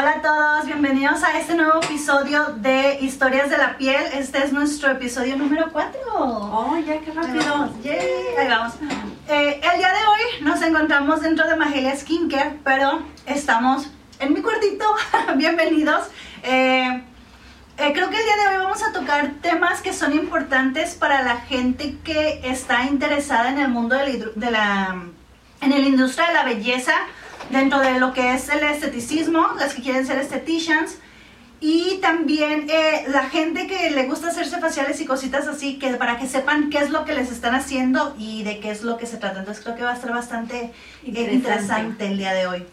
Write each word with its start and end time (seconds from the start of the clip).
Hola 0.00 0.12
a 0.12 0.22
todos, 0.22 0.66
bienvenidos 0.66 1.24
a 1.24 1.40
este 1.40 1.56
nuevo 1.56 1.82
episodio 1.82 2.54
de 2.58 3.00
Historias 3.00 3.50
de 3.50 3.58
la 3.58 3.76
Piel. 3.76 4.00
Este 4.14 4.38
es 4.38 4.52
nuestro 4.52 4.92
episodio 4.92 5.36
número 5.36 5.72
4. 5.72 6.00
Oh, 6.14 6.78
ya, 6.86 7.00
qué 7.00 7.10
rápido. 7.10 7.68
Ahí 8.38 8.46
vamos. 8.48 8.74
Eh, 9.26 9.60
el 9.60 9.78
día 9.78 9.88
de 9.88 10.06
hoy 10.06 10.42
nos 10.42 10.62
encontramos 10.62 11.20
dentro 11.20 11.48
de 11.48 11.56
Magelia 11.56 11.96
Skincare, 11.96 12.60
pero 12.62 13.02
estamos 13.26 13.88
en 14.20 14.34
mi 14.34 14.40
cuartito. 14.40 14.84
Bienvenidos. 15.36 16.06
Eh, 16.44 17.02
eh, 17.78 17.92
creo 17.92 18.08
que 18.08 18.18
el 18.18 18.24
día 18.24 18.36
de 18.36 18.48
hoy 18.50 18.62
vamos 18.62 18.84
a 18.84 18.92
tocar 18.92 19.32
temas 19.42 19.80
que 19.80 19.92
son 19.92 20.12
importantes 20.12 20.94
para 20.94 21.22
la 21.22 21.38
gente 21.38 21.96
que 22.04 22.40
está 22.44 22.84
interesada 22.84 23.48
en 23.48 23.58
el 23.58 23.68
mundo 23.68 23.96
de 23.96 24.06
la, 24.06 24.26
de 24.36 24.50
la 24.52 25.02
en 25.60 25.70
la 25.70 25.78
industria 25.78 26.28
de 26.28 26.34
la 26.34 26.44
belleza 26.44 26.94
dentro 27.50 27.80
de 27.80 27.98
lo 27.98 28.12
que 28.12 28.34
es 28.34 28.48
el 28.48 28.62
esteticismo, 28.62 29.48
las 29.58 29.74
que 29.74 29.82
quieren 29.82 30.06
ser 30.06 30.18
estheticians. 30.18 30.98
Y 31.60 31.98
también 32.00 32.68
eh, 32.70 33.06
la 33.08 33.24
gente 33.24 33.66
que 33.66 33.90
le 33.90 34.04
gusta 34.04 34.28
hacerse 34.28 34.60
faciales 34.60 35.00
y 35.00 35.06
cositas 35.06 35.48
así, 35.48 35.78
que 35.78 35.94
para 35.94 36.16
que 36.16 36.28
sepan 36.28 36.70
qué 36.70 36.78
es 36.78 36.90
lo 36.90 37.04
que 37.04 37.14
les 37.14 37.32
están 37.32 37.56
haciendo 37.56 38.14
y 38.16 38.44
de 38.44 38.60
qué 38.60 38.70
es 38.70 38.82
lo 38.82 38.96
que 38.96 39.06
se 39.06 39.16
trata. 39.16 39.40
Entonces 39.40 39.64
creo 39.64 39.74
que 39.74 39.82
va 39.82 39.90
a 39.90 39.94
estar 39.94 40.12
bastante 40.12 40.56
eh, 40.60 40.72
interesante, 41.04 41.34
interesante 41.34 42.06
el 42.06 42.18
día 42.18 42.32
de 42.32 42.46
hoy. 42.46 42.66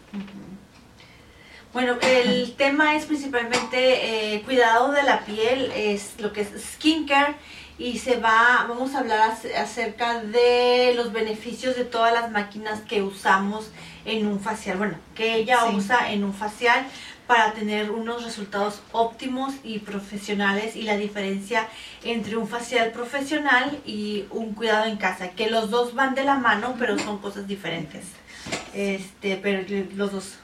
Bueno, 1.72 1.96
el 2.00 2.54
tema 2.54 2.94
es 2.94 3.06
principalmente 3.06 4.36
eh, 4.36 4.42
cuidado 4.42 4.92
de 4.92 5.02
la 5.02 5.24
piel, 5.26 5.70
es 5.74 6.14
lo 6.20 6.32
que 6.32 6.42
es 6.42 6.48
skincare 6.74 7.34
y 7.78 7.98
se 7.98 8.16
va, 8.16 8.64
vamos 8.68 8.94
a 8.94 9.00
hablar 9.00 9.36
acerca 9.58 10.22
de 10.22 10.94
los 10.96 11.12
beneficios 11.12 11.76
de 11.76 11.84
todas 11.84 12.14
las 12.14 12.30
máquinas 12.30 12.80
que 12.80 13.02
usamos 13.02 13.70
en 14.06 14.26
un 14.26 14.40
facial, 14.40 14.78
bueno, 14.78 14.94
que 15.14 15.34
ella 15.34 15.66
usa 15.66 16.12
en 16.12 16.24
un 16.24 16.32
facial 16.32 16.86
para 17.26 17.52
tener 17.52 17.90
unos 17.90 18.24
resultados 18.24 18.80
óptimos 18.92 19.54
y 19.64 19.80
profesionales 19.80 20.76
y 20.76 20.82
la 20.82 20.96
diferencia 20.96 21.66
entre 22.04 22.36
un 22.36 22.48
facial 22.48 22.92
profesional 22.92 23.80
y 23.84 24.26
un 24.30 24.54
cuidado 24.54 24.86
en 24.86 24.96
casa, 24.96 25.30
que 25.30 25.50
los 25.50 25.70
dos 25.70 25.94
van 25.94 26.14
de 26.14 26.24
la 26.24 26.36
mano, 26.36 26.76
pero 26.78 26.98
son 26.98 27.18
cosas 27.18 27.48
diferentes. 27.48 28.04
Este, 28.72 29.36
pero 29.36 29.64
los 29.96 30.12
dos 30.12 30.34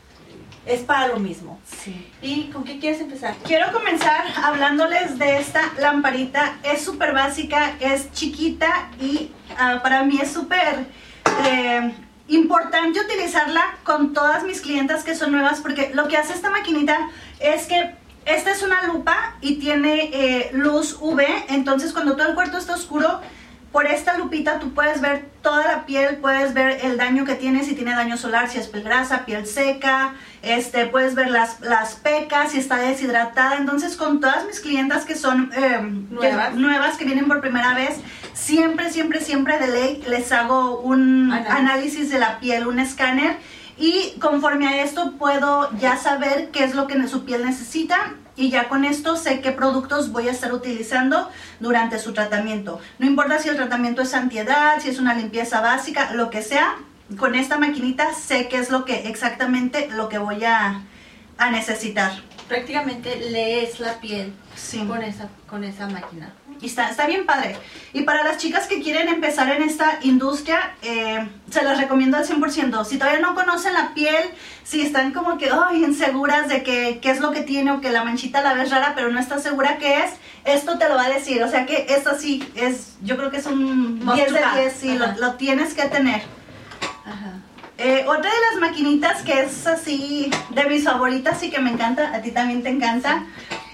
es 0.66 0.80
para 0.80 1.08
lo 1.08 1.18
mismo. 1.18 1.60
Sí. 1.64 2.08
¿Y 2.20 2.44
con 2.46 2.64
qué 2.64 2.80
quieres 2.80 3.00
empezar? 3.00 3.36
Quiero 3.44 3.72
comenzar 3.72 4.24
hablándoles 4.42 5.18
de 5.18 5.38
esta 5.38 5.72
lamparita. 5.78 6.58
Es 6.64 6.84
súper 6.84 7.12
básica, 7.12 7.76
es 7.78 8.12
chiquita 8.12 8.90
y 9.00 9.30
ah, 9.56 9.80
para 9.82 10.02
mí 10.02 10.18
es 10.20 10.32
súper... 10.32 10.86
Eh, 11.46 11.92
importante 12.28 13.00
utilizarla 13.00 13.62
con 13.84 14.12
todas 14.12 14.44
mis 14.44 14.60
clientas 14.60 15.04
que 15.04 15.14
son 15.14 15.32
nuevas 15.32 15.60
porque 15.60 15.90
lo 15.94 16.08
que 16.08 16.16
hace 16.16 16.32
esta 16.32 16.50
maquinita 16.50 17.10
es 17.40 17.66
que 17.66 17.94
esta 18.24 18.52
es 18.52 18.62
una 18.62 18.84
lupa 18.84 19.36
y 19.40 19.56
tiene 19.56 20.10
eh, 20.12 20.50
luz 20.52 20.96
UV, 21.00 21.20
entonces 21.48 21.92
cuando 21.92 22.16
todo 22.16 22.28
el 22.28 22.34
cuarto 22.34 22.56
está 22.56 22.74
oscuro, 22.74 23.20
por 23.72 23.86
esta 23.86 24.18
lupita 24.18 24.58
tú 24.58 24.74
puedes 24.74 25.00
ver 25.00 25.30
toda 25.40 25.66
la 25.66 25.86
piel, 25.86 26.16
puedes 26.18 26.52
ver 26.52 26.80
el 26.84 26.98
daño 26.98 27.24
que 27.24 27.34
tiene, 27.34 27.64
si 27.64 27.74
tiene 27.74 27.94
daño 27.94 28.18
solar, 28.18 28.48
si 28.48 28.58
es 28.58 28.68
piel 28.68 28.84
grasa, 28.84 29.24
piel 29.24 29.46
seca, 29.46 30.14
este, 30.42 30.86
puedes 30.86 31.14
ver 31.14 31.30
las, 31.30 31.60
las 31.60 31.94
pecas, 31.94 32.52
si 32.52 32.58
está 32.58 32.76
deshidratada. 32.76 33.56
Entonces 33.56 33.96
con 33.96 34.20
todas 34.20 34.46
mis 34.46 34.60
clientas 34.60 35.06
que 35.06 35.16
son 35.16 35.50
em, 35.54 36.06
nuevas. 36.10 36.54
nuevas, 36.54 36.96
que 36.98 37.06
vienen 37.06 37.26
por 37.26 37.40
primera 37.40 37.74
vez, 37.74 37.98
siempre, 38.34 38.90
siempre, 38.90 39.20
siempre 39.20 39.58
de 39.58 39.68
ley 39.68 40.04
les 40.06 40.30
hago 40.32 40.80
un 40.80 41.32
análisis 41.32 42.10
de 42.10 42.18
la 42.18 42.38
piel, 42.40 42.66
un 42.66 42.78
escáner. 42.78 43.38
Y 43.78 44.18
conforme 44.20 44.68
a 44.68 44.82
esto 44.82 45.14
puedo 45.18 45.70
ya 45.78 45.96
saber 45.96 46.50
qué 46.52 46.62
es 46.62 46.74
lo 46.74 46.86
que 46.86 47.08
su 47.08 47.24
piel 47.24 47.44
necesita 47.44 48.14
y 48.36 48.50
ya 48.50 48.68
con 48.68 48.84
esto 48.84 49.16
sé 49.16 49.40
qué 49.40 49.52
productos 49.52 50.10
voy 50.10 50.28
a 50.28 50.32
estar 50.32 50.52
utilizando 50.52 51.28
durante 51.60 51.98
su 51.98 52.12
tratamiento. 52.12 52.80
No 52.98 53.06
importa 53.06 53.38
si 53.38 53.48
el 53.48 53.56
tratamiento 53.56 54.02
es 54.02 54.14
antiedad, 54.14 54.80
si 54.80 54.88
es 54.88 54.98
una 54.98 55.14
limpieza 55.14 55.60
básica, 55.60 56.12
lo 56.14 56.30
que 56.30 56.42
sea, 56.42 56.76
con 57.18 57.34
esta 57.34 57.58
maquinita 57.58 58.14
sé 58.14 58.48
qué 58.48 58.58
es 58.58 58.70
lo 58.70 58.84
que 58.84 59.08
exactamente 59.08 59.88
lo 59.90 60.08
que 60.08 60.18
voy 60.18 60.44
a, 60.44 60.82
a 61.36 61.50
necesitar. 61.50 62.12
Prácticamente 62.48 63.16
lees 63.30 63.80
la 63.80 64.00
piel 64.00 64.32
con, 64.86 65.02
esa, 65.02 65.28
con 65.48 65.64
esa 65.64 65.88
máquina. 65.88 66.32
Y 66.60 66.66
está, 66.66 66.90
está 66.90 67.06
bien 67.06 67.26
padre. 67.26 67.56
Y 67.92 68.02
para 68.02 68.22
las 68.22 68.38
chicas 68.38 68.66
que 68.68 68.80
quieren 68.80 69.08
empezar 69.08 69.50
en 69.50 69.62
esta 69.62 69.98
industria, 70.02 70.74
eh, 70.82 71.28
se 71.50 71.62
las 71.64 71.78
recomiendo 71.78 72.16
al 72.16 72.26
100%. 72.26 72.84
Si 72.84 72.98
todavía 72.98 73.20
no 73.20 73.34
conocen 73.34 73.72
la 73.72 73.94
piel, 73.94 74.30
si 74.62 74.82
están 74.82 75.12
como 75.12 75.38
que 75.38 75.50
ay, 75.50 75.84
inseguras 75.84 76.48
de 76.48 76.62
que, 76.62 77.00
qué 77.02 77.10
es 77.10 77.20
lo 77.20 77.32
que 77.32 77.42
tiene 77.42 77.72
o 77.72 77.80
que 77.80 77.90
la 77.90 78.04
manchita 78.04 78.42
la 78.42 78.54
ves 78.54 78.70
rara, 78.70 78.92
pero 78.94 79.10
no 79.10 79.18
estás 79.18 79.42
segura 79.42 79.78
qué 79.78 80.04
es, 80.04 80.12
esto 80.44 80.78
te 80.78 80.88
lo 80.88 80.94
va 80.94 81.06
a 81.06 81.10
decir. 81.10 81.42
O 81.42 81.50
sea 81.50 81.66
que 81.66 81.86
esto 81.88 82.16
sí 82.18 82.48
es, 82.54 82.96
yo 83.02 83.16
creo 83.16 83.30
que 83.30 83.38
es 83.38 83.46
un 83.46 83.98
10 84.14 84.32
de 84.32 84.40
10, 84.54 84.72
sí, 84.72 84.96
lo, 84.96 85.06
lo, 85.18 85.34
tienes 85.34 85.74
que 85.74 85.86
tener. 85.86 86.22
Ajá. 87.04 87.40
Eh, 87.84 88.04
otra 88.06 88.30
de 88.30 88.40
las 88.52 88.60
maquinitas 88.60 89.22
que 89.22 89.40
es 89.40 89.66
así 89.66 90.30
de 90.50 90.64
mis 90.66 90.84
favoritas 90.84 91.42
y 91.42 91.50
que 91.50 91.58
me 91.58 91.70
encanta, 91.70 92.14
a 92.14 92.22
ti 92.22 92.30
también 92.30 92.62
te 92.62 92.68
encanta, 92.68 93.26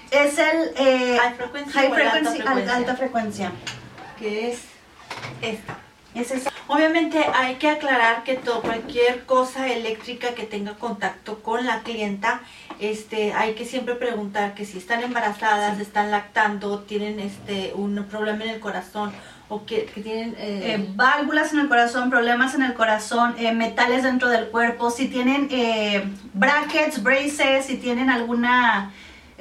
es 0.09 0.39
el 0.39 0.71
eh, 0.77 1.19
high 1.19 1.35
frequency, 1.93 2.41
alta, 2.41 2.95
frecuencia. 2.95 3.51
Que 4.17 4.49
es 4.49 4.61
esta. 5.43 5.77
Es 6.15 6.31
esa. 6.31 6.51
Obviamente 6.65 7.23
hay 7.35 7.55
que 7.55 7.69
aclarar 7.69 8.23
que 8.23 8.33
todo, 8.33 8.63
cualquier 8.63 9.25
cosa 9.25 9.67
eléctrica 9.67 10.33
que 10.33 10.43
tenga 10.43 10.73
contacto 10.73 11.43
con 11.43 11.67
la 11.67 11.81
clienta, 11.81 12.41
este, 12.79 13.33
hay 13.33 13.53
que 13.53 13.65
siempre 13.65 13.93
preguntar 13.93 14.55
que 14.55 14.65
si 14.65 14.79
están 14.79 15.03
embarazadas, 15.03 15.79
están 15.79 16.09
lactando, 16.09 16.79
tienen 16.79 17.19
este, 17.19 17.73
un 17.75 18.03
problema 18.09 18.43
en 18.43 18.49
el 18.49 18.59
corazón 18.59 19.11
o 19.49 19.65
que, 19.65 19.89
tienen 19.93 20.35
eh, 20.37 20.75
eh, 20.75 20.89
válvulas 20.95 21.51
en 21.53 21.59
el 21.59 21.67
corazón, 21.67 22.09
problemas 22.09 22.55
en 22.55 22.61
el 22.61 22.73
corazón, 22.73 23.35
metales 23.55 24.03
dentro 24.03 24.29
del 24.29 24.49
cuerpo, 24.49 24.91
si 24.91 25.07
tienen 25.07 25.49
brackets, 26.33 27.03
braces, 27.03 27.65
si 27.65 27.77
tienen 27.77 28.09
alguna 28.09 28.91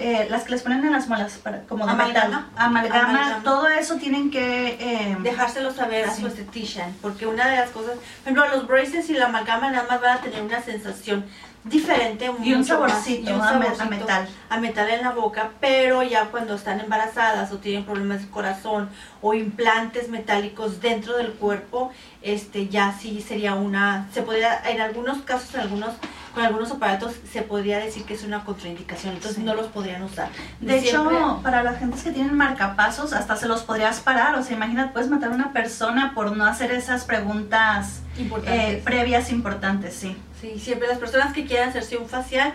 eh, 0.00 0.28
las 0.30 0.44
que 0.44 0.52
les 0.52 0.62
ponen 0.62 0.84
en 0.84 0.92
las 0.92 1.08
muelas 1.08 1.40
para, 1.42 1.62
como 1.62 1.84
de 1.84 1.90
amalgama, 1.90 2.50
metal, 2.52 2.52
amalgama, 2.56 3.40
todo 3.42 3.66
eso 3.66 3.96
tienen 3.96 4.30
que 4.30 4.76
eh, 4.78 5.16
dejárselo 5.22 5.72
saber 5.72 6.04
a 6.04 6.14
su 6.14 6.28
estetician, 6.28 6.94
porque 7.02 7.26
una 7.26 7.48
de 7.48 7.56
las 7.56 7.70
cosas, 7.70 7.96
por 7.96 8.32
ejemplo, 8.32 8.46
los 8.46 8.68
braces 8.68 9.10
y 9.10 9.14
la 9.14 9.26
amalgama 9.26 9.72
nada 9.72 9.88
más 9.90 10.00
van 10.00 10.18
a 10.18 10.20
tener 10.20 10.40
una 10.40 10.62
sensación 10.62 11.24
diferente 11.64 12.30
y 12.42 12.54
un 12.54 12.64
saborcito, 12.64 13.34
un 13.34 13.40
saborcito 13.40 13.82
a 13.82 13.86
metal. 13.86 14.28
A 14.48 14.58
metal 14.58 14.88
en 14.90 15.02
la 15.02 15.10
boca 15.10 15.50
pero 15.60 16.02
ya 16.02 16.26
cuando 16.26 16.54
están 16.54 16.80
embarazadas 16.80 17.52
o 17.52 17.58
tienen 17.58 17.84
problemas 17.84 18.22
de 18.22 18.28
corazón 18.28 18.88
o 19.20 19.34
implantes 19.34 20.08
metálicos 20.08 20.80
dentro 20.80 21.16
del 21.16 21.32
cuerpo 21.32 21.92
este 22.22 22.68
ya 22.68 22.94
sí 22.98 23.20
sería 23.20 23.54
una 23.54 24.08
se 24.12 24.22
podría 24.22 24.62
en 24.68 24.80
algunos 24.80 25.18
casos 25.18 25.54
en 25.54 25.60
algunos 25.60 25.94
con 26.34 26.44
algunos 26.44 26.70
aparatos 26.70 27.14
se 27.30 27.42
podría 27.42 27.78
decir 27.78 28.04
que 28.04 28.14
es 28.14 28.22
una 28.22 28.44
contraindicación, 28.44 29.14
entonces 29.14 29.42
no 29.42 29.54
los 29.54 29.66
podrían 29.66 30.02
usar. 30.02 30.28
De 30.60 30.78
hecho, 30.78 31.40
para 31.42 31.62
las 31.62 31.78
gentes 31.78 32.02
que 32.02 32.12
tienen 32.12 32.36
marcapasos, 32.36 33.12
hasta 33.12 33.34
se 33.34 33.48
los 33.48 33.62
podrías 33.62 34.00
parar, 34.00 34.36
o 34.36 34.42
sea, 34.44 34.56
imagínate, 34.56 34.92
puedes 34.92 35.10
matar 35.10 35.32
a 35.32 35.34
una 35.34 35.52
persona 35.52 36.12
por 36.14 36.36
no 36.36 36.44
hacer 36.44 36.70
esas 36.70 37.04
preguntas 37.04 38.02
eh, 38.46 38.80
previas 38.84 39.32
importantes, 39.32 39.94
sí. 39.94 40.16
Sí, 40.40 40.58
siempre 40.58 40.88
las 40.88 40.98
personas 40.98 41.32
que 41.32 41.46
quieran 41.46 41.70
hacerse 41.70 41.96
un 41.96 42.08
facial, 42.08 42.54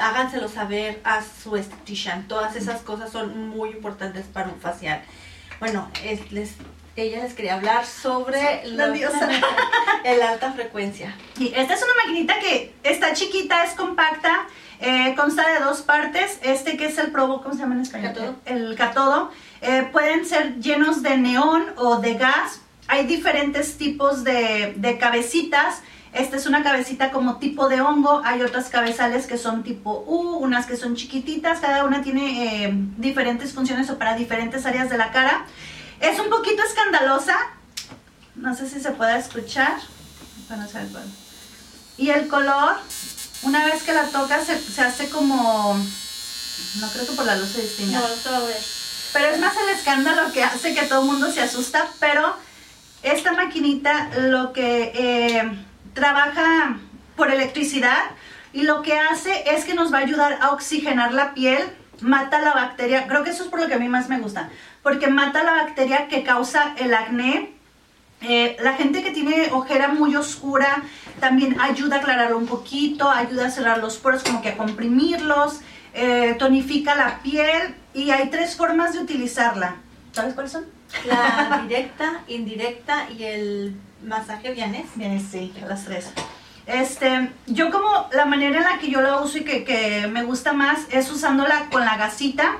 háganselo 0.00 0.48
saber 0.48 1.00
a 1.04 1.22
su 1.22 1.56
estetician, 1.56 2.28
todas 2.28 2.56
esas 2.56 2.80
cosas 2.82 3.10
son 3.10 3.48
muy 3.48 3.70
importantes 3.70 4.26
para 4.26 4.48
un 4.48 4.60
facial. 4.60 5.02
Bueno, 5.58 5.90
les 6.30 6.54
ella 6.96 7.22
les 7.22 7.34
quería 7.34 7.54
hablar 7.54 7.86
sobre 7.86 8.62
la 8.66 8.90
diosa. 8.90 9.28
el 10.04 10.22
alta 10.22 10.52
frecuencia. 10.52 11.14
Y 11.38 11.48
esta 11.54 11.74
es 11.74 11.82
una 11.82 12.04
maquinita 12.04 12.38
que 12.40 12.74
está 12.82 13.12
chiquita, 13.12 13.64
es 13.64 13.72
compacta, 13.72 14.46
eh, 14.80 15.14
consta 15.16 15.48
de 15.48 15.60
dos 15.60 15.82
partes. 15.82 16.38
Este 16.42 16.76
que 16.76 16.86
es 16.86 16.98
el 16.98 17.10
probo, 17.10 17.42
¿cómo 17.42 17.54
se 17.54 17.60
llama 17.60 17.74
en 17.74 17.82
español? 17.82 18.12
Catodo. 18.14 18.36
El 18.44 18.74
catodo. 18.76 19.30
Eh, 19.62 19.88
pueden 19.92 20.26
ser 20.26 20.58
llenos 20.58 21.02
de 21.02 21.16
neón 21.16 21.66
o 21.76 21.96
de 21.96 22.14
gas. 22.14 22.60
Hay 22.88 23.06
diferentes 23.06 23.78
tipos 23.78 24.24
de, 24.24 24.74
de 24.76 24.98
cabecitas. 24.98 25.82
Esta 26.12 26.36
es 26.36 26.46
una 26.46 26.64
cabecita 26.64 27.12
como 27.12 27.36
tipo 27.38 27.68
de 27.68 27.80
hongo, 27.80 28.20
hay 28.24 28.42
otras 28.42 28.68
cabezales 28.68 29.26
que 29.26 29.38
son 29.38 29.62
tipo 29.62 30.04
U, 30.08 30.38
unas 30.38 30.66
que 30.66 30.76
son 30.76 30.96
chiquititas, 30.96 31.60
cada 31.60 31.84
una 31.84 32.02
tiene 32.02 32.64
eh, 32.64 32.70
diferentes 32.96 33.52
funciones 33.52 33.88
o 33.90 33.98
para 33.98 34.16
diferentes 34.16 34.66
áreas 34.66 34.90
de 34.90 34.98
la 34.98 35.12
cara. 35.12 35.46
Es 36.00 36.18
un 36.18 36.28
poquito 36.28 36.62
escandalosa. 36.64 37.36
No 38.34 38.56
sé 38.56 38.68
si 38.68 38.80
se 38.80 38.90
puede 38.90 39.18
escuchar. 39.18 39.78
Bueno, 40.48 40.66
Y 41.96 42.10
el 42.10 42.26
color, 42.26 42.76
una 43.42 43.64
vez 43.66 43.82
que 43.84 43.92
la 43.92 44.04
tocas, 44.04 44.46
se, 44.46 44.82
hace 44.82 45.08
como... 45.10 45.74
No 46.80 46.88
creo 46.88 47.06
que 47.06 47.12
por 47.12 47.24
la 47.24 47.36
luz 47.36 47.50
se 47.50 47.62
distinga. 47.62 48.00
No. 48.00 48.06
Pero 49.12 49.26
es 49.26 49.38
más 49.38 49.54
el 49.56 49.68
escándalo 49.68 50.32
que 50.32 50.42
hace 50.42 50.74
que 50.74 50.82
todo 50.82 51.02
el 51.02 51.06
mundo 51.06 51.30
se 51.30 51.40
asusta. 51.40 51.86
Pero 52.00 52.34
esta 53.02 53.32
maquinita 53.32 54.10
lo 54.18 54.52
que 54.52 54.92
eh, 54.94 55.66
trabaja 56.00 56.78
por 57.14 57.30
electricidad 57.30 58.02
y 58.54 58.62
lo 58.62 58.80
que 58.80 58.98
hace 58.98 59.44
es 59.54 59.66
que 59.66 59.74
nos 59.74 59.92
va 59.92 59.98
a 59.98 60.00
ayudar 60.00 60.38
a 60.40 60.52
oxigenar 60.52 61.12
la 61.12 61.34
piel, 61.34 61.62
mata 62.00 62.40
la 62.40 62.54
bacteria, 62.54 63.06
creo 63.06 63.22
que 63.22 63.30
eso 63.30 63.44
es 63.44 63.50
por 63.50 63.60
lo 63.60 63.68
que 63.68 63.74
a 63.74 63.78
mí 63.78 63.86
más 63.86 64.08
me 64.08 64.18
gusta, 64.18 64.48
porque 64.82 65.08
mata 65.08 65.42
la 65.42 65.52
bacteria 65.52 66.08
que 66.08 66.22
causa 66.22 66.74
el 66.78 66.94
acné. 66.94 67.52
Eh, 68.22 68.56
la 68.60 68.74
gente 68.74 69.02
que 69.02 69.10
tiene 69.10 69.50
ojera 69.52 69.88
muy 69.88 70.16
oscura 70.16 70.82
también 71.20 71.60
ayuda 71.60 71.96
a 71.96 71.98
aclararlo 72.00 72.38
un 72.38 72.46
poquito, 72.46 73.10
ayuda 73.10 73.46
a 73.46 73.50
cerrar 73.50 73.78
los 73.78 73.98
poros, 73.98 74.22
como 74.22 74.40
que 74.40 74.50
a 74.50 74.56
comprimirlos, 74.56 75.60
eh, 75.92 76.34
tonifica 76.38 76.94
la 76.94 77.18
piel 77.22 77.74
y 77.92 78.10
hay 78.10 78.30
tres 78.30 78.56
formas 78.56 78.94
de 78.94 79.00
utilizarla. 79.00 79.76
¿Sabes 80.12 80.32
cuáles 80.32 80.52
son? 80.52 80.64
La 81.06 81.62
directa, 81.68 82.22
indirecta 82.26 83.08
y 83.10 83.24
el 83.24 83.76
masaje 84.04 84.52
vienes. 84.52 84.86
Vienes, 84.94 85.24
sí, 85.30 85.52
las 85.68 85.84
tres. 85.84 86.12
Este, 86.66 87.30
yo 87.46 87.70
como 87.70 88.08
la 88.12 88.26
manera 88.26 88.58
en 88.58 88.64
la 88.64 88.78
que 88.78 88.90
yo 88.90 89.00
la 89.00 89.20
uso 89.20 89.38
y 89.38 89.44
que, 89.44 89.64
que 89.64 90.06
me 90.08 90.22
gusta 90.22 90.52
más 90.52 90.80
es 90.90 91.10
usándola 91.10 91.66
con 91.70 91.84
la 91.84 91.96
gasita, 91.96 92.58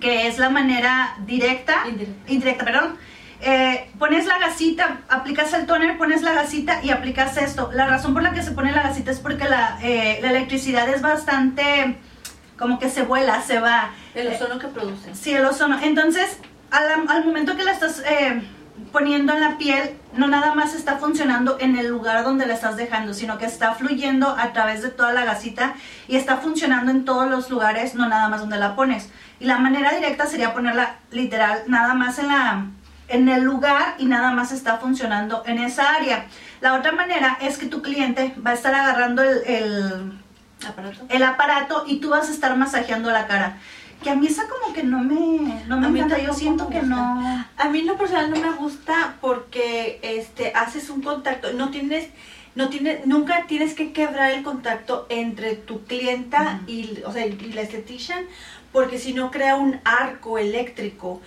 que 0.00 0.26
es 0.26 0.38
la 0.38 0.48
manera 0.50 1.16
directa, 1.26 1.86
Indirecta. 1.88 2.32
indirecta, 2.32 2.64
perdón. 2.64 2.96
Eh, 3.42 3.90
pones 3.98 4.24
la 4.24 4.38
gasita, 4.38 5.00
aplicas 5.10 5.52
el 5.52 5.66
toner, 5.66 5.98
pones 5.98 6.22
la 6.22 6.32
gasita 6.32 6.80
y 6.82 6.90
aplicas 6.90 7.36
esto. 7.36 7.70
La 7.74 7.86
razón 7.86 8.14
por 8.14 8.22
la 8.22 8.32
que 8.32 8.42
se 8.42 8.52
pone 8.52 8.72
la 8.72 8.82
gasita 8.82 9.10
es 9.10 9.18
porque 9.20 9.44
la, 9.46 9.78
eh, 9.82 10.18
la 10.22 10.30
electricidad 10.30 10.88
es 10.88 11.02
bastante, 11.02 11.98
como 12.58 12.78
que 12.78 12.88
se 12.88 13.02
vuela, 13.02 13.42
se 13.42 13.60
va. 13.60 13.90
El 14.14 14.28
ozono 14.28 14.58
que 14.58 14.68
produce. 14.68 15.14
Sí, 15.14 15.34
el 15.34 15.44
ozono. 15.44 15.78
Entonces, 15.82 16.38
al, 16.70 17.06
al 17.08 17.24
momento 17.26 17.56
que 17.56 17.64
la 17.64 17.72
estás 17.72 18.02
eh, 18.08 18.42
poniendo 18.92 19.32
en 19.32 19.40
la 19.40 19.58
piel, 19.58 19.96
no 20.14 20.26
nada 20.28 20.54
más 20.54 20.74
está 20.74 20.96
funcionando 20.98 21.56
en 21.60 21.76
el 21.76 21.88
lugar 21.88 22.24
donde 22.24 22.46
la 22.46 22.54
estás 22.54 22.76
dejando, 22.76 23.14
sino 23.14 23.38
que 23.38 23.46
está 23.46 23.74
fluyendo 23.74 24.28
a 24.38 24.52
través 24.52 24.82
de 24.82 24.90
toda 24.90 25.12
la 25.12 25.24
gasita 25.24 25.74
y 26.08 26.16
está 26.16 26.36
funcionando 26.38 26.90
en 26.90 27.04
todos 27.04 27.28
los 27.28 27.50
lugares, 27.50 27.94
no 27.94 28.08
nada 28.08 28.28
más 28.28 28.40
donde 28.40 28.58
la 28.58 28.74
pones. 28.76 29.10
Y 29.40 29.44
la 29.46 29.58
manera 29.58 29.92
directa 29.94 30.26
sería 30.26 30.54
ponerla 30.54 30.96
literal 31.10 31.62
nada 31.66 31.94
más 31.94 32.18
en 32.18 32.28
la 32.28 32.64
en 33.08 33.28
el 33.28 33.44
lugar 33.44 33.94
y 33.98 34.06
nada 34.06 34.32
más 34.32 34.50
está 34.50 34.78
funcionando 34.78 35.44
en 35.46 35.58
esa 35.58 35.94
área. 35.94 36.26
La 36.60 36.74
otra 36.74 36.90
manera 36.90 37.38
es 37.40 37.56
que 37.56 37.66
tu 37.66 37.80
cliente 37.80 38.34
va 38.44 38.50
a 38.50 38.54
estar 38.54 38.74
agarrando 38.74 39.22
el- 39.22 39.42
el 39.46 40.18
Aparato. 40.66 41.06
el 41.08 41.22
aparato 41.22 41.84
y 41.86 42.00
tú 42.00 42.08
vas 42.10 42.28
a 42.28 42.32
estar 42.32 42.56
masajeando 42.56 43.12
la 43.12 43.28
cara. 43.28 43.58
Que 44.06 44.12
a 44.12 44.14
mí 44.14 44.28
esa 44.28 44.44
como 44.46 44.72
que 44.72 44.84
no 44.84 45.00
me, 45.00 45.64
no 45.66 45.80
me 45.80 45.88
encanta, 45.98 46.16
yo 46.20 46.32
siento 46.32 46.68
que 46.68 46.80
no... 46.80 47.44
A 47.56 47.68
mí 47.70 47.80
en 47.80 47.86
lo 47.88 47.96
personal 47.98 48.30
no 48.30 48.36
me 48.36 48.52
gusta 48.52 49.16
porque 49.20 49.98
este 50.00 50.52
haces 50.54 50.90
un 50.90 51.02
contacto, 51.02 51.52
no 51.54 51.70
tienes 51.72 52.08
no 52.54 52.68
tienes 52.68 53.04
nunca 53.04 53.46
tienes 53.48 53.74
que 53.74 53.92
quebrar 53.92 54.30
el 54.30 54.44
contacto 54.44 55.06
entre 55.08 55.56
tu 55.56 55.84
clienta 55.84 56.60
y 56.68 57.00
o 57.04 57.12
sea, 57.12 57.26
y 57.26 57.32
la 57.52 57.62
esthetician 57.62 58.24
porque 58.72 58.98
si 58.98 59.12
no 59.12 59.30
crea 59.32 59.56
un 59.56 59.80
arco 59.84 60.38
eléctrico. 60.38 61.20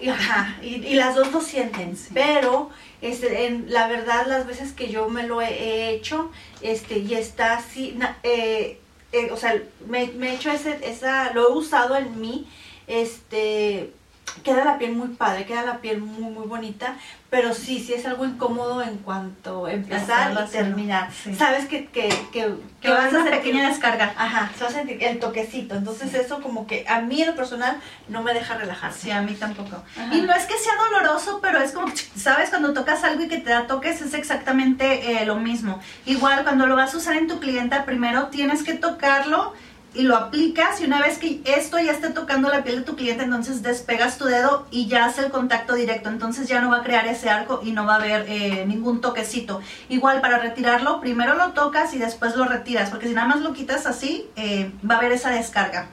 Y, 0.00 0.08
ajá, 0.08 0.56
y, 0.62 0.76
y 0.86 0.94
las 0.94 1.14
dos 1.14 1.32
lo 1.32 1.40
sienten. 1.42 1.96
Sí. 1.96 2.08
pero 2.14 2.70
este, 3.02 3.46
en, 3.46 3.66
la 3.68 3.88
verdad 3.88 4.26
las 4.26 4.46
veces 4.46 4.72
que 4.72 4.88
yo 4.88 5.08
me 5.10 5.26
lo 5.26 5.42
he, 5.42 5.50
he 5.50 5.90
hecho 5.94 6.30
este 6.62 6.98
y 6.98 7.12
está 7.14 7.58
así 7.58 7.94
na- 7.98 8.16
eh, 8.22 8.78
eh, 9.12 9.30
o 9.30 9.36
sea 9.36 9.62
me, 9.86 10.04
he 10.04 10.34
hecho 10.34 10.50
ese 10.50 10.78
esa 10.82 11.32
lo 11.32 11.48
he 11.48 11.52
usado 11.52 11.96
en 11.96 12.20
mí 12.20 12.48
este 12.86 13.92
queda 14.42 14.64
la 14.64 14.78
piel 14.78 14.92
muy 14.96 15.08
padre 15.08 15.44
queda 15.44 15.62
la 15.62 15.78
piel 15.78 16.00
muy 16.00 16.30
muy 16.32 16.46
bonita 16.46 16.96
pero 17.28 17.54
sí 17.54 17.78
sí 17.80 17.92
es 17.94 18.06
algo 18.06 18.24
incómodo 18.24 18.82
en 18.82 18.98
cuanto 18.98 19.66
a 19.66 19.72
empezar 19.72 20.32
y 20.32 20.50
terminar 20.50 21.10
sí. 21.12 21.34
sabes 21.34 21.66
que 21.66 21.86
que, 21.86 22.08
que, 22.32 22.54
Que 22.80 22.90
va 22.90 23.04
a 23.06 23.08
una 23.08 23.20
sentir- 23.24 23.30
pequeña 23.30 23.68
descarga. 23.68 24.12
Ajá, 24.18 24.50
se 24.56 24.64
va 24.64 24.70
a 24.70 24.72
sentir 24.72 25.02
el 25.02 25.18
toquecito. 25.18 25.74
Entonces 25.76 26.12
eso 26.14 26.42
como 26.42 26.66
que 26.66 26.84
a 26.88 27.00
mí 27.00 27.22
en 27.22 27.28
lo 27.28 27.34
personal 27.36 27.76
no 28.08 28.22
me 28.22 28.34
deja 28.34 28.54
relajarse. 28.58 29.00
Sí, 29.00 29.10
a 29.12 29.22
mí 29.22 29.32
tampoco. 29.34 29.76
Ajá. 29.96 30.14
Y 30.14 30.20
no 30.22 30.34
es 30.34 30.44
que 30.44 30.58
sea 30.58 30.72
doloroso, 30.90 31.38
pero 31.40 31.58
es 31.62 31.72
como, 31.72 31.90
¿sabes? 32.16 32.50
Cuando 32.50 32.72
tocas 32.74 33.02
algo 33.04 33.22
y 33.22 33.28
que 33.28 33.38
te 33.38 33.48
da 33.50 33.66
toques 33.66 34.02
es 34.02 34.12
exactamente 34.14 35.22
eh, 35.22 35.24
lo 35.26 35.36
mismo. 35.36 35.80
Igual 36.04 36.42
cuando 36.42 36.66
lo 36.66 36.76
vas 36.76 36.92
a 36.92 36.98
usar 36.98 37.14
en 37.16 37.28
tu 37.28 37.40
clienta, 37.40 37.84
primero 37.86 38.26
tienes 38.28 38.62
que 38.62 38.74
tocarlo 38.74 39.54
y 39.94 40.02
lo 40.02 40.16
aplicas 40.16 40.80
y 40.80 40.84
una 40.84 41.00
vez 41.00 41.18
que 41.18 41.40
esto 41.44 41.78
ya 41.78 41.92
esté 41.92 42.10
tocando 42.10 42.48
la 42.48 42.64
piel 42.64 42.76
de 42.78 42.82
tu 42.82 42.96
cliente, 42.96 43.24
entonces 43.24 43.62
despegas 43.62 44.18
tu 44.18 44.24
dedo 44.24 44.66
y 44.70 44.86
ya 44.86 45.04
hace 45.04 45.22
el 45.26 45.30
contacto 45.30 45.74
directo. 45.74 46.08
Entonces 46.08 46.48
ya 46.48 46.60
no 46.60 46.70
va 46.70 46.78
a 46.78 46.82
crear 46.82 47.06
ese 47.06 47.28
arco 47.28 47.60
y 47.62 47.72
no 47.72 47.84
va 47.84 47.94
a 47.94 47.96
haber 47.96 48.26
eh, 48.28 48.64
ningún 48.66 49.00
toquecito. 49.00 49.60
Igual 49.88 50.20
para 50.20 50.38
retirarlo, 50.38 51.00
primero 51.00 51.34
lo 51.34 51.52
tocas 51.52 51.92
y 51.94 51.98
después 51.98 52.36
lo 52.36 52.44
retiras, 52.44 52.90
porque 52.90 53.08
si 53.08 53.14
nada 53.14 53.28
más 53.28 53.40
lo 53.40 53.52
quitas 53.52 53.86
así, 53.86 54.28
eh, 54.36 54.72
va 54.88 54.94
a 54.94 54.98
haber 54.98 55.12
esa 55.12 55.30
descarga. 55.30 55.88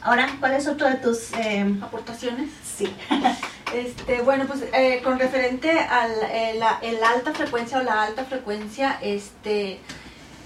Ahora, 0.00 0.28
¿cuál 0.38 0.52
es 0.54 0.68
otro 0.68 0.88
de 0.88 0.94
tus... 0.94 1.32
eh, 1.34 1.66
¿Aportaciones? 1.82 2.50
Sí. 2.76 2.92
Este, 3.74 4.22
bueno, 4.22 4.46
pues 4.46 4.64
eh, 4.72 5.02
con 5.04 5.18
referente 5.18 5.70
al 5.70 6.10
eh, 6.32 6.54
la, 6.58 6.78
el 6.80 7.04
alta 7.04 7.34
frecuencia 7.34 7.78
o 7.78 7.82
la 7.82 8.02
alta 8.02 8.24
frecuencia, 8.24 8.98
este, 9.02 9.78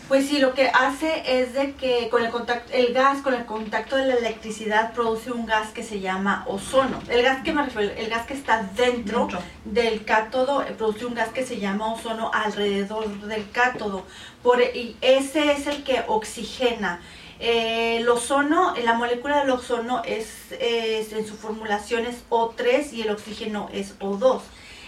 pues 0.08 0.28
sí, 0.28 0.38
lo 0.38 0.52
que 0.52 0.68
hace 0.68 1.22
es 1.40 1.54
de 1.54 1.72
que 1.74 2.08
con 2.10 2.22
el 2.24 2.30
contacto, 2.30 2.72
el 2.74 2.92
gas, 2.92 3.22
con 3.22 3.32
el 3.34 3.46
contacto 3.46 3.96
de 3.96 4.06
la 4.06 4.14
electricidad 4.14 4.92
produce 4.92 5.30
un 5.32 5.46
gas 5.46 5.68
que 5.70 5.82
se 5.82 6.00
llama 6.00 6.44
ozono. 6.46 7.00
El 7.08 7.22
gas 7.22 7.42
que 7.42 7.52
me 7.52 7.62
refiero, 7.64 7.92
el 7.96 8.08
gas 8.10 8.26
que 8.26 8.34
está 8.34 8.62
dentro, 8.76 9.20
Dentro. 9.20 9.38
del 9.64 10.04
cátodo 10.04 10.62
eh, 10.62 10.74
produce 10.76 11.06
un 11.06 11.14
gas 11.14 11.30
que 11.30 11.46
se 11.46 11.58
llama 11.58 11.92
ozono 11.94 12.30
alrededor 12.34 13.08
del 13.22 13.50
cátodo. 13.50 14.04
Por, 14.42 14.60
y 14.60 14.96
ese 15.00 15.52
es 15.52 15.66
el 15.66 15.82
que 15.84 16.02
oxigena. 16.08 17.00
Eh, 17.40 17.96
el 17.98 18.08
ozono, 18.08 18.74
la 18.84 18.92
molécula 18.94 19.40
del 19.40 19.50
ozono 19.50 20.02
es, 20.04 20.52
es- 20.60 21.12
en 21.12 21.26
su 21.26 21.36
formulación 21.36 22.06
es 22.06 22.16
O3 22.30 22.92
y 22.92 23.02
el 23.02 23.10
oxígeno 23.10 23.68
es 23.72 23.98
O2. 23.98 24.40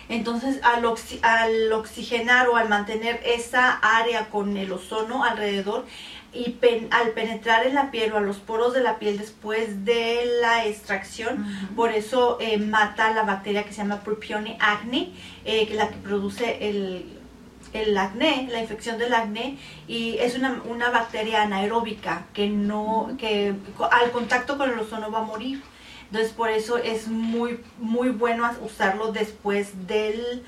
Entonces, 0.09 0.61
al, 0.63 0.85
oxi- 0.85 1.19
al 1.23 1.73
oxigenar 1.73 2.49
o 2.49 2.57
al 2.57 2.69
mantener 2.69 3.21
esa 3.25 3.73
área 3.73 4.29
con 4.31 4.57
el 4.57 4.71
ozono 4.73 5.25
alrededor 5.25 5.87
y 6.33 6.51
pen- 6.51 6.89
al 6.91 7.11
penetrar 7.11 7.67
en 7.67 7.75
la 7.75 7.91
piel 7.91 8.13
o 8.13 8.19
a 8.19 8.21
los 8.21 8.39
poros 8.39 8.75
de 8.75 8.83
la 8.83 8.99
piel 8.99 9.19
después 9.19 9.85
de 9.85 10.25
la 10.43 10.67
extracción, 10.67 11.47
por 11.77 11.91
eso 11.93 12.39
eh, 12.41 12.59
mata 12.59 13.13
la 13.13 13.23
bacteria 13.23 13.63
que 13.65 13.71
se 13.73 13.79
llama 13.83 14.01
Propione 14.01 14.57
acne, 14.61 15.11
eh, 15.45 15.65
que 15.67 15.73
es 15.73 15.79
la 15.79 15.89
que 15.89 15.97
produce 15.97 16.69
el, 16.69 17.07
el 17.73 17.97
acné, 17.97 18.49
la 18.51 18.61
infección 18.61 18.99
del 18.99 19.15
acné, 19.15 19.59
y 19.87 20.19
es 20.19 20.37
una, 20.37 20.61
una 20.69 20.91
bacteria 20.91 21.43
anaeróbica 21.43 22.27
que 22.35 22.49
no, 22.49 23.17
que 23.19 23.55
al 23.91 24.11
contacto 24.11 24.59
con 24.59 24.71
el 24.71 24.79
ozono 24.79 25.11
va 25.13 25.21
a 25.21 25.23
morir. 25.23 25.63
Entonces 26.07 26.33
por 26.33 26.51
eso 26.51 26.79
es 26.79 27.09
muy, 27.09 27.61
muy 27.79 28.11
bueno 28.11 28.49
usarlo 28.63 29.13
después 29.13 29.87
del, 29.87 30.45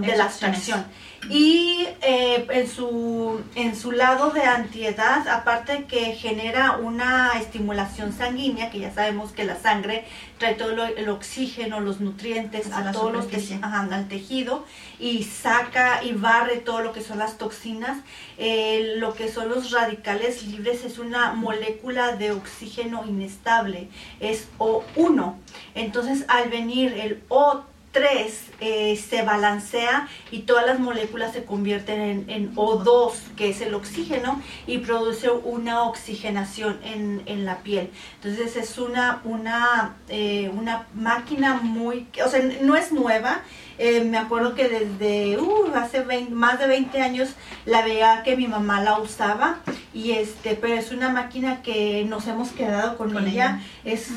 de 0.00 0.16
la 0.16 0.24
extracción. 0.26 0.84
Y 1.30 1.86
eh, 2.02 2.46
en, 2.50 2.68
su, 2.68 3.40
en 3.54 3.74
su 3.74 3.92
lado 3.92 4.28
de 4.30 4.42
antiedad, 4.42 5.26
aparte 5.26 5.86
que 5.88 6.14
genera 6.14 6.72
una 6.76 7.32
estimulación 7.40 8.12
sanguínea, 8.12 8.68
que 8.70 8.78
ya 8.80 8.92
sabemos 8.92 9.32
que 9.32 9.44
la 9.44 9.56
sangre 9.56 10.04
trae 10.36 10.52
todo 10.54 10.76
lo- 10.76 10.84
el 10.84 11.08
oxígeno, 11.08 11.80
los 11.80 12.00
nutrientes 12.00 12.66
a 12.72 12.92
todos 12.92 13.10
los 13.10 13.24
teji- 13.30 13.58
ajá, 13.62 13.88
al 13.90 14.06
tejido 14.08 14.66
y 15.00 15.24
saca 15.24 16.04
y 16.04 16.12
barre 16.12 16.58
todo 16.58 16.80
lo 16.82 16.92
que 16.92 17.00
son 17.00 17.18
las 17.18 17.38
toxinas. 17.38 17.96
Eh, 18.36 18.96
lo 18.98 19.14
que 19.14 19.32
son 19.32 19.48
los 19.48 19.70
radicales 19.70 20.42
libres 20.46 20.84
es 20.84 20.98
una 20.98 21.32
molécula 21.32 22.16
de 22.16 22.32
oxígeno 22.32 23.02
inestable, 23.08 23.88
es 24.20 24.48
O1. 24.58 25.36
Entonces 25.74 26.26
al 26.28 26.50
venir 26.50 26.92
el 27.00 27.22
O3 27.28 28.30
eh, 28.66 28.96
se 28.96 29.22
balancea 29.22 30.08
y 30.30 30.40
todas 30.40 30.64
las 30.66 30.78
moléculas 30.78 31.32
se 31.32 31.44
convierten 31.44 32.00
en, 32.00 32.30
en 32.30 32.54
O2, 32.56 33.12
que 33.36 33.50
es 33.50 33.60
el 33.60 33.74
oxígeno, 33.74 34.40
y 34.66 34.78
produce 34.78 35.30
una 35.30 35.82
oxigenación 35.84 36.78
en, 36.82 37.22
en 37.26 37.44
la 37.44 37.58
piel. 37.58 37.90
Entonces 38.16 38.56
es 38.56 38.78
una, 38.78 39.20
una, 39.24 39.96
eh, 40.08 40.50
una 40.54 40.86
máquina 40.94 41.54
muy, 41.62 42.06
o 42.24 42.28
sea, 42.28 42.40
no 42.62 42.74
es 42.76 42.90
nueva. 42.92 43.42
eh, 43.78 44.02
me 44.04 44.18
acuerdo 44.18 44.54
que 44.54 44.68
desde 44.68 45.36
uh, 45.38 45.72
hace 45.74 46.00
20 46.00 46.32
más 46.32 46.60
de 46.60 46.66
20 46.68 47.00
años 47.02 47.30
la 47.66 47.82
veía 47.82 48.22
que 48.24 48.36
mi 48.36 48.46
mamá 48.46 48.80
la 48.80 48.98
usaba 49.00 49.58
y 49.92 50.12
este 50.12 50.54
pero 50.54 50.74
es 50.74 50.92
una 50.92 51.08
máquina 51.08 51.60
que 51.62 52.04
nos 52.08 52.26
hemos 52.28 52.50
quedado 52.50 52.96
con, 52.96 53.12
Con 53.12 53.26
ella. 53.26 53.60
ella. 53.84 53.94
es 53.94 54.10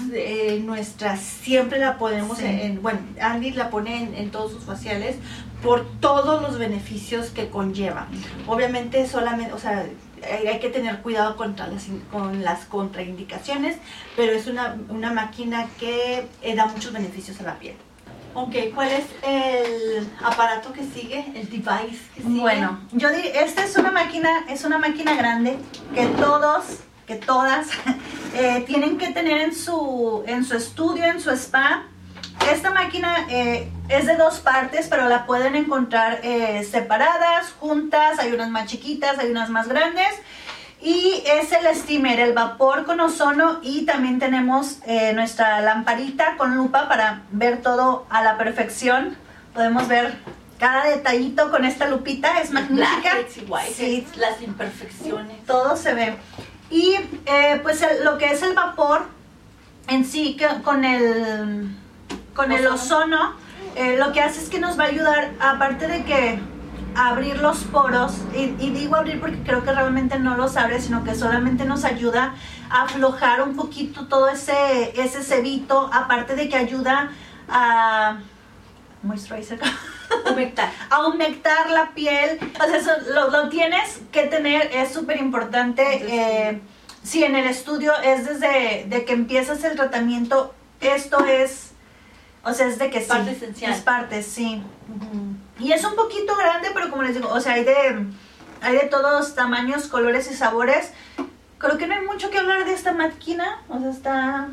nuestra 0.64 1.18
siempre 1.18 1.80
la 1.80 1.98
Sí. 2.38 2.46
en, 2.46 2.60
en- 2.60 2.82
bueno 2.84 3.00
Andy 3.20 3.52
la 3.52 3.70
pone 3.72 3.92
en, 4.04 4.14
en 4.16 4.30
todos 4.38 4.52
sus 4.52 4.64
faciales 4.64 5.16
por 5.64 5.86
todos 6.00 6.42
los 6.42 6.60
beneficios 6.60 7.30
que 7.30 7.50
conlleva 7.50 8.08
obviamente 8.46 9.08
solamente 9.08 9.54
o 9.54 9.60
sea 9.60 9.86
hay, 10.48 10.60
que 10.60 10.70
tener 10.70 11.02
cuidado 11.02 11.36
contra 11.36 11.68
las, 11.68 11.88
con 12.12 12.44
las 12.44 12.66
contraindicaciones 12.66 13.78
pero 14.16 14.32
es 14.34 14.48
una, 14.48 14.78
una 14.90 15.12
máquina 15.12 15.68
que 15.80 16.28
eh, 16.42 16.56
da 16.56 16.68
muchos 16.68 16.94
beneficios 16.94 17.40
a 17.42 17.44
la 17.44 17.60
piel 17.60 17.76
Ok, 18.40 18.56
¿cuál 18.76 18.90
es 18.90 19.06
el 19.24 20.08
aparato 20.24 20.72
que 20.72 20.84
sigue? 20.84 21.26
El 21.34 21.50
device 21.50 22.06
que 22.14 22.22
sigue. 22.22 22.40
Bueno, 22.40 22.80
yo 22.92 23.10
diría, 23.10 23.42
esta 23.42 23.64
es 23.64 23.76
una 23.78 23.90
máquina, 23.90 24.46
es 24.48 24.64
una 24.64 24.78
máquina 24.78 25.16
grande 25.16 25.58
que 25.96 26.06
todos, 26.06 26.82
que 27.08 27.16
todas 27.16 27.68
eh, 28.36 28.64
tienen 28.68 29.00
que 29.00 29.08
tener 29.08 29.42
en 29.42 29.56
su, 29.56 30.24
en 30.28 30.46
su 30.46 30.56
estudio, 30.56 31.06
en 31.06 31.20
su 31.20 31.32
spa. 31.32 31.86
Esta 32.52 32.72
máquina 32.72 33.26
eh, 33.30 33.70
es 33.90 34.06
de 34.06 34.16
dos 34.16 34.40
partes, 34.40 34.88
pero 34.88 35.10
la 35.10 35.26
pueden 35.26 35.56
encontrar 35.56 36.20
eh, 36.24 36.64
separadas, 36.70 37.52
juntas. 37.60 38.20
Hay 38.20 38.32
unas 38.32 38.50
más 38.50 38.68
chiquitas, 38.68 39.20
hay 39.20 39.32
unas 39.32 39.50
más 39.50 39.68
grandes. 39.68 40.08
Y 40.82 41.24
es 41.26 41.52
el 41.52 41.76
steamer, 41.76 42.20
el 42.20 42.34
vapor 42.34 42.86
con 42.86 43.00
ozono 43.00 43.60
y 43.64 43.86
también 43.86 44.20
tenemos 44.20 44.78
eh, 44.86 45.12
nuestra 45.14 45.60
lamparita 45.62 46.38
con 46.38 46.56
lupa 46.56 46.88
para 46.88 47.22
ver 47.32 47.62
todo 47.62 48.06
a 48.10 48.22
la 48.24 48.38
perfección. 48.38 49.18
Podemos 49.54 49.88
ver 49.88 50.16
cada 50.60 50.86
detallito 50.86 51.50
con 51.52 51.66
esta 51.66 51.88
lupita, 51.90 52.40
es 52.42 52.52
magnífica. 52.52 53.12
Whiteheads, 53.48 54.18
las 54.18 54.42
imperfecciones. 54.42 55.44
Todo 55.46 55.76
se 55.76 55.94
ve. 55.96 56.16
Y 56.70 56.96
eh, 57.26 57.60
pues 57.64 57.82
el- 57.82 58.06
lo 58.06 58.18
que 58.20 58.32
es 58.32 58.42
el 58.44 58.54
vapor 58.54 59.08
en 59.88 60.06
sí 60.06 60.36
que 60.38 60.48
con 60.64 60.86
el 60.86 61.76
con 62.38 62.54
el 62.54 62.66
ozono 62.68 63.34
eh, 63.76 63.98
lo 63.98 64.14
que 64.14 64.22
hace 64.22 64.42
es 64.42 64.50
que 64.50 64.60
nos 64.60 64.80
va 64.80 64.86
a 64.86 64.88
ayudar 64.88 65.34
aparte 65.42 65.88
de 65.88 66.06
que 66.06 66.40
abrir 66.96 67.40
los 67.40 67.58
poros 67.66 68.14
y, 68.34 68.56
y 68.60 68.70
digo 68.70 68.96
abrir 68.96 69.20
porque 69.20 69.44
creo 69.44 69.64
que 69.66 69.72
realmente 69.74 70.18
no 70.18 70.38
los 70.38 70.56
abre 70.56 70.80
sino 70.80 71.04
que 71.04 71.16
solamente 71.16 71.66
nos 71.66 71.84
ayuda 71.84 72.36
a 72.70 72.84
aflojar 72.84 73.42
un 73.42 73.58
poquito 73.58 74.08
todo 74.08 74.30
ese 74.30 74.94
ese 74.96 75.22
cebito 75.22 75.90
aparte 75.92 76.36
de 76.38 76.48
que 76.48 76.56
ayuda 76.56 77.12
a 77.50 78.20
moisturizer 79.04 79.60
Humectar. 80.32 80.72
a 80.90 81.08
humectar 81.08 81.70
la 81.70 81.92
piel. 81.92 82.40
O 82.62 82.66
sea, 82.66 82.78
eso 82.78 82.92
lo, 83.14 83.30
lo 83.30 83.50
tienes 83.50 84.00
que 84.12 84.24
tener, 84.24 84.70
es 84.74 84.94
súper 84.94 85.18
importante. 85.18 85.84
Eh, 85.84 86.62
sí, 87.04 87.24
en 87.24 87.36
el 87.36 87.48
estudio 87.48 87.94
es 88.04 88.26
desde 88.26 88.86
de 88.88 89.06
que 89.06 89.14
empiezas 89.14 89.64
el 89.64 89.76
tratamiento, 89.76 90.54
esto 90.80 91.26
es, 91.26 91.67
o 92.48 92.54
sea, 92.54 92.68
es 92.68 92.80
de 92.80 92.90
que 92.90 93.02
sí. 93.02 93.08
Parte 93.08 93.32
esencial. 93.32 93.74
Es 93.74 93.82
parte, 93.82 94.24
sí. 94.24 94.64
Y 95.60 95.74
es 95.74 95.84
un 95.84 95.96
poquito 95.96 96.34
grande, 96.38 96.70
pero 96.74 96.90
como 96.90 97.04
les 97.04 97.14
digo, 97.14 97.28
o 97.30 97.42
sea, 97.42 97.54
hay 97.54 97.66
de, 97.66 98.06
hay 98.62 98.74
de 98.74 98.86
todos 98.86 99.36
tamaños, 99.36 99.88
colores 99.88 100.32
y 100.32 100.34
sabores. 100.34 100.94
Creo 101.58 101.78
que 101.78 101.88
no 101.88 101.96
hay 101.96 102.06
mucho 102.06 102.30
que 102.30 102.38
hablar 102.38 102.64
de 102.64 102.74
esta 102.74 102.94
máquina. 102.94 103.62
O 103.68 103.80
sea, 103.80 103.90
está... 103.90 104.48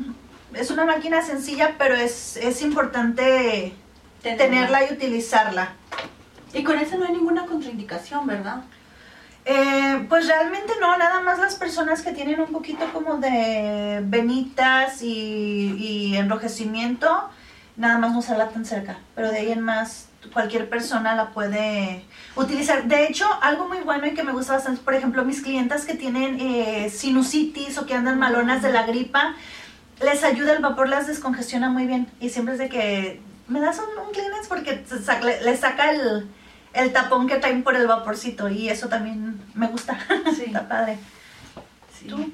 Es 0.53 0.71
una 0.71 0.85
máquina 0.85 1.21
sencilla, 1.21 1.75
pero 1.77 1.95
es, 1.95 2.35
es 2.35 2.61
importante 2.61 3.73
tenerla 4.21 4.89
y 4.89 4.93
utilizarla. 4.93 5.73
Y 6.53 6.63
con 6.63 6.77
eso 6.77 6.97
no 6.97 7.05
hay 7.05 7.13
ninguna 7.13 7.45
contraindicación, 7.45 8.27
¿verdad? 8.27 8.63
Eh, 9.45 10.05
pues 10.09 10.27
realmente 10.27 10.73
no, 10.81 10.97
nada 10.97 11.21
más 11.21 11.39
las 11.39 11.55
personas 11.55 12.01
que 12.01 12.11
tienen 12.11 12.41
un 12.41 12.51
poquito 12.51 12.91
como 12.91 13.17
de 13.17 14.01
venitas 14.03 15.01
y, 15.01 15.75
y 15.77 16.17
enrojecimiento, 16.17 17.29
nada 17.77 17.97
más 17.97 18.11
no 18.13 18.19
usarla 18.19 18.49
tan 18.49 18.65
cerca, 18.65 18.97
pero 19.15 19.31
de 19.31 19.39
ahí 19.39 19.51
en 19.51 19.61
más 19.61 20.07
cualquier 20.33 20.69
persona 20.69 21.13
la 21.15 21.29
puede 21.31 22.03
utilizar. 22.35 22.85
De 22.85 23.05
hecho, 23.07 23.25
algo 23.41 23.67
muy 23.67 23.79
bueno 23.79 24.07
y 24.07 24.13
que 24.13 24.23
me 24.23 24.31
gusta 24.31 24.53
bastante, 24.53 24.81
por 24.81 24.93
ejemplo, 24.93 25.23
mis 25.25 25.41
clientas 25.41 25.85
que 25.85 25.93
tienen 25.93 26.39
eh, 26.39 26.89
sinusitis 26.89 27.77
o 27.77 27.85
que 27.85 27.93
andan 27.93 28.17
malonas 28.17 28.61
de 28.61 28.71
la 28.71 28.83
gripa, 28.87 29.35
les 30.01 30.23
ayuda 30.23 30.53
el 30.53 30.61
vapor, 30.61 30.89
las 30.89 31.07
descongestiona 31.07 31.69
muy 31.69 31.85
bien 31.85 32.07
y 32.19 32.29
siempre 32.29 32.53
es 32.55 32.59
de 32.59 32.69
que 32.69 33.21
me 33.47 33.59
das 33.59 33.77
un, 33.79 34.03
un 34.05 34.11
Kleenex 34.11 34.47
porque 34.47 34.83
saca- 34.87 35.23
le, 35.25 35.41
le 35.41 35.55
saca 35.55 35.91
el, 35.91 36.27
el 36.73 36.91
tapón 36.91 37.27
que 37.27 37.35
traen 37.37 37.63
por 37.63 37.75
el 37.75 37.85
vaporcito 37.87 38.49
y 38.49 38.69
eso 38.69 38.87
también 38.89 39.39
me 39.53 39.67
gusta. 39.67 39.97
Sí. 40.35 40.45
Está 40.47 40.67
padre. 40.67 40.97
Sí. 41.99 42.07
¿Tú? 42.07 42.31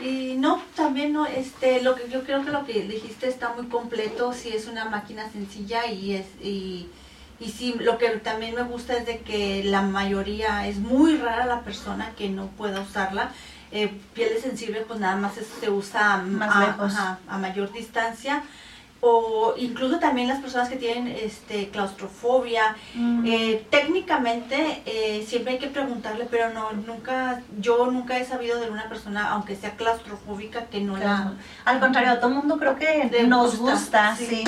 Y 0.00 0.36
no, 0.38 0.62
también 0.74 1.12
no, 1.12 1.26
este, 1.26 1.82
lo 1.82 1.94
que 1.94 2.08
yo 2.08 2.24
creo 2.24 2.44
que 2.44 2.50
lo 2.50 2.64
que 2.64 2.82
dijiste 2.82 3.28
está 3.28 3.52
muy 3.54 3.66
completo, 3.66 4.32
sí 4.32 4.48
es 4.50 4.66
una 4.66 4.86
máquina 4.86 5.30
sencilla 5.30 5.86
y 5.86 6.14
es 6.14 6.26
y, 6.42 6.88
y 7.38 7.50
sí, 7.50 7.74
lo 7.80 7.98
que 7.98 8.08
también 8.10 8.54
me 8.54 8.62
gusta 8.62 8.94
es 8.96 9.06
de 9.06 9.18
que 9.18 9.62
la 9.64 9.82
mayoría 9.82 10.66
es 10.66 10.78
muy 10.78 11.16
rara 11.16 11.44
la 11.46 11.60
persona 11.62 12.12
que 12.16 12.28
no 12.30 12.46
pueda 12.48 12.80
usarla. 12.80 13.30
Eh, 13.72 13.92
pieles 14.14 14.42
sensibles 14.42 14.84
pues 14.88 14.98
nada 14.98 15.16
más 15.16 15.36
es- 15.36 15.46
se 15.60 15.70
usa 15.70 16.16
Más 16.18 16.54
a, 16.56 16.60
lejos. 16.66 16.92
ajá, 16.94 17.18
a 17.28 17.38
mayor 17.38 17.72
distancia 17.72 18.42
o 19.02 19.54
incluso 19.56 19.98
también 19.98 20.28
las 20.28 20.40
personas 20.40 20.68
que 20.68 20.76
tienen 20.76 21.06
este 21.08 21.70
claustrofobia 21.70 22.76
Mm. 22.94 23.24
eh, 23.26 23.66
técnicamente 23.70 24.82
eh, 24.84 25.24
siempre 25.26 25.54
hay 25.54 25.58
que 25.58 25.68
preguntarle, 25.68 26.26
pero 26.30 26.50
no, 26.52 26.72
nunca, 26.72 27.40
yo 27.58 27.90
nunca 27.90 28.18
he 28.18 28.24
sabido 28.24 28.60
de 28.60 28.68
una 28.68 28.88
persona, 28.88 29.30
aunque 29.30 29.56
sea 29.56 29.70
claustrofóbica, 29.76 30.66
que 30.66 30.80
no 30.80 30.96
la... 30.96 31.32
Al 31.64 31.80
contrario, 31.80 32.12
a 32.12 32.20
todo 32.20 32.30
el 32.30 32.36
mundo 32.36 32.58
creo 32.58 32.76
que 32.76 33.10
nos 33.26 33.58
gusta, 33.58 34.10
gusta, 34.10 34.16
sí. 34.16 34.26
sí. 34.26 34.44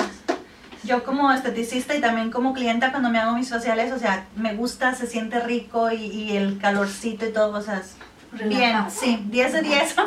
Yo 0.83 1.03
como 1.03 1.31
esteticista 1.31 1.95
y 1.95 2.01
también 2.01 2.29
como 2.29 2.53
clienta 2.53 2.91
cuando 2.91 3.09
me 3.09 3.17
hago 3.17 3.33
mis 3.35 3.49
faciales, 3.49 3.91
o 3.93 3.97
sea, 3.99 4.25
me 4.35 4.53
gusta, 4.53 4.93
se 4.93 5.07
siente 5.07 5.39
rico 5.39 5.89
y, 5.91 5.95
y 6.05 6.37
el 6.37 6.59
calorcito 6.59 7.25
y 7.25 7.31
todo, 7.31 7.57
o 7.57 7.61
sea, 7.61 7.81
bien, 8.33 8.75
sí, 8.89 9.19
10 9.29 9.53
de 9.53 9.61
10. 9.61 9.95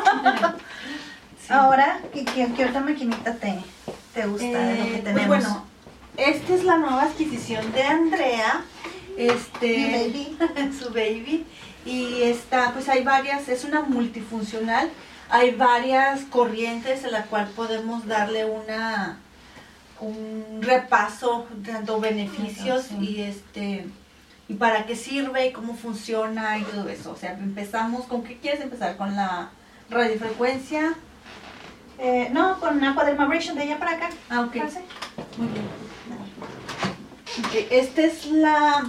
Sí. 1.47 1.53
Ahora, 1.53 1.99
¿qué, 2.13 2.25
qué, 2.25 2.45
qué 2.57 2.65
otra 2.65 2.81
maquinita 2.81 3.33
te, 3.35 3.57
te 4.17 4.25
gusta 4.25 4.45
de 4.47 4.77
lo 4.77 4.83
que 4.83 4.95
Eh, 4.95 5.01
tenemos? 5.03 5.27
pues 5.27 5.43
bueno, 5.43 5.63
esta 6.17 6.53
es 6.55 6.63
la 6.63 6.77
nueva 6.77 7.03
adquisición 7.03 7.71
de 7.71 7.83
Andrea, 7.83 8.63
este, 9.15 9.91
baby. 9.91 10.37
su 10.79 10.89
baby, 10.89 11.45
y 11.85 12.23
está, 12.23 12.71
pues 12.73 12.89
hay 12.89 13.03
varias, 13.03 13.47
es 13.47 13.63
una 13.63 13.81
multifuncional, 13.81 14.89
hay 15.29 15.51
varias 15.51 16.21
corrientes 16.31 17.03
en 17.03 17.11
la 17.11 17.25
cual 17.25 17.47
podemos 17.55 18.07
darle 18.07 18.45
una 18.45 19.19
un 19.99 20.59
repaso 20.61 21.47
dando 21.57 21.99
beneficios 21.99 22.91
y 22.99 23.21
este 23.21 23.85
y 24.47 24.53
para 24.53 24.85
qué 24.85 24.95
sirve 24.95 25.47
y 25.47 25.51
cómo 25.51 25.75
funciona 25.75 26.57
y 26.57 26.63
todo 26.63 26.87
eso. 26.89 27.11
O 27.11 27.15
sea, 27.17 27.33
empezamos 27.33 28.05
con 28.05 28.23
qué 28.23 28.37
quieres 28.37 28.61
empezar 28.61 28.95
con 28.97 29.15
la 29.15 29.49
radiofrecuencia. 29.89 30.95
Eh, 31.99 32.29
no, 32.31 32.59
con 32.59 32.83
Aquadermabrasion 32.83 33.55
de 33.55 33.63
allá 33.63 33.79
para 33.79 33.91
acá. 33.91 34.09
Ah, 34.29 34.41
ok. 34.41 34.57
Pase. 34.57 34.83
Muy 35.37 35.47
bien. 35.47 35.65
Esta 37.71 38.01
es 38.01 38.25
la 38.27 38.85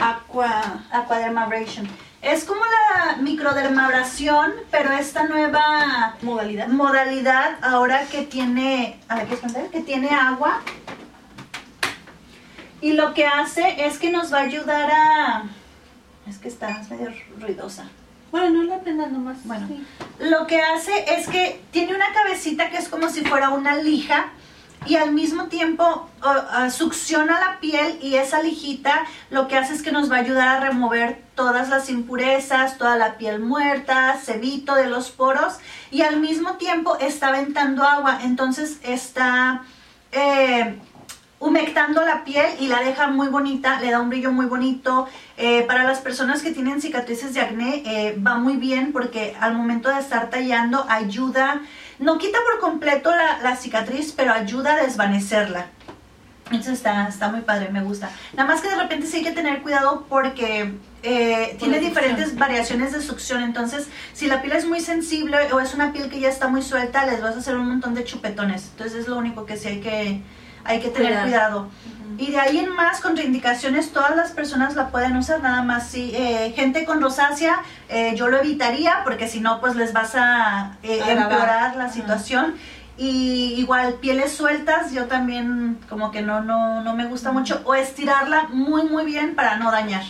aqua. 0.00 0.84
Aquadermabrasion. 0.90 1.88
Es 2.22 2.44
como 2.44 2.60
la 2.60 3.16
microdermabrasión, 3.16 4.52
pero 4.70 4.92
esta 4.92 5.24
nueva 5.26 6.16
modalidad. 6.22 6.68
modalidad 6.68 7.58
ahora 7.62 8.06
que 8.06 8.22
tiene, 8.22 9.00
a 9.08 9.16
ver, 9.16 9.26
que 9.72 9.80
tiene 9.80 10.08
agua. 10.10 10.60
Y 12.80 12.92
lo 12.92 13.12
que 13.12 13.26
hace 13.26 13.86
es 13.86 13.98
que 13.98 14.10
nos 14.10 14.32
va 14.32 14.38
a 14.38 14.42
ayudar 14.42 14.90
a... 14.90 15.42
Es 16.28 16.38
que 16.38 16.48
está 16.48 16.70
es 16.80 16.90
medio 16.90 17.12
ruidosa. 17.38 17.88
Bueno, 18.32 18.50
no 18.50 18.62
la 18.64 18.80
prendas 18.80 19.12
nomás. 19.12 19.36
Bueno. 19.44 19.68
Sí. 19.68 19.86
Lo 20.18 20.46
que 20.48 20.60
hace 20.60 21.04
es 21.14 21.28
que 21.28 21.62
tiene 21.70 21.94
una 21.94 22.12
cabecita 22.12 22.70
que 22.70 22.78
es 22.78 22.88
como 22.88 23.08
si 23.10 23.24
fuera 23.24 23.50
una 23.50 23.76
lija 23.76 24.30
y 24.86 24.96
al 24.96 25.12
mismo 25.12 25.44
tiempo 25.44 26.08
uh, 26.22 26.66
uh, 26.66 26.70
succiona 26.70 27.38
la 27.38 27.60
piel 27.60 27.98
y 28.02 28.16
esa 28.16 28.42
lijita 28.42 29.02
lo 29.30 29.46
que 29.46 29.56
hace 29.56 29.74
es 29.74 29.82
que 29.82 29.92
nos 29.92 30.10
va 30.10 30.16
a 30.16 30.20
ayudar 30.20 30.48
a 30.48 30.60
remover 30.60 31.22
todas 31.34 31.68
las 31.68 31.88
impurezas, 31.88 32.78
toda 32.78 32.96
la 32.96 33.16
piel 33.16 33.38
muerta, 33.38 34.18
cebito 34.20 34.74
de 34.74 34.88
los 34.88 35.10
poros 35.10 35.58
y 35.90 36.02
al 36.02 36.18
mismo 36.18 36.54
tiempo 36.54 36.96
está 36.98 37.28
aventando 37.28 37.84
agua, 37.84 38.20
entonces 38.22 38.80
está 38.82 39.62
eh, 40.10 40.80
humectando 41.42 42.04
la 42.04 42.22
piel 42.22 42.46
y 42.60 42.68
la 42.68 42.80
deja 42.80 43.08
muy 43.08 43.26
bonita, 43.26 43.80
le 43.80 43.90
da 43.90 43.98
un 43.98 44.08
brillo 44.08 44.30
muy 44.30 44.46
bonito. 44.46 45.08
Eh, 45.36 45.64
para 45.66 45.82
las 45.82 45.98
personas 45.98 46.40
que 46.40 46.52
tienen 46.52 46.80
cicatrices 46.80 47.34
de 47.34 47.40
acné 47.40 47.82
eh, 47.84 48.16
va 48.16 48.36
muy 48.36 48.56
bien 48.56 48.92
porque 48.92 49.36
al 49.40 49.54
momento 49.54 49.88
de 49.88 49.98
estar 49.98 50.30
tallando 50.30 50.86
ayuda, 50.88 51.60
no 51.98 52.18
quita 52.18 52.38
por 52.48 52.60
completo 52.60 53.10
la, 53.10 53.42
la 53.42 53.56
cicatriz, 53.56 54.12
pero 54.12 54.32
ayuda 54.32 54.74
a 54.74 54.82
desvanecerla. 54.84 55.66
Entonces 56.46 56.74
está, 56.74 57.08
está 57.08 57.28
muy 57.28 57.40
padre, 57.40 57.70
me 57.70 57.82
gusta. 57.82 58.10
Nada 58.34 58.48
más 58.48 58.60
que 58.60 58.68
de 58.68 58.76
repente 58.76 59.06
sí 59.06 59.16
hay 59.16 59.24
que 59.24 59.32
tener 59.32 59.62
cuidado 59.62 60.06
porque 60.08 60.74
eh, 61.02 61.56
tiene 61.58 61.80
diferentes 61.80 62.36
variaciones 62.36 62.92
de 62.92 63.00
succión. 63.00 63.42
Entonces, 63.42 63.88
si 64.12 64.26
la 64.26 64.42
piel 64.42 64.52
es 64.52 64.66
muy 64.66 64.80
sensible 64.80 65.38
o 65.52 65.60
es 65.60 65.74
una 65.74 65.92
piel 65.92 66.08
que 66.08 66.20
ya 66.20 66.28
está 66.28 66.46
muy 66.48 66.62
suelta, 66.62 67.06
les 67.06 67.20
vas 67.20 67.34
a 67.34 67.38
hacer 67.38 67.56
un 67.56 67.68
montón 67.68 67.94
de 67.94 68.04
chupetones. 68.04 68.68
Entonces 68.72 69.00
es 69.00 69.08
lo 69.08 69.16
único 69.16 69.46
que 69.46 69.56
sí 69.56 69.68
hay 69.68 69.80
que, 69.80 70.22
hay 70.64 70.80
que 70.80 70.88
tener 70.88 71.22
cuidado. 71.22 71.68
Y 72.18 72.30
de 72.30 72.38
ahí 72.38 72.58
en 72.58 72.68
más, 72.74 73.00
contraindicaciones, 73.00 73.92
todas 73.92 74.14
las 74.16 74.32
personas 74.32 74.76
la 74.76 74.88
pueden 74.88 75.16
usar, 75.16 75.42
nada 75.42 75.62
más 75.62 75.88
si 75.88 76.14
eh, 76.14 76.52
gente 76.54 76.84
con 76.84 77.00
rosácea, 77.00 77.62
eh, 77.88 78.14
yo 78.16 78.28
lo 78.28 78.38
evitaría 78.38 79.00
porque 79.04 79.28
si 79.28 79.40
no, 79.40 79.60
pues 79.60 79.76
les 79.76 79.92
vas 79.92 80.14
a 80.14 80.76
eh, 80.82 81.00
empeorar 81.06 81.76
la 81.76 81.90
situación. 81.90 82.54
Y 82.98 83.54
igual, 83.56 83.94
pieles 83.94 84.32
sueltas, 84.32 84.92
yo 84.92 85.06
también 85.06 85.78
como 85.88 86.10
que 86.10 86.20
no, 86.20 86.42
no, 86.42 86.82
no 86.82 86.94
me 86.94 87.06
gusta 87.06 87.32
mucho. 87.32 87.62
O 87.64 87.74
estirarla 87.74 88.48
muy, 88.50 88.84
muy 88.84 89.06
bien 89.06 89.34
para 89.34 89.56
no 89.56 89.72
dañar. 89.72 90.04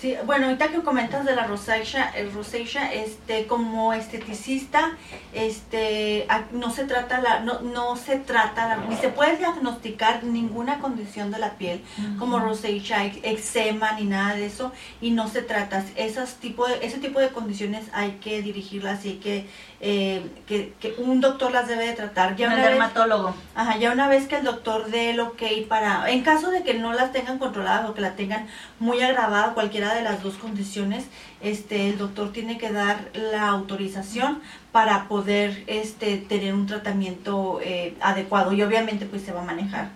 Sí, 0.00 0.16
bueno, 0.24 0.46
ahorita 0.46 0.68
que 0.68 0.80
comentas 0.80 1.26
de 1.26 1.36
la 1.36 1.46
rosacea, 1.46 2.10
el 2.16 2.32
rosacea, 2.32 2.90
este, 2.92 3.46
como 3.46 3.92
esteticista, 3.92 4.92
este, 5.34 6.26
no 6.52 6.70
se 6.70 6.84
trata 6.84 7.20
la, 7.20 7.40
no, 7.40 7.60
no 7.60 7.96
se 7.96 8.16
trata 8.16 8.66
la, 8.68 8.76
ni 8.88 8.96
se 8.96 9.10
puede 9.10 9.36
diagnosticar 9.36 10.24
ninguna 10.24 10.78
condición 10.78 11.30
de 11.30 11.38
la 11.38 11.50
piel, 11.54 11.82
como 12.18 12.38
rosacea, 12.38 13.04
eczema, 13.22 13.92
ni 13.92 14.04
nada 14.04 14.34
de 14.36 14.46
eso, 14.46 14.72
y 15.02 15.10
no 15.10 15.28
se 15.28 15.42
trata, 15.42 15.84
esas 15.96 16.36
tipo 16.36 16.66
de, 16.66 16.78
ese 16.84 16.98
tipo 16.98 17.20
de 17.20 17.28
condiciones 17.28 17.84
hay 17.92 18.12
que 18.22 18.40
dirigirlas 18.40 19.04
y 19.04 19.08
hay 19.10 19.16
que, 19.16 19.46
eh, 19.82 20.26
que, 20.46 20.72
que 20.80 20.94
un 20.98 21.20
doctor 21.20 21.52
las 21.52 21.68
debe 21.68 21.86
de 21.86 21.92
tratar. 21.92 22.36
Ya 22.36 22.48
vez- 22.48 22.62
dermatólogo. 22.62 23.34
Ajá, 23.54 23.76
ya 23.76 23.92
una 23.92 24.08
vez 24.08 24.26
que 24.28 24.36
el 24.36 24.44
doctor 24.44 24.90
dé 24.90 25.10
el 25.10 25.20
ok 25.20 25.42
para, 25.68 26.10
en 26.10 26.22
caso 26.22 26.50
de 26.50 26.62
que 26.62 26.74
no 26.74 26.92
las 26.92 27.12
tengan 27.12 27.38
controladas 27.38 27.88
o 27.88 27.94
que 27.94 28.00
la 28.00 28.12
tengan 28.16 28.46
muy 28.78 29.00
agravada, 29.02 29.52
cualquiera 29.54 29.89
de 29.94 30.02
las 30.02 30.22
dos 30.22 30.34
condiciones, 30.34 31.04
este, 31.40 31.88
el 31.88 31.98
doctor 31.98 32.32
tiene 32.32 32.58
que 32.58 32.70
dar 32.72 33.10
la 33.14 33.48
autorización 33.48 34.40
para 34.72 35.08
poder, 35.08 35.64
este, 35.66 36.16
tener 36.16 36.54
un 36.54 36.66
tratamiento 36.66 37.60
eh, 37.62 37.96
adecuado 38.00 38.52
y 38.52 38.62
obviamente 38.62 39.06
pues 39.06 39.22
se 39.22 39.32
va 39.32 39.40
a 39.42 39.44
manejar 39.44 39.88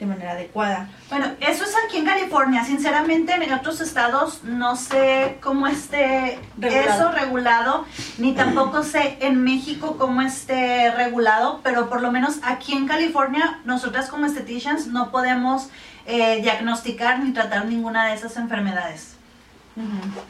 de 0.00 0.06
manera 0.06 0.32
adecuada. 0.32 0.88
Bueno, 1.10 1.26
eso 1.40 1.62
es 1.62 1.74
aquí 1.86 1.98
en 1.98 2.06
California. 2.06 2.64
Sinceramente, 2.64 3.34
en 3.34 3.52
otros 3.52 3.82
estados 3.82 4.42
no 4.44 4.74
sé 4.74 5.36
cómo 5.42 5.66
esté 5.66 6.38
Regulado. 6.56 6.90
eso 6.90 7.12
regulado, 7.12 7.84
ni 8.16 8.32
tampoco 8.32 8.82
sé 8.82 9.18
en 9.20 9.44
México 9.44 9.96
cómo 9.98 10.22
esté 10.22 10.90
regulado, 10.90 11.60
pero 11.62 11.90
por 11.90 12.00
lo 12.00 12.10
menos 12.10 12.40
aquí 12.42 12.72
en 12.72 12.88
California, 12.88 13.60
nosotras 13.66 14.08
como 14.08 14.24
estheticians 14.24 14.86
no 14.86 15.10
podemos 15.10 15.68
eh, 16.06 16.40
diagnosticar 16.40 17.20
ni 17.20 17.32
tratar 17.32 17.66
ninguna 17.66 18.06
de 18.06 18.14
esas 18.14 18.38
enfermedades. 18.38 19.19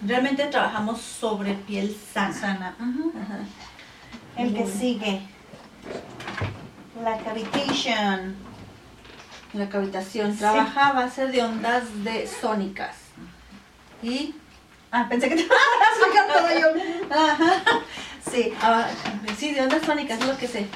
Realmente 0.06 0.46
trabajamos 0.46 1.00
sobre 1.00 1.54
piel 1.54 1.96
sana. 2.12 2.32
Sana. 2.34 2.76
Ajá. 2.78 3.38
El 4.36 4.54
que 4.54 4.66
sigue. 4.66 5.22
La 7.02 7.18
cavitation. 7.18 8.36
La 9.52 9.68
cavitación 9.68 10.36
trabaja 10.36 10.88
a 10.88 10.92
base 10.92 11.26
de 11.26 11.42
ondas 11.42 12.04
de 12.04 12.26
sónicas. 12.26 12.96
Y 14.02 14.34
Ah, 14.92 15.06
pensé 15.08 15.28
que 15.28 15.36
te 15.36 15.42
todo 15.48 16.48
yo. 16.60 16.66
Ajá. 17.14 17.52
Sí. 18.28 18.52
Ah, 18.60 18.86
sí, 19.38 19.52
de 19.54 19.62
ondas 19.62 19.82
sónicas 19.84 20.20
es 20.20 20.26
lo 20.26 20.36
que 20.36 20.48
sé. 20.48 20.66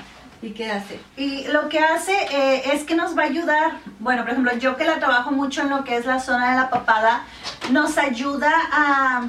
¿Y 0.45 0.51
qué 0.51 0.71
hace? 0.71 1.01
Y 1.17 1.47
lo 1.49 1.71
que 1.71 1.79
hace 1.79 2.13
eh, 2.31 2.75
es 2.75 2.85
que 2.85 2.95
nos 2.95 3.17
va 3.17 3.23
a 3.23 3.27
ayudar, 3.27 3.79
bueno, 3.99 4.23
por 4.25 4.33
ejemplo, 4.33 4.55
yo 4.59 4.77
que 4.77 4.85
la 4.85 4.99
trabajo 4.99 5.31
mucho 5.31 5.63
en 5.63 5.71
lo 5.71 5.85
que 5.85 5.97
es 5.97 6.05
la 6.05 6.21
zona 6.21 6.51
de 6.51 6.57
la 6.57 6.69
papada, 6.69 7.23
nos 7.71 7.97
ayuda 7.97 8.53
a, 8.71 9.27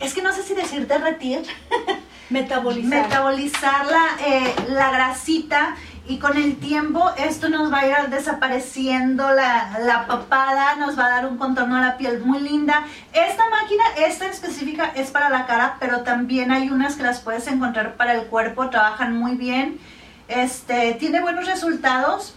es 0.00 0.12
que 0.12 0.20
no 0.20 0.34
sé 0.34 0.42
si 0.42 0.54
decir 0.54 0.86
derretir, 0.86 1.44
Metabolizar. 2.28 3.04
metabolizar 3.04 3.86
la, 3.86 4.04
eh, 4.26 4.54
la 4.68 4.90
grasita 4.90 5.76
y 6.06 6.18
con 6.18 6.36
el 6.36 6.56
tiempo 6.56 7.10
esto 7.16 7.48
nos 7.48 7.72
va 7.72 7.78
a 7.80 7.88
ir 7.88 8.10
desapareciendo 8.10 9.30
la, 9.30 9.78
la 9.80 10.06
papada, 10.06 10.76
nos 10.76 10.98
va 10.98 11.06
a 11.06 11.10
dar 11.10 11.26
un 11.26 11.38
contorno 11.38 11.76
a 11.76 11.80
la 11.80 11.96
piel 11.96 12.20
muy 12.20 12.40
linda. 12.40 12.84
Esta 13.14 13.48
máquina, 13.48 13.84
esta 13.96 14.26
específica 14.26 14.92
es 14.94 15.10
para 15.10 15.30
la 15.30 15.46
cara, 15.46 15.76
pero 15.80 16.02
también 16.02 16.50
hay 16.50 16.68
unas 16.68 16.96
que 16.96 17.02
las 17.02 17.20
puedes 17.20 17.46
encontrar 17.46 17.94
para 17.94 18.12
el 18.12 18.26
cuerpo, 18.26 18.68
trabajan 18.68 19.16
muy 19.16 19.36
bien. 19.36 19.78
Este, 20.28 20.94
tiene 20.94 21.20
buenos 21.20 21.46
resultados 21.46 22.34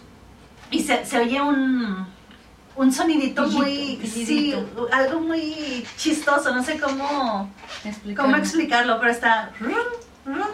y 0.72 0.84
se, 0.84 1.06
se 1.06 1.20
oye 1.20 1.41
un, 1.41 2.06
un 2.75 2.94
sonidito 2.94 3.44
Pillito, 3.44 3.58
muy, 3.63 4.00
sí, 4.08 4.56
algo 4.91 5.22
muy 5.22 5.86
chistoso, 5.98 6.53
no 6.53 6.63
sé 6.63 6.79
cómo, 6.79 7.50
Explicar. 7.86 8.25
cómo 8.25 8.38
explicarlo, 8.38 9.00
pero 9.00 9.12
está, 9.12 9.51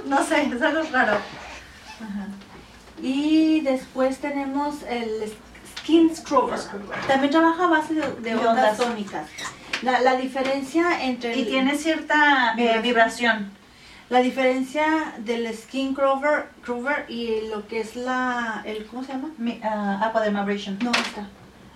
no 0.06 0.24
sé, 0.24 0.44
es 0.44 0.62
algo 0.62 0.84
raro. 0.92 1.14
Ajá. 1.14 2.28
Y 3.02 3.62
después 3.62 4.20
tenemos 4.20 4.84
el 4.88 5.34
Skin 5.80 6.16
Scrubber. 6.16 6.60
También 7.08 7.32
trabaja 7.32 7.66
a 7.66 7.68
base 7.68 7.96
de, 7.96 8.36
ondas, 8.36 8.48
ondas. 8.48 8.78
sónicas. 8.78 9.28
La, 9.82 10.00
la 10.00 10.16
diferencia 10.16 11.04
entre 11.04 11.36
Y 11.38 11.46
tiene 11.46 11.78
cierta 11.78 12.54
eh, 12.58 12.80
Vibración. 12.82 13.52
La 14.14 14.22
diferencia 14.22 15.16
del 15.18 15.52
Skin 15.52 15.96
Scrubber, 15.96 16.46
Scrubber 16.62 17.06
y 17.10 17.48
lo 17.50 17.68
que 17.68 17.80
es 17.80 17.96
la 17.96 18.62
el 18.64 18.86
¿cómo 18.86 19.04
se 19.04 19.14
llama? 19.14 19.32
Mi, 19.40 19.60
ah, 19.64 20.02
aquadermabrasion. 20.04 20.78
No, 20.84 20.92
está. 20.92 21.28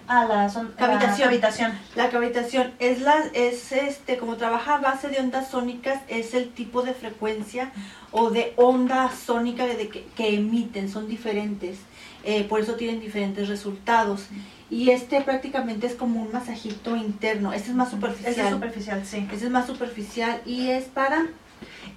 Ah, 0.08 0.24
la 0.26 0.48
son, 0.48 0.72
Cavitación. 0.78 1.20
la 1.20 1.40
cavitación. 1.40 1.72
La 1.96 2.10
cavitación 2.12 2.74
es 2.78 3.02
la 3.02 3.16
es 3.34 3.72
este 3.72 4.18
como 4.18 4.36
trabaja 4.36 4.76
a 4.76 4.78
base 4.78 5.08
de 5.08 5.20
ondas 5.20 5.50
sónicas 5.50 6.00
es 6.10 6.36
el 6.36 6.50
tipo 6.50 6.84
de 6.84 6.94
frecuencia 6.94 7.72
o 8.12 8.30
de 8.30 8.54
onda 8.56 9.10
sónica 9.10 9.66
de 9.66 9.90
que, 9.90 10.06
que 10.16 10.36
emiten 10.36 10.92
son 10.92 11.08
diferentes 11.08 11.80
eh, 12.24 12.44
por 12.44 12.62
eso 12.62 12.76
tienen 12.76 13.00
diferentes 13.00 13.50
resultados 13.50 14.28
y 14.70 14.92
este 14.92 15.22
prácticamente 15.22 15.88
es 15.88 15.96
como 15.96 16.22
un 16.22 16.32
masajito 16.32 16.96
interno 16.96 17.52
este 17.52 17.72
es 17.72 17.76
más 17.76 17.90
superficial 17.90 18.32
Ese 18.32 18.44
es 18.44 18.50
superficial, 18.52 19.06
sí. 19.06 19.28
Este 19.32 19.46
es 19.46 19.52
más 19.52 19.66
superficial 19.66 20.40
y 20.46 20.70
es 20.70 20.86
para 20.86 21.26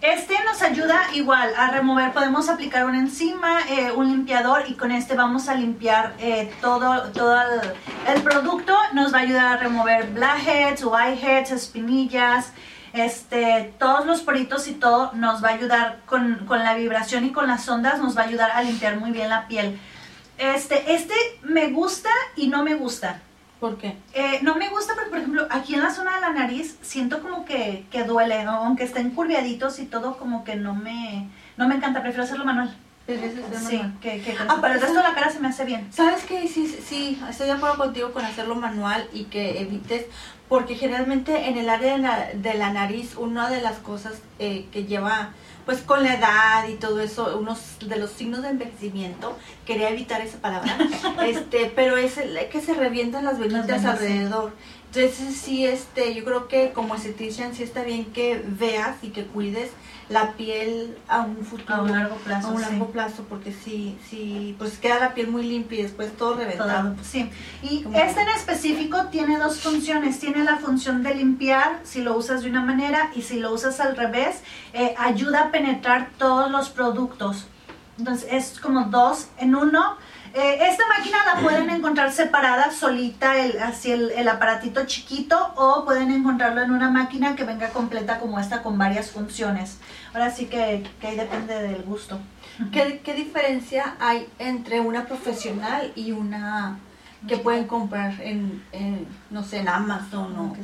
Este 0.03 0.35
nos 0.45 0.63
ayuda 0.63 0.99
igual 1.13 1.53
a 1.59 1.73
remover, 1.73 2.15
podemos 2.15 2.49
aplicar 2.49 2.87
una 2.87 2.99
enzima, 2.99 3.61
eh, 3.69 3.93
un 3.93 4.09
limpiador 4.09 4.65
y 4.67 4.73
con 4.73 4.93
este 4.93 5.15
vamos 5.15 5.47
a 5.51 5.55
limpiar 5.55 6.15
eh, 6.19 6.51
todo, 6.63 7.11
todo 7.13 7.39
el, 8.09 8.23
producto. 8.23 8.75
Nos 8.95 9.13
va 9.13 9.19
a 9.19 9.21
ayudar 9.21 9.47
a 9.47 9.57
remover 9.59 10.07
blackheads, 10.07 10.83
whiteheads, 10.85 11.51
espinillas, 11.51 12.55
este, 12.95 13.75
todos 13.79 14.07
los 14.07 14.23
poritos 14.23 14.69
y 14.69 14.73
todo 14.73 15.13
nos 15.13 15.45
va 15.45 15.49
a 15.49 15.53
ayudar 15.53 15.99
con, 16.07 16.47
con 16.47 16.61
la 16.61 16.73
vibración 16.73 17.27
y 17.27 17.33
con 17.33 17.47
las 17.47 17.69
ondas, 17.69 18.01
nos 18.01 18.17
va 18.17 18.23
a 18.23 18.25
ayudar 18.25 18.53
a 18.53 18.63
limpiar 18.63 18.99
muy 18.99 19.11
bien 19.11 19.29
la 19.29 19.49
piel. 19.49 19.79
Este, 20.39 20.95
este 20.95 21.15
me 21.43 21.69
gusta 21.73 22.09
y 22.37 22.49
no 22.49 22.65
me 22.65 22.75
gusta. 22.75 23.21
¿Por 23.61 23.77
qué? 23.77 23.97
Eh, 24.15 24.41
no 24.43 24.57
me 24.57 24.69
gusta 24.71 24.95
porque, 24.95 25.11
por 25.11 25.19
ejemplo, 25.19 25.47
aquí 25.51 25.75
en 25.75 25.83
la 25.83 25.91
zona 25.91 26.15
de 26.17 26.21
la 26.23 26.31
nariz 26.33 26.79
siento 26.83 27.21
como 27.21 27.45
que, 27.45 27.85
que 27.91 28.05
duele, 28.05 28.45
¿no? 28.45 28.53
aunque 28.53 28.85
estén 28.85 29.11
curviaditos 29.11 29.79
y 29.79 29.85
todo, 29.85 30.17
como 30.17 30.43
que 30.45 30.57
no 30.57 30.75
me, 30.75 31.29
no 31.57 31.69
me 31.69 31.75
encanta, 31.77 32.01
prefiero 32.01 32.25
hacerlo 32.25 32.45
manual. 32.45 32.75
Sí, 33.07 33.83
que, 34.01 34.21
que, 34.21 34.37
Ah, 34.49 34.59
pero 34.61 34.75
el 34.75 34.81
resto 34.81 34.97
de 34.99 35.03
la 35.03 35.15
cara 35.15 35.31
se 35.31 35.41
me 35.41 35.49
hace 35.49 35.65
bien. 35.65 35.89
¿Sabes 35.93 36.23
qué? 36.25 36.47
Sí, 36.47 36.69
sí, 36.69 36.79
sí, 36.85 37.23
estoy 37.29 37.47
de 37.47 37.53
acuerdo 37.55 37.77
contigo 37.77 38.13
con 38.13 38.25
hacerlo 38.25 38.55
manual 38.55 39.09
y 39.13 39.25
que 39.25 39.61
evites, 39.61 40.07
porque 40.49 40.77
generalmente 40.77 41.49
en 41.49 41.59
el 41.59 41.69
área 41.69 41.93
de 41.93 41.99
la, 41.99 42.29
de 42.35 42.55
la 42.55 42.73
nariz, 42.73 43.17
una 43.17 43.51
de 43.51 43.61
las 43.63 43.79
cosas 43.79 44.15
eh, 44.39 44.67
que 44.71 44.85
lleva, 44.85 45.31
pues 45.71 45.83
con 45.83 46.03
la 46.03 46.15
edad 46.15 46.69
y 46.69 46.75
todo 46.75 47.01
eso, 47.01 47.39
unos 47.39 47.79
de 47.79 47.95
los 47.95 48.11
signos 48.11 48.43
de 48.43 48.49
envejecimiento, 48.49 49.39
quería 49.65 49.91
evitar 49.91 50.21
esa 50.21 50.39
palabra, 50.39 50.77
este, 51.25 51.71
pero 51.73 51.97
es 51.97 52.19
el 52.19 52.37
que 52.49 52.61
se 52.61 52.75
revientan 52.75 53.25
las 53.25 53.39
venitas 53.39 53.85
alrededor. 53.85 54.53
Entonces 54.87 55.37
sí, 55.37 55.65
este, 55.65 56.13
yo 56.13 56.25
creo 56.25 56.49
que 56.49 56.73
como 56.73 56.97
esthetician 56.97 57.55
sí 57.55 57.63
está 57.63 57.85
bien 57.85 58.07
que 58.07 58.43
veas 58.45 58.97
y 59.03 59.11
que 59.11 59.27
cuides 59.27 59.71
la 60.11 60.33
piel 60.33 60.99
a 61.09 61.21
un 61.21 61.39
futuro. 61.45 61.75
A 61.75 61.83
un 61.83 61.93
largo 61.93 62.17
plazo, 62.17 62.49
A 62.49 62.51
un 62.51 62.59
sí. 62.59 62.65
largo 62.69 62.87
plazo, 62.91 63.25
porque 63.29 63.53
sí, 63.53 63.97
sí, 64.11 64.57
pues 64.59 64.77
queda 64.79 64.99
la 64.99 65.15
piel 65.15 65.29
muy 65.29 65.45
limpia 65.45 65.79
y 65.79 65.83
después 65.85 66.15
todo 66.17 66.35
reventado. 66.35 66.91
Todo, 66.95 67.05
sí. 67.05 67.31
Y 67.63 67.85
Como- 67.85 67.97
este 67.97 68.21
en 68.23 68.29
específico 68.29 69.05
tiene 69.13 69.39
dos 69.39 69.61
funciones. 69.61 70.19
Tiene 70.19 70.43
la 70.45 70.57
función 70.57 71.03
de 71.05 71.15
limpiar 71.15 71.79
si 71.85 72.03
lo 72.03 72.17
usas 72.17 72.43
de 72.43 72.51
una 72.51 72.61
manera 72.63 73.11
y 73.15 73.23
si 73.23 73.39
lo 73.39 73.53
usas 73.55 73.79
al 73.81 73.97
revés, 73.97 74.43
eh, 74.73 74.95
ayuda 74.99 75.45
a 75.45 75.51
penetrar 75.53 76.11
todos 76.19 76.51
los 76.51 76.71
productos. 76.71 77.47
Entonces 77.99 78.29
es 78.33 78.59
como 78.61 78.87
dos 78.87 79.29
en 79.39 79.55
uno. 79.55 79.97
Eh, 80.33 80.59
esta 80.71 80.85
máquina 80.97 81.19
la 81.35 81.41
pueden 81.43 81.69
encontrar 81.77 82.13
separada, 82.13 82.71
solita, 82.71 83.37
el, 83.39 83.61
así 83.61 83.91
el, 83.91 84.11
el 84.13 84.29
aparatito 84.29 84.87
chiquito, 84.87 85.53
o 85.57 85.85
pueden 85.85 86.11
encontrarlo 86.13 86.63
en 86.63 86.71
una 86.71 86.89
máquina 86.89 87.35
que 87.35 87.43
venga 87.45 87.71
completa 87.71 88.21
como 88.21 88.39
esta 88.39 88.63
con 88.63 88.79
varias 88.79 89.11
funciones. 89.11 89.79
Ahora 90.13 90.31
sí 90.31 90.47
que, 90.47 90.85
que 91.01 91.07
ahí 91.07 91.17
depende 91.17 91.55
del 91.63 91.83
gusto. 91.83 92.19
¿Qué, 92.73 93.01
qué 93.05 93.15
diferencia 93.15 93.95
hay 94.01 94.29
entre 94.39 94.81
una 94.81 95.07
profesional 95.07 95.93
y 95.95 96.13
una 96.13 96.79
que 97.27 97.37
pueden 97.37 97.67
comprar 97.67 98.21
en, 98.21 98.63
en, 98.73 99.07
no 99.31 99.43
sé, 99.43 99.59
en 99.59 99.69
Amazon 99.69 100.37
o? 100.37 100.57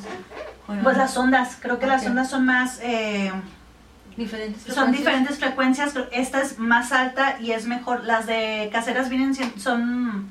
Bueno, 0.67 0.83
Pues 0.83 0.97
las 0.97 1.17
ondas, 1.17 1.59
creo 1.61 1.79
que 1.79 1.87
las 1.87 2.05
ondas 2.07 2.29
son 2.31 2.45
más... 2.45 2.81
eh, 2.83 3.31
diferentes 4.17 4.63
Son 4.75 4.93
diferentes 4.93 5.39
frecuencias, 5.39 5.95
esta 6.11 6.41
es 6.41 6.59
más 6.59 6.93
alta 6.93 7.39
y 7.41 7.53
es 7.53 7.67
mejor. 7.67 8.05
Las 8.05 8.27
de 8.27 8.69
caseras 8.73 9.09
vienen 9.11 9.35
son 9.59 10.31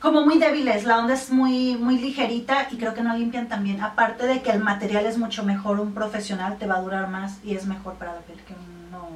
como 0.00 0.24
muy 0.24 0.38
débiles, 0.38 0.84
la 0.84 0.98
onda 0.98 1.14
es 1.14 1.30
muy 1.30 1.76
muy 1.76 1.98
ligerita 1.98 2.68
y 2.70 2.76
creo 2.76 2.94
que 2.94 3.02
no 3.02 3.16
limpian 3.16 3.48
tan 3.48 3.64
bien. 3.64 3.80
Aparte 3.80 4.26
de 4.26 4.42
que 4.42 4.50
el 4.50 4.60
material 4.60 5.06
es 5.06 5.18
mucho 5.18 5.44
mejor, 5.44 5.80
un 5.80 5.94
profesional 5.94 6.58
te 6.58 6.66
va 6.66 6.76
a 6.76 6.82
durar 6.82 7.08
más 7.08 7.38
y 7.44 7.54
es 7.54 7.66
mejor 7.66 7.94
para 7.94 8.14
la 8.14 8.20
que 8.20 8.54
uno 8.88 9.08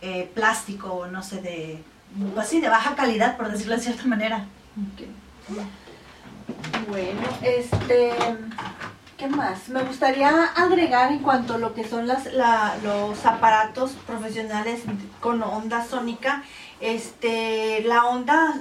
eh, 0.00 0.30
plástico 0.34 1.06
no 1.10 1.22
sé 1.22 1.40
de 1.42 1.82
pues 2.34 2.48
sí, 2.48 2.60
de 2.60 2.68
baja 2.68 2.94
calidad, 2.94 3.36
por 3.36 3.50
decirlo 3.50 3.76
de 3.76 3.82
cierta 3.82 4.04
manera. 4.06 4.46
Bueno, 6.88 7.20
este, 7.42 8.12
¿qué 9.16 9.28
más? 9.28 9.68
Me 9.68 9.82
gustaría 9.82 10.44
agregar 10.56 11.12
en 11.12 11.18
cuanto 11.18 11.54
a 11.54 11.58
lo 11.58 11.74
que 11.74 11.86
son 11.86 12.06
las, 12.06 12.28
los 12.82 13.26
aparatos 13.26 13.92
profesionales 14.06 14.82
con 15.20 15.42
onda 15.42 15.84
sónica. 15.84 16.42
Este, 16.80 17.82
la 17.84 18.06
onda 18.06 18.54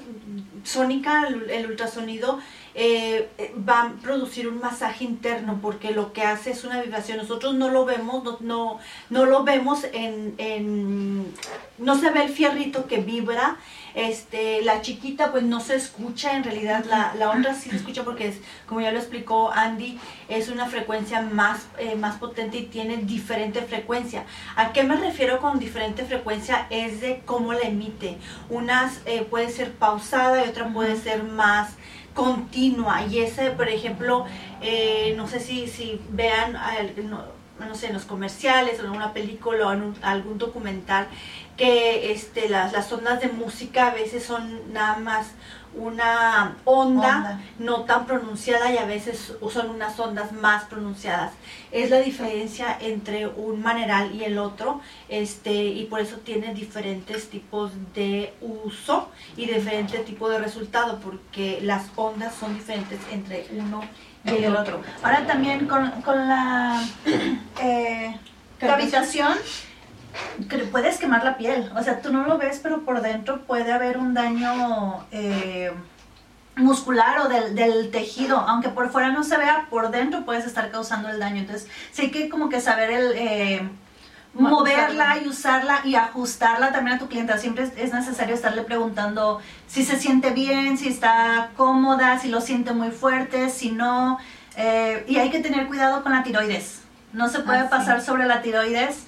sónica, 0.67 1.27
el 1.27 1.65
ultrasonido, 1.65 2.39
eh, 2.79 3.27
va 3.67 3.81
a 3.81 3.91
producir 4.03 4.47
un 4.47 4.59
masaje 4.59 5.03
interno 5.03 5.57
porque 5.63 5.89
lo 5.89 6.13
que 6.13 6.21
hace 6.21 6.51
es 6.51 6.63
una 6.63 6.79
vibración. 6.79 7.17
Nosotros 7.17 7.55
no 7.55 7.69
lo 7.69 7.85
vemos, 7.85 8.23
no, 8.23 8.37
no, 8.39 8.79
no 9.09 9.25
lo 9.25 9.43
vemos 9.43 9.83
en, 9.93 10.35
en, 10.37 11.33
no 11.79 11.97
se 11.97 12.11
ve 12.11 12.25
el 12.25 12.29
fierrito 12.29 12.85
que 12.85 12.99
vibra. 12.99 13.57
Este, 13.95 14.61
la 14.61 14.81
chiquita 14.81 15.31
pues 15.31 15.41
no 15.41 15.59
se 15.59 15.75
escucha, 15.75 16.37
en 16.37 16.43
realidad 16.43 16.85
la, 16.85 17.15
la 17.15 17.31
onda 17.31 17.55
sí 17.55 17.71
se 17.71 17.77
escucha 17.77 18.03
porque 18.03 18.27
es, 18.27 18.35
como 18.67 18.79
ya 18.81 18.91
lo 18.91 18.99
explicó 18.99 19.51
Andy, 19.51 19.97
es 20.29 20.49
una 20.49 20.67
frecuencia 20.67 21.21
más, 21.21 21.65
eh, 21.79 21.95
más 21.95 22.17
potente 22.17 22.59
y 22.59 22.65
tiene 22.67 22.97
diferente 22.97 23.63
frecuencia. 23.63 24.25
¿A 24.55 24.71
qué 24.71 24.83
me 24.83 24.97
refiero 24.97 25.39
con 25.39 25.57
diferente 25.57 26.05
frecuencia? 26.05 26.67
Es 26.69 27.01
de 27.01 27.23
cómo 27.25 27.53
la 27.53 27.61
emite. 27.61 28.19
Unas 28.51 29.01
eh, 29.07 29.25
puede 29.27 29.49
ser 29.49 29.71
pausada 29.71 30.45
y 30.45 30.49
otra 30.49 30.71
puede 30.71 30.95
ser 30.95 31.23
más 31.23 31.71
continua. 32.17 33.05
Y 33.05 33.19
ese, 33.19 33.51
por 33.51 33.69
ejemplo, 33.69 34.25
eh, 34.61 35.13
no 35.15 35.27
sé 35.27 35.39
si, 35.39 35.67
si 35.67 36.01
vean, 36.09 36.57
no, 37.59 37.75
sé, 37.75 37.87
en 37.87 37.93
los 37.93 38.05
comerciales 38.05 38.79
o 38.79 38.85
en 38.85 38.89
una 38.89 39.13
película 39.13 39.67
o 39.67 39.73
en 39.73 39.93
algún 40.01 40.39
documental, 40.39 41.07
que 41.57 42.11
este, 42.11 42.49
las, 42.49 42.73
las 42.73 42.91
ondas 42.91 43.21
de 43.21 43.27
música 43.27 43.89
a 43.89 43.93
veces 43.93 44.23
son 44.23 44.73
nada 44.73 44.97
más 44.97 45.27
una 45.77 46.57
onda, 46.65 47.41
no 47.59 47.83
tan 47.83 48.05
pronunciada 48.05 48.71
y 48.71 48.77
a 48.77 48.85
veces 48.85 49.33
son 49.51 49.69
unas 49.69 49.99
ondas 49.99 50.31
más 50.31 50.65
pronunciadas. 50.65 51.33
Es 51.71 51.89
la 51.89 51.99
diferencia 51.99 52.77
entre 52.79 53.27
un 53.27 53.61
maneral 53.61 54.13
y 54.13 54.23
el 54.23 54.37
otro 54.37 54.81
este, 55.09 55.53
y 55.53 55.85
por 55.85 55.99
eso 55.99 56.17
tiene 56.17 56.53
diferentes 56.53 57.29
tipos 57.29 57.71
de 57.93 58.33
uso 58.41 59.09
y 59.35 59.45
diferente 59.45 59.99
tipo 59.99 60.29
de 60.29 60.39
resultado 60.39 60.99
porque 60.99 61.59
las 61.61 61.85
ondas 61.95 62.33
son 62.35 62.55
diferentes 62.55 62.99
entre 63.11 63.47
uno 63.51 63.81
y 64.25 64.43
el, 64.43 64.55
otro. 64.55 64.81
Ahora 65.03 65.25
también 65.25 65.67
con, 65.67 65.89
con 66.01 66.27
la 66.27 66.83
eh, 67.61 68.17
puedes 70.71 70.97
quemar 70.97 71.23
la 71.23 71.37
piel. 71.37 71.71
O 71.75 71.83
sea, 71.83 72.01
tú 72.01 72.11
no 72.11 72.25
lo 72.25 72.37
ves, 72.37 72.59
pero 72.61 72.81
por 72.83 73.01
dentro 73.01 73.41
puede 73.41 73.71
haber 73.71 73.97
un 73.97 74.13
daño 74.13 75.05
eh, 75.11 75.71
muscular 76.55 77.19
o 77.19 77.29
del, 77.29 77.91
tejido. 77.91 78.37
Aunque 78.37 78.69
por 78.69 78.89
fuera 78.89 79.09
no 79.09 79.23
se 79.23 79.37
vea, 79.37 79.67
por 79.69 79.91
dentro 79.91 80.25
puedes 80.25 80.45
estar 80.45 80.71
causando 80.71 81.09
el 81.09 81.19
daño. 81.19 81.37
Entonces, 81.37 81.69
sí 81.91 82.03
hay 82.03 82.11
que 82.11 82.29
como 82.29 82.49
que 82.49 82.61
saber 82.61 82.91
el... 82.91 83.11
Eh, 83.15 83.69
moverla 84.33 85.17
y 85.17 85.27
usarla 85.27 85.81
y 85.83 85.95
ajustarla 85.95 86.71
también 86.71 86.97
a 86.97 86.99
tu 86.99 87.07
clienta. 87.07 87.39
Siempre 87.39 87.71
es 87.75 87.91
necesario 87.91 88.35
estarle 88.35 88.61
preguntando 88.61 89.39
si 89.67 89.83
se 89.83 89.97
siente 89.97 90.29
bien, 90.29 90.77
si 90.77 90.89
está 90.89 91.49
cómoda, 91.57 92.19
si 92.19 92.29
lo 92.29 92.39
siente 92.39 92.71
muy 92.71 92.91
fuerte, 92.91 93.49
si 93.49 93.71
no. 93.71 94.19
Eh, 94.55 95.05
y 95.07 95.17
hay 95.17 95.31
que 95.31 95.39
tener 95.39 95.67
cuidado 95.67 96.03
con 96.03 96.11
la 96.11 96.21
tiroides. 96.21 96.81
No 97.13 97.29
se 97.29 97.39
puede 97.39 97.63
pasar 97.63 98.01
sobre 98.01 98.25
la 98.25 98.43
tiroides 98.43 99.07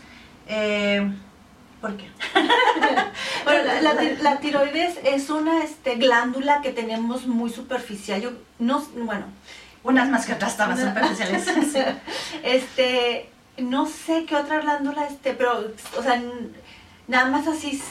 eh, 0.50 1.10
¿Por 1.80 1.96
qué? 1.96 2.10
bueno, 3.46 3.64
la, 4.22 4.40
tiroides 4.40 5.00
es 5.04 5.30
una 5.30 5.64
este, 5.64 5.96
glándula 5.96 6.62
que 6.62 6.72
tenemos 6.72 7.26
muy 7.26 7.50
superficial. 7.50 8.22
Yo 8.22 8.32
no, 8.60 8.86
bueno, 8.96 9.26
unas 9.84 10.10
más 10.10 10.26
que 10.26 10.34
otras 10.34 10.52
están 10.52 10.78
superficiales. 10.78 11.48
este, 12.44 13.30
no 13.58 13.86
sé 13.86 14.26
qué 14.26 14.36
otra 14.36 14.60
glándula, 14.60 15.06
este, 15.06 15.34
pero, 15.34 15.72
o 15.98 16.04
sea, 16.04 16.22
nada 17.08 17.30
más 17.30 17.48
así 17.48 17.82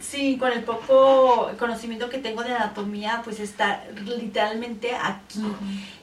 Sí, 0.00 0.36
con 0.38 0.52
el 0.52 0.62
poco 0.64 1.50
conocimiento 1.58 2.08
que 2.08 2.18
tengo 2.18 2.42
de 2.42 2.52
anatomía, 2.52 3.22
pues 3.24 3.40
está 3.40 3.84
literalmente 4.04 4.94
aquí. 4.94 5.42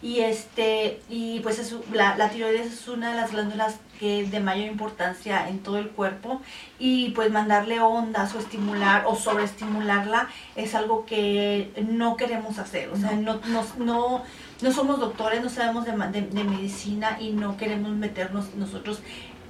Y 0.02 0.20
este, 0.20 1.02
y 1.10 1.40
pues 1.42 1.60
es, 1.60 1.76
la, 1.92 2.18
la, 2.18 2.30
tiroides 2.30 2.72
es 2.72 2.88
una 2.88 3.12
de 3.12 3.16
las 3.16 3.32
glándulas 3.32 3.78
que 4.00 4.26
de 4.26 4.40
mayor 4.40 4.68
importancia 4.68 5.48
en 5.48 5.60
todo 5.60 5.78
el 5.78 5.90
cuerpo. 5.90 6.42
Y 6.80 7.12
pues 7.12 7.32
mandarle 7.32 7.80
ondas 7.80 8.34
o 8.36 8.40
estimular 8.40 9.06
o 9.06 9.16
sobreestimularla 9.16 10.28
es 10.56 10.76
algo 10.76 11.06
que 11.06 11.72
no 11.88 12.18
queremos 12.18 12.60
hacer. 12.60 12.90
O 12.90 12.98
sea, 12.98 13.12
no, 13.12 13.40
no, 13.48 13.66
no, 13.78 14.24
no 14.62 14.72
somos 14.72 15.00
doctores, 15.00 15.42
no 15.42 15.50
sabemos 15.50 15.86
de, 15.86 15.92
de, 15.92 16.22
de 16.22 16.44
medicina 16.44 17.18
y 17.20 17.32
no 17.32 17.58
queremos 17.58 17.92
meternos 17.92 18.56
nosotros 18.56 19.02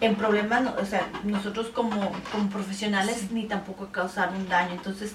en 0.05 0.15
problemas, 0.15 0.63
o 0.81 0.85
sea, 0.85 1.07
nosotros 1.23 1.67
como, 1.67 2.11
como 2.31 2.49
profesionales 2.49 3.31
ni 3.31 3.45
tampoco 3.45 3.87
causar 3.87 4.33
un 4.35 4.47
daño. 4.49 4.73
Entonces, 4.73 5.13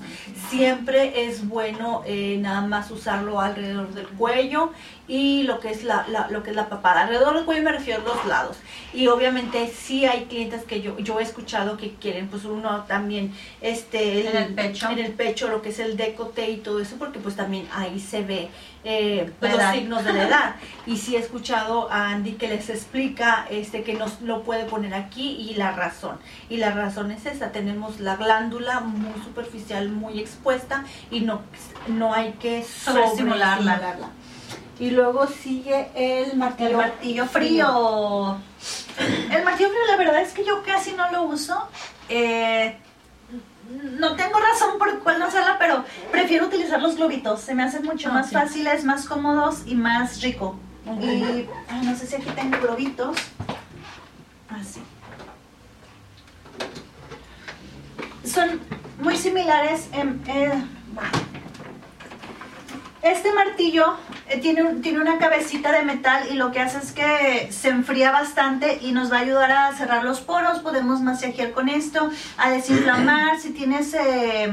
siempre 0.49 1.27
es 1.27 1.47
bueno 1.47 2.03
eh, 2.07 2.39
nada 2.41 2.63
más 2.63 2.91
usarlo 2.91 3.41
alrededor 3.41 3.93
del 3.93 4.07
cuello 4.09 4.73
y 5.09 5.45
lo 5.45 5.59
que 5.59 5.71
es 5.71 5.85
la, 5.85 6.07
lo 6.31 6.43
que 6.43 6.51
es 6.51 6.57
la 6.57 6.69
papada. 6.69 7.03
Alrededor 7.03 7.35
del 7.35 7.45
cuello 7.47 7.63
me 7.63 7.73
refiero 7.73 8.03
a 8.03 8.05
los 8.05 8.27
lados. 8.27 8.59
Y 8.93 9.07
obviamente 9.09 9.73
sí 9.75 10.05
hay 10.05 10.27
clientes 10.27 10.65
que 10.65 10.83
yo, 10.83 10.99
yo 10.99 11.19
he 11.19 11.23
escuchado 11.23 11.79
que 11.79 11.95
quieren, 11.95 12.29
pues 12.29 12.45
uno 12.45 12.85
también, 12.85 13.35
este, 13.63 14.29
en 14.29 14.37
el 14.37 14.55
pecho. 14.55 14.91
En 14.91 14.99
el 14.99 15.13
pecho, 15.13 15.49
lo 15.49 15.63
que 15.63 15.71
es 15.71 15.79
el 15.79 15.97
decote 15.97 16.51
y 16.51 16.59
todo 16.59 16.81
eso, 16.81 16.97
porque 16.99 17.19
pues 17.19 17.37
también 17.37 17.67
ahí 17.73 17.99
se 17.99 18.23
ve 18.23 18.51
eh, 18.85 19.33
los 19.41 19.63
signos 19.73 20.05
de 20.05 20.13
la 20.13 20.29
edad. 20.29 20.57
Y 20.87 20.99
sí 20.99 21.17
he 21.17 21.19
escuchado 21.19 21.91
a 21.91 22.11
Andy 22.11 22.33
que 22.33 22.49
les 22.49 22.69
explica 22.69 23.47
este, 23.51 23.83
que 23.83 23.95
nos 23.95 24.21
lo 24.21 24.43
puede 24.43 24.65
poner 24.65 24.95
aquí 24.95 25.49
y 25.51 25.55
la 25.55 25.73
razón. 25.73 26.19
Y 26.51 26.59
la 26.59 26.73
razón 26.73 27.11
es 27.11 27.25
esa, 27.25 27.51
tenemos 27.51 27.99
la 28.01 28.17
glándula 28.17 28.81
muy 28.81 29.23
superficial, 29.23 29.89
muy 29.89 30.21
expuesta 30.21 30.85
y 31.11 31.21
no, 31.21 31.41
no 31.89 32.13
hay 32.13 32.33
que 32.33 32.63
sobreestimularla. 32.63 34.11
Y 34.81 34.91
luego 34.91 35.27
sigue 35.27 35.89
el 35.95 36.37
martillo, 36.37 36.71
el 36.71 36.77
martillo 36.77 37.27
frío. 37.27 38.39
El 39.31 39.45
martillo 39.45 39.71
frío, 39.71 39.87
la 39.89 39.97
verdad 39.97 40.23
es 40.23 40.33
que 40.33 40.45
yo 40.45 40.63
casi 40.63 40.93
no 40.93 41.11
lo 41.11 41.25
uso. 41.25 41.69
Eh, 42.09 42.79
no 43.99 44.17
tengo 44.17 44.39
razón 44.39 44.79
por 44.79 45.01
cuál 45.01 45.19
no 45.19 45.27
hacerla, 45.27 45.57
pero 45.59 45.85
prefiero 46.11 46.47
utilizar 46.47 46.81
los 46.81 46.97
globitos. 46.97 47.41
Se 47.41 47.55
me 47.55 47.65
hacen 47.65 47.85
mucho 47.85 48.09
ah, 48.11 48.15
más 48.15 48.31
fáciles, 48.31 48.85
más 48.85 49.07
cómodos 49.07 49.63
y 49.67 49.75
más 49.75 50.23
rico. 50.23 50.59
Y 50.87 51.47
no 51.85 51.97
sé 51.97 52.07
si 52.07 52.15
aquí 52.17 52.31
tengo 52.31 52.59
globitos. 52.61 53.17
Así. 54.49 54.81
Son 58.25 58.61
muy 59.01 59.17
similares 59.17 59.89
en... 59.93 60.23
Este 63.01 63.33
martillo 63.33 63.95
eh, 63.95 64.08
tiene, 64.37 64.75
tiene 64.83 65.01
una 65.01 65.19
cabecita 65.19 65.73
de 65.73 65.83
metal 65.83 66.25
y 66.31 66.35
lo 66.35 66.53
que 66.53 66.61
hace 66.61 66.79
es 66.79 66.93
que 66.93 67.51
se 67.51 67.69
enfría 67.69 68.11
bastante 68.11 68.79
y 68.83 68.93
nos 68.93 69.11
va 69.11 69.19
a 69.19 69.21
ayudar 69.21 69.51
a 69.51 69.73
cerrar 69.75 70.05
los 70.05 70.21
poros. 70.21 70.61
Podemos 70.61 71.01
masajear 71.01 71.53
con 71.53 71.69
esto, 71.69 72.11
a 72.37 72.51
desinflamar. 72.51 73.41
Si 73.41 73.51
tienes 73.51 73.95
eh, 73.95 74.53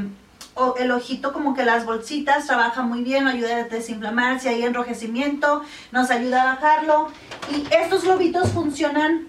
el 0.80 0.92
ojito 0.92 1.34
como 1.34 1.54
que 1.54 1.66
las 1.66 1.86
bolsitas, 1.86 2.48
trabaja 2.48 2.82
muy 2.82 3.04
bien, 3.04 3.28
ayuda 3.28 3.58
a 3.58 3.64
desinflamar. 3.64 4.40
Si 4.40 4.48
hay 4.48 4.64
enrojecimiento, 4.64 5.64
nos 5.92 6.10
ayuda 6.10 6.44
a 6.44 6.56
bajarlo. 6.56 7.10
Y 7.52 7.66
estos 7.76 8.04
globitos 8.04 8.52
funcionan... 8.52 9.28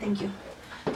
Thank 0.00 0.22
you 0.22 0.43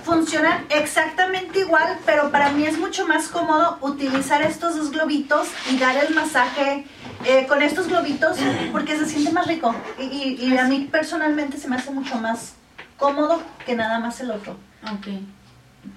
funcionan 0.04 0.64
exactamente 0.70 1.60
igual, 1.60 1.98
pero 2.04 2.30
para 2.30 2.50
mí 2.50 2.64
es 2.64 2.78
mucho 2.78 3.06
más 3.06 3.28
cómodo 3.28 3.78
utilizar 3.80 4.42
estos 4.42 4.76
dos 4.76 4.90
globitos 4.90 5.48
y 5.70 5.78
dar 5.78 5.96
el 5.96 6.14
masaje 6.14 6.86
eh, 7.24 7.46
con 7.46 7.62
estos 7.62 7.88
globitos 7.88 8.38
porque 8.72 8.96
se 8.98 9.06
siente 9.06 9.32
más 9.32 9.46
rico. 9.46 9.74
Y, 9.98 10.56
a 10.56 10.64
mí 10.64 10.88
personalmente 10.90 11.58
se 11.58 11.68
me 11.68 11.76
hace 11.76 11.90
mucho 11.90 12.16
más 12.16 12.54
cómodo 12.96 13.42
que 13.64 13.74
nada 13.74 13.98
más 13.98 14.20
el 14.20 14.30
otro. 14.30 14.56
Okay. 14.98 15.26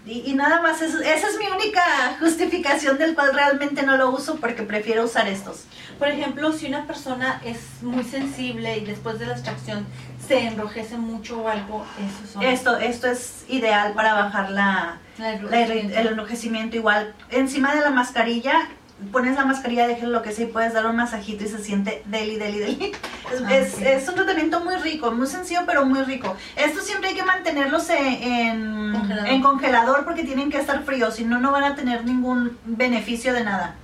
Y, 0.05 0.33
nada 0.33 0.61
más, 0.61 0.81
esa 0.81 0.99
es 0.99 1.37
mi 1.39 1.47
única 1.47 1.81
justificación 2.19 2.97
del 2.97 3.15
cual 3.15 3.33
realmente 3.33 3.83
no 3.83 3.97
lo 3.97 4.09
uso 4.11 4.37
porque 4.37 4.63
prefiero 4.63 5.05
usar 5.05 5.27
estos. 5.27 5.65
Por 5.99 6.07
ejemplo, 6.07 6.51
si 6.51 6.67
una 6.67 6.85
persona 6.87 7.41
es 7.45 7.59
muy 7.81 8.03
sensible 8.03 8.77
y 8.77 8.85
después 8.85 9.19
de 9.19 9.27
la 9.27 9.33
extracción 9.33 9.85
se 10.27 10.47
enrojece 10.47 10.97
mucho 10.97 11.41
o 11.41 11.47
algo, 11.47 11.85
eso 11.99 12.33
son... 12.33 12.43
Esto, 12.43 12.77
esto 12.77 13.07
es 13.07 13.45
ideal 13.47 13.93
para 13.93 14.13
bajar 14.13 14.49
la, 14.51 14.99
el 15.19 16.07
enrojecimiento 16.07 16.77
igual. 16.77 17.13
Encima 17.29 17.75
de 17.75 17.81
la 17.81 17.91
mascarilla 17.91 18.69
pones 19.11 19.35
la 19.35 19.45
mascarilla, 19.45 19.87
déjelo 19.87 20.11
lo 20.11 20.21
que 20.21 20.31
sea 20.31 20.45
y 20.45 20.47
puedes 20.49 20.73
dar 20.73 20.85
un 20.85 20.95
masajito 20.95 21.43
y 21.43 21.47
se 21.47 21.59
siente 21.59 22.03
deli, 22.05 22.37
deli, 22.37 22.59
deli. 22.59 22.91
Es, 23.49 23.77
ah, 23.77 23.89
es, 23.89 24.09
un 24.09 24.15
tratamiento 24.15 24.59
muy 24.59 24.75
rico, 24.75 25.09
muy 25.11 25.25
sencillo 25.25 25.61
pero 25.65 25.85
muy 25.85 26.01
rico. 26.03 26.35
Esto 26.57 26.81
siempre 26.81 27.09
hay 27.09 27.15
que 27.15 27.23
mantenerlos 27.23 27.89
en, 27.89 28.91
congelador. 28.91 29.27
en 29.29 29.41
congelador 29.41 30.03
porque 30.03 30.25
tienen 30.25 30.51
que 30.51 30.57
estar 30.57 30.83
fríos, 30.83 31.15
si 31.15 31.23
no, 31.23 31.39
no 31.39 31.51
van 31.53 31.63
a 31.63 31.75
tener 31.75 32.03
ningún 32.03 32.57
beneficio 32.65 33.33
de 33.33 33.45
nada. 33.45 33.75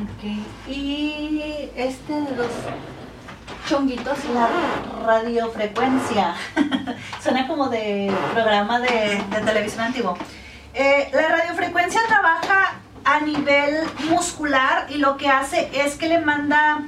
Ok. 0.00 0.70
Y 0.70 1.68
este 1.76 2.12
de 2.14 2.36
los 2.36 2.48
chonguitos. 3.68 4.18
La 4.32 4.48
radiofrecuencia. 5.04 6.34
Suena 7.22 7.46
como 7.46 7.68
de 7.68 8.10
programa 8.32 8.80
de, 8.80 9.22
de 9.30 9.40
televisión 9.44 9.82
antiguo. 9.82 10.16
Eh, 10.72 11.08
la 11.12 11.28
radiofrecuencia 11.28 12.00
trabaja 12.08 12.80
a 13.04 13.20
nivel 13.20 13.84
muscular 14.10 14.86
y 14.90 14.98
lo 14.98 15.16
que 15.16 15.28
hace 15.28 15.70
es 15.74 15.94
que 15.96 16.08
le 16.08 16.18
manda 16.20 16.82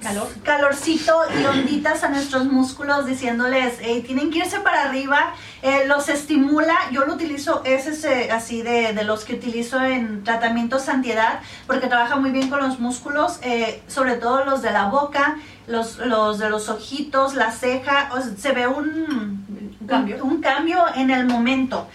Calor. 0.00 0.28
calorcito 0.44 1.12
y 1.40 1.44
onditas 1.52 2.04
a 2.04 2.08
nuestros 2.08 2.44
músculos 2.44 3.04
diciéndoles, 3.04 3.78
"Hey, 3.80 4.04
tienen 4.06 4.30
que 4.30 4.38
irse 4.38 4.60
para 4.60 4.84
arriba, 4.84 5.34
eh, 5.62 5.86
los 5.86 6.08
estimula, 6.08 6.76
yo 6.92 7.04
lo 7.04 7.14
utilizo, 7.14 7.62
ese 7.64 7.90
es 7.90 8.04
eh, 8.04 8.30
así 8.30 8.62
de, 8.62 8.92
de 8.92 9.02
los 9.02 9.24
que 9.24 9.34
utilizo 9.34 9.82
en 9.82 10.22
tratamientos 10.22 10.88
antiedad, 10.88 11.40
porque 11.66 11.88
trabaja 11.88 12.14
muy 12.14 12.30
bien 12.30 12.48
con 12.48 12.60
los 12.60 12.78
músculos, 12.78 13.40
eh, 13.42 13.82
sobre 13.88 14.14
todo 14.14 14.44
los 14.44 14.62
de 14.62 14.70
la 14.70 14.84
boca, 14.84 15.38
los, 15.66 15.98
los 15.98 16.38
de 16.38 16.48
los 16.48 16.68
ojitos, 16.68 17.34
la 17.34 17.50
ceja, 17.50 18.10
o 18.12 18.20
sea, 18.20 18.30
se 18.38 18.52
ve 18.52 18.68
un, 18.68 19.44
Un 19.80 19.86
cambio. 19.88 20.24
un 20.24 20.40
cambio 20.40 20.84
en 20.94 21.10
el 21.10 21.26
momento 21.26 21.88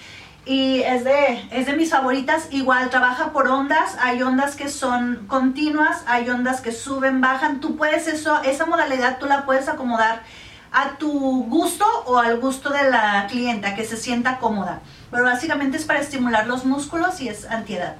y 0.45 0.81
es 0.81 1.03
de, 1.03 1.47
es 1.51 1.65
de 1.65 1.73
mis 1.73 1.89
favoritas. 1.89 2.47
Igual 2.51 2.89
trabaja 2.89 3.31
por 3.31 3.47
ondas, 3.47 3.97
hay 4.01 4.21
ondas 4.21 4.55
que 4.55 4.69
son 4.69 5.25
continuas, 5.27 6.03
hay 6.07 6.29
ondas 6.29 6.61
que 6.61 6.71
suben, 6.71 7.21
bajan. 7.21 7.59
Tú 7.59 7.77
puedes 7.77 8.07
eso, 8.07 8.41
esa 8.43 8.65
modalidad 8.65 9.19
tú 9.19 9.25
la 9.25 9.45
puedes 9.45 9.69
acomodar 9.69 10.23
a 10.71 10.97
tu 10.97 11.45
gusto 11.45 11.85
o 12.07 12.17
al 12.17 12.39
gusto 12.39 12.71
de 12.71 12.89
la 12.89 13.27
clienta, 13.29 13.75
que 13.75 13.85
se 13.85 13.95
sienta 13.95 14.39
cómoda. 14.39 14.81
Pero 15.11 15.23
básicamente 15.23 15.77
es 15.77 15.85
para 15.85 15.99
estimular 15.99 16.47
los 16.47 16.65
músculos 16.65 17.21
y 17.21 17.29
es 17.29 17.45
antiedad. 17.45 17.95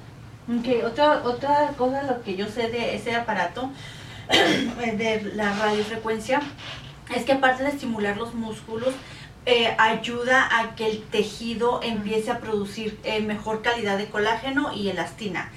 Ok, 0.46 0.84
otra, 0.84 1.22
otra 1.24 1.68
cosa, 1.78 2.02
lo 2.02 2.22
que 2.22 2.36
yo 2.36 2.46
sé 2.48 2.68
de 2.68 2.96
ese 2.96 3.14
aparato, 3.14 3.70
de 4.28 5.32
la 5.34 5.54
radiofrecuencia, 5.54 6.42
es 7.14 7.24
que 7.24 7.32
aparte 7.32 7.62
de 7.62 7.70
estimular 7.70 8.16
los 8.16 8.34
músculos, 8.34 8.92
eh, 9.46 9.74
ayuda 9.78 10.48
a 10.58 10.74
que 10.74 10.86
el 10.90 11.02
tejido 11.02 11.80
empiece 11.82 12.30
a 12.30 12.38
producir 12.40 12.98
eh, 13.04 13.20
mejor 13.20 13.60
calidad 13.62 13.98
de 13.98 14.06
colágeno 14.06 14.72
y 14.72 14.88
elastina. 14.88 15.50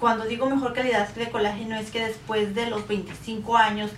Cuando 0.00 0.24
digo 0.24 0.48
mejor 0.48 0.72
calidad 0.72 1.06
de 1.10 1.28
colágeno 1.28 1.76
es 1.76 1.90
que 1.90 2.00
después 2.06 2.54
de 2.54 2.70
los 2.70 2.88
25 2.88 3.56
años, 3.58 3.90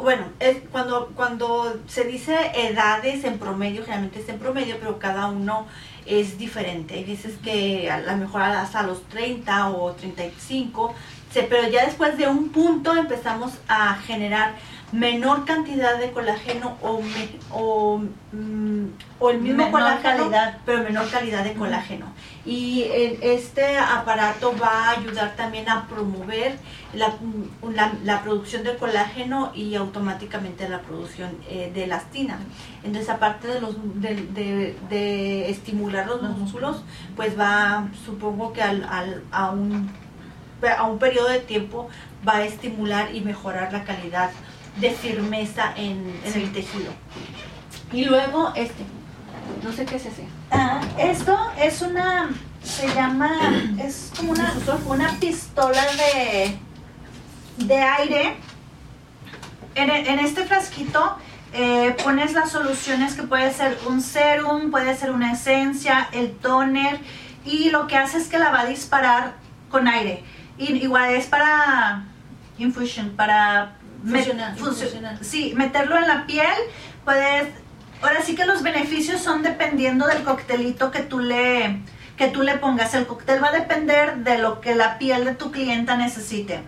bueno, 0.00 0.26
es 0.38 0.58
cuando, 0.70 1.08
cuando 1.16 1.76
se 1.88 2.04
dice 2.04 2.36
edades 2.54 3.24
en 3.24 3.38
promedio, 3.40 3.80
generalmente 3.82 4.20
es 4.20 4.28
en 4.28 4.38
promedio, 4.38 4.76
pero 4.78 5.00
cada 5.00 5.26
uno 5.26 5.66
es 6.06 6.38
diferente. 6.38 6.94
Hay 6.94 7.04
veces 7.04 7.34
que 7.42 7.90
a 7.90 7.98
lo 7.98 8.16
mejor 8.18 8.42
hasta 8.42 8.84
los 8.84 9.02
30 9.08 9.70
o 9.70 9.92
35, 9.94 10.94
se- 11.32 11.42
pero 11.42 11.68
ya 11.68 11.84
después 11.86 12.16
de 12.16 12.28
un 12.28 12.50
punto 12.50 12.94
empezamos 12.94 13.52
a 13.66 13.94
generar 13.96 14.54
menor 14.92 15.44
cantidad 15.44 15.98
de 15.98 16.12
colágeno 16.12 16.76
o, 16.80 17.00
me- 17.02 17.38
o, 17.50 17.98
mm, 18.32 18.84
o 19.18 19.30
el 19.30 19.40
mismo 19.40 19.56
Menor 19.64 19.72
colágeno, 19.72 20.16
calidad. 20.30 20.58
pero 20.64 20.82
menor 20.84 21.10
calidad 21.10 21.42
de 21.44 21.54
colágeno. 21.54 22.06
Y 22.44 22.84
este 23.20 23.78
aparato 23.78 24.54
va 24.62 24.84
a 24.84 24.90
ayudar 24.92 25.34
también 25.34 25.68
a 25.68 25.88
promover 25.88 26.56
la, 26.94 27.08
mm, 27.08 27.70
la- 27.74 27.92
la 28.04 28.22
producción 28.22 28.62
de 28.62 28.76
colágeno 28.76 29.50
y 29.54 29.74
automáticamente 29.74 30.68
la 30.68 30.80
producción 30.80 31.30
eh, 31.48 31.72
de 31.74 31.84
elastina. 31.84 32.38
Entonces, 32.84 33.10
aparte 33.10 33.48
de, 33.48 33.60
los, 33.60 33.74
de, 34.00 34.14
de- 34.14 34.76
de 34.88 35.50
estimular 35.50 36.06
los 36.06 36.22
Los 36.22 36.38
músculos, 36.38 36.82
pues 37.16 37.38
va, 37.38 37.88
supongo 38.04 38.52
que 38.52 38.62
al, 38.62 38.84
al- 38.84 39.24
a, 39.32 39.50
un, 39.50 39.90
a 40.78 40.84
un 40.84 40.98
periodo 41.00 41.28
de 41.28 41.40
tiempo 41.40 41.88
va 42.26 42.36
a 42.36 42.44
estimular 42.44 43.12
y 43.14 43.20
mejorar 43.20 43.72
la 43.72 43.82
calidad 43.84 44.30
de 44.76 44.90
firmeza 44.90 45.72
en, 45.76 46.20
en 46.24 46.32
Sí. 46.32 46.42
el 46.42 46.52
tejido. 46.52 46.92
Y 47.92 48.04
luego 48.04 48.52
este, 48.54 48.82
no 49.62 49.72
sé 49.72 49.84
qué 49.86 49.96
es 49.96 50.06
ese. 50.06 50.26
Ah, 50.50 50.80
esto 50.98 51.36
es 51.58 51.82
una, 51.82 52.30
se 52.62 52.88
llama, 52.94 53.30
es 53.78 54.12
como 54.16 54.32
una, 54.32 54.52
una 54.86 55.10
pistola 55.20 55.82
de, 55.92 56.56
de 57.64 57.78
aire. 57.78 58.36
En, 59.74 59.90
e- 59.90 60.10
en 60.10 60.18
este 60.20 60.44
frasquito 60.44 61.16
eh, 61.52 61.94
pones 62.02 62.32
las 62.32 62.50
soluciones 62.50 63.14
que 63.14 63.22
puede 63.22 63.52
ser 63.52 63.78
un 63.88 64.00
serum, 64.00 64.70
puede 64.70 64.96
ser 64.96 65.10
una 65.10 65.32
esencia, 65.32 66.08
el 66.12 66.32
toner 66.32 66.98
y 67.44 67.70
lo 67.70 67.86
que 67.86 67.96
hace 67.96 68.18
es 68.18 68.28
que 68.28 68.38
la 68.38 68.50
va 68.50 68.60
a 68.60 68.66
disparar 68.66 69.34
con 69.70 69.86
aire. 69.88 70.24
Y 70.58 70.72
igual 70.82 71.10
es 71.12 71.26
para 71.26 72.04
infusion, 72.58 73.10
para 73.16 73.75
met- 74.12 74.58
infusionar. 74.58 75.18
sí, 75.24 75.52
meterlo 75.56 75.96
en 75.96 76.08
la 76.08 76.26
piel. 76.26 76.46
Puedes, 77.04 77.48
ahora 78.02 78.22
sí 78.22 78.34
que 78.34 78.44
los 78.46 78.62
beneficios 78.62 79.20
son 79.20 79.42
dependiendo 79.42 80.06
del 80.06 80.22
coctelito 80.22 80.90
que 80.90 81.00
tú 81.00 81.18
le 81.20 81.80
que 82.16 82.28
tú 82.28 82.42
le 82.42 82.56
pongas. 82.56 82.94
El 82.94 83.06
cóctel 83.06 83.42
va 83.44 83.48
a 83.48 83.52
depender 83.52 84.16
de 84.18 84.38
lo 84.38 84.60
que 84.62 84.74
la 84.74 84.96
piel 84.98 85.24
de 85.26 85.34
tu 85.34 85.50
clienta 85.52 85.96
necesite. 85.96 86.62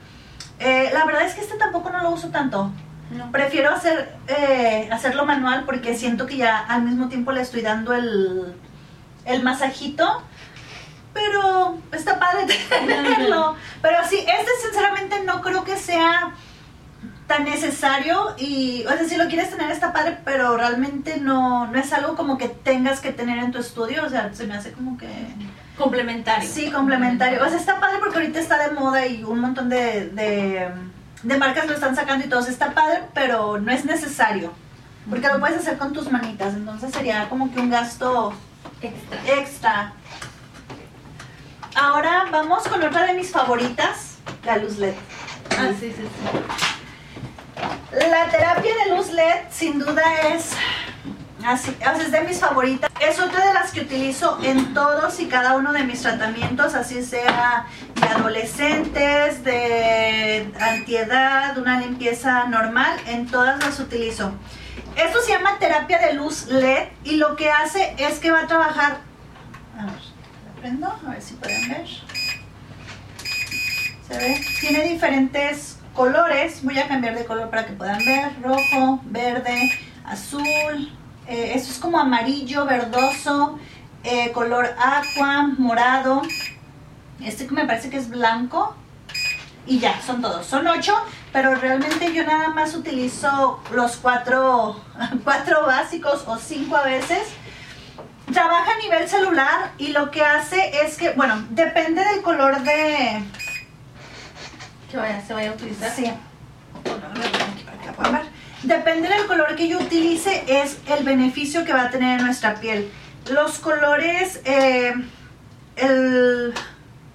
Eh, 0.59 0.91
la 0.93 1.05
verdad 1.07 1.23
es 1.25 1.35
que 1.35 1.41
este 1.41 1.57
tampoco 1.57 1.89
no 1.91 2.03
lo 2.03 2.11
uso 2.11 2.29
tanto. 2.29 2.71
No. 3.11 3.33
Prefiero 3.33 3.71
hacer, 3.75 4.15
eh, 4.27 4.91
hacerlo 4.93 5.25
manual 5.25 5.65
porque 5.65 5.95
siento 5.97 6.27
que 6.27 6.37
ya 6.37 6.59
al 6.59 6.83
mismo 6.83 7.09
tiempo 7.09 7.33
le 7.33 7.41
estoy 7.41 7.63
dando 7.63 7.95
el, 7.95 8.55
el 9.25 9.43
masajito. 9.43 10.23
Pero 11.15 11.79
está 11.93 12.19
padre 12.19 12.47
tenerlo. 12.69 13.57
Pero 13.81 13.97
sí, 14.09 14.19
este 14.19 14.51
sinceramente 14.63 15.21
no 15.25 15.41
creo 15.41 15.65
que 15.65 15.77
sea 15.77 16.33
tan 17.29 17.45
necesario 17.45 18.35
y, 18.39 18.85
o 18.87 18.89
sea, 18.89 19.05
si 19.05 19.17
lo 19.17 19.29
quieres 19.29 19.51
tener 19.51 19.71
está 19.71 19.93
padre, 19.93 20.19
pero 20.25 20.57
realmente 20.57 21.21
no, 21.21 21.67
no 21.69 21.79
es 21.79 21.93
algo 21.93 22.17
como 22.17 22.39
que 22.39 22.49
tengas 22.49 23.01
que 23.01 23.13
tener 23.13 23.39
en 23.39 23.53
tu 23.53 23.59
estudio, 23.59 24.05
o 24.05 24.09
sea, 24.09 24.33
se 24.35 24.47
me 24.47 24.55
hace 24.55 24.73
como 24.73 24.99
que... 24.99 25.07
Complementario. 25.77 26.49
Sí, 26.51 26.73
complementario. 26.73 27.45
O 27.45 27.49
sea, 27.49 27.57
está 27.59 27.79
padre 27.79 27.99
porque 28.01 28.17
ahorita 28.17 28.41
está 28.41 28.67
de 28.67 28.75
moda 28.75 29.07
y 29.07 29.23
un 29.23 29.39
montón 29.39 29.69
de, 29.69 30.09
de, 30.09 30.69
de 31.23 31.37
marcas 31.37 31.69
lo 31.69 31.75
están 31.75 31.95
sacando 31.95 32.27
y 32.27 32.29
todo. 32.29 32.41
O 32.41 32.43
sea, 32.43 32.51
está 32.51 32.73
padre, 32.73 33.05
pero 33.15 33.61
no 33.61 33.71
es 33.71 33.85
necesario. 33.85 34.53
Porque 35.09 35.29
lo 35.29 35.39
puedes 35.39 35.59
hacer 35.59 35.79
con 35.79 35.93
tus 35.93 36.11
manitas. 36.11 36.55
Entonces 36.55 36.93
sería 36.93 37.29
como 37.29 37.55
que 37.55 37.61
un 37.61 37.71
gasto 37.71 38.33
Extra. 38.83 39.21
extra. 39.39 39.93
Ahora 41.77 42.27
vamos 42.33 42.67
con 42.67 42.83
otra 42.83 43.07
de 43.07 43.15
mis 43.15 43.31
favoritas, 43.31 44.17
la 44.45 44.57
luz 44.57 44.79
LED. 44.79 44.95
Ah, 45.51 45.69
sí, 45.79 45.93
sí, 45.97 46.03
sí. 46.03 46.39
La 47.93 48.31
terapia 48.31 48.73
de 48.85 48.95
luz 48.95 49.11
LED 49.11 49.51
sin 49.51 49.79
duda 49.79 50.03
es 50.35 50.53
así, 51.45 51.75
es 51.81 52.13
de 52.13 52.21
mis 52.23 52.39
favoritas. 52.39 52.91
Es 53.01 53.19
otra 53.19 53.47
de 53.47 53.55
las 53.55 53.73
que 53.73 53.81
utilizo 53.81 54.39
en 54.43 54.75
todos 54.75 55.19
y 55.21 55.27
cada 55.27 55.57
uno 55.57 55.73
de 55.73 55.85
mis 55.85 56.03
tratamientos, 56.03 56.75
así 56.75 57.03
sea 57.03 57.67
de 57.95 58.07
adolescentes, 58.07 59.43
de 59.45 60.53
antiedad, 60.61 61.57
una 61.57 61.81
limpieza 61.81 62.45
normal, 62.45 62.99
en 63.07 63.27
todas 63.27 63.59
las 63.65 63.81
utilizo. 63.81 64.33
Esto 64.97 65.21
se 65.23 65.33
llama 65.33 65.59
terapia 65.59 65.99
de 65.99 66.15
luz 66.15 66.47
LED 66.47 66.89
y 67.05 67.17
lo 67.17 67.37
que 67.37 67.51
hace 67.51 67.95
es 67.99 68.19
que 68.19 68.31
va 68.31 68.43
a 68.43 68.47
trabajar. 68.47 68.99
A 69.79 69.87
ver, 69.87 69.95
la 69.95 70.61
prendo, 70.61 70.87
a 70.87 71.11
ver 71.11 71.23
si 71.23 71.35
pueden 71.35 71.69
ver. 71.69 71.87
¿Se 74.09 74.17
ve? 74.17 74.41
Tiene 74.61 74.85
diferentes 74.89 75.78
colores. 75.99 76.63
Voy 76.63 76.79
a 76.79 76.87
cambiar 76.87 77.19
de 77.19 77.25
color 77.25 77.51
para 77.51 77.67
que 77.67 77.73
puedan 77.73 77.99
ver. 78.05 78.31
Rojo, 78.41 79.01
verde, 79.07 79.69
azul. 80.05 80.97
Eh, 81.27 81.53
esto 81.57 81.73
es 81.73 81.79
como 81.79 81.99
amarillo, 81.99 82.65
verdoso, 82.65 83.59
eh, 84.05 84.31
color 84.31 84.67
aqua, 84.79 85.49
morado. 85.59 86.23
Este 87.21 87.49
que 87.49 87.53
me 87.53 87.67
parece 87.67 87.91
que 87.91 87.97
es 87.97 88.09
blanco. 88.09 88.77
Y 89.67 89.81
ya, 89.81 90.01
son 90.01 90.23
todos. 90.23 90.47
Son 90.47 90.67
ocho, 90.69 90.95
pero 91.33 91.57
realmente 91.57 92.15
yo 92.15 92.25
nada 92.25 92.51
más 92.51 92.77
utilizo 92.77 93.61
los 93.73 93.97
cuatro, 93.97 94.81
cuatro 95.25 95.67
básicos 95.67 96.23
o 96.29 96.39
cinco 96.39 96.77
a 96.77 96.85
veces. 96.85 97.27
Trabaja 98.33 98.71
a 98.73 98.79
nivel 98.79 99.09
celular 99.09 99.73
y 99.79 99.89
lo 99.89 100.13
que 100.13 100.23
hace 100.23 100.85
es 100.85 100.97
que, 100.97 101.11
bueno, 101.15 101.45
depende 101.51 102.05
del 102.05 102.23
color 102.23 102.61
de, 102.61 103.25
Que 104.91 104.97
vaya, 104.97 105.21
se 105.25 105.35
vaya 105.35 105.51
a 105.51 105.55
utilizar. 105.55 105.91
Sí. 105.91 106.13
Depende 108.63 109.09
del 109.09 109.27
color 109.27 109.55
que 109.55 109.69
yo 109.69 109.79
utilice, 109.79 110.45
es 110.47 110.79
el 110.87 111.05
beneficio 111.05 111.65
que 111.65 111.73
va 111.73 111.85
a 111.85 111.91
tener 111.91 112.19
en 112.19 112.27
nuestra 112.27 112.55
piel. 112.57 112.91
Los 113.31 113.59
colores, 113.59 114.41
eh, 114.45 114.95
el, 115.77 116.55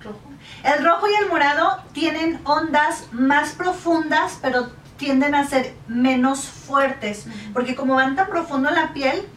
Rojo. 0.01 0.19
el 0.63 0.85
rojo 0.85 1.07
y 1.09 1.23
el 1.23 1.29
morado 1.29 1.83
tienen 1.91 2.39
ondas 2.45 3.07
más 3.11 3.51
profundas, 3.51 4.39
pero 4.41 4.71
tienden 4.97 5.35
a 5.35 5.45
ser 5.45 5.73
menos 5.87 6.45
fuertes. 6.45 7.25
Porque 7.53 7.75
como 7.75 7.95
van 7.95 8.15
tan 8.15 8.27
profundo 8.27 8.69
en 8.69 8.75
la 8.75 8.93
piel, 8.93 9.27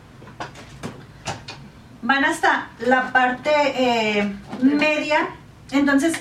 van 2.03 2.25
hasta 2.25 2.68
la 2.79 3.12
parte 3.12 3.51
eh, 3.53 4.33
media. 4.61 5.29
Entonces, 5.72 6.14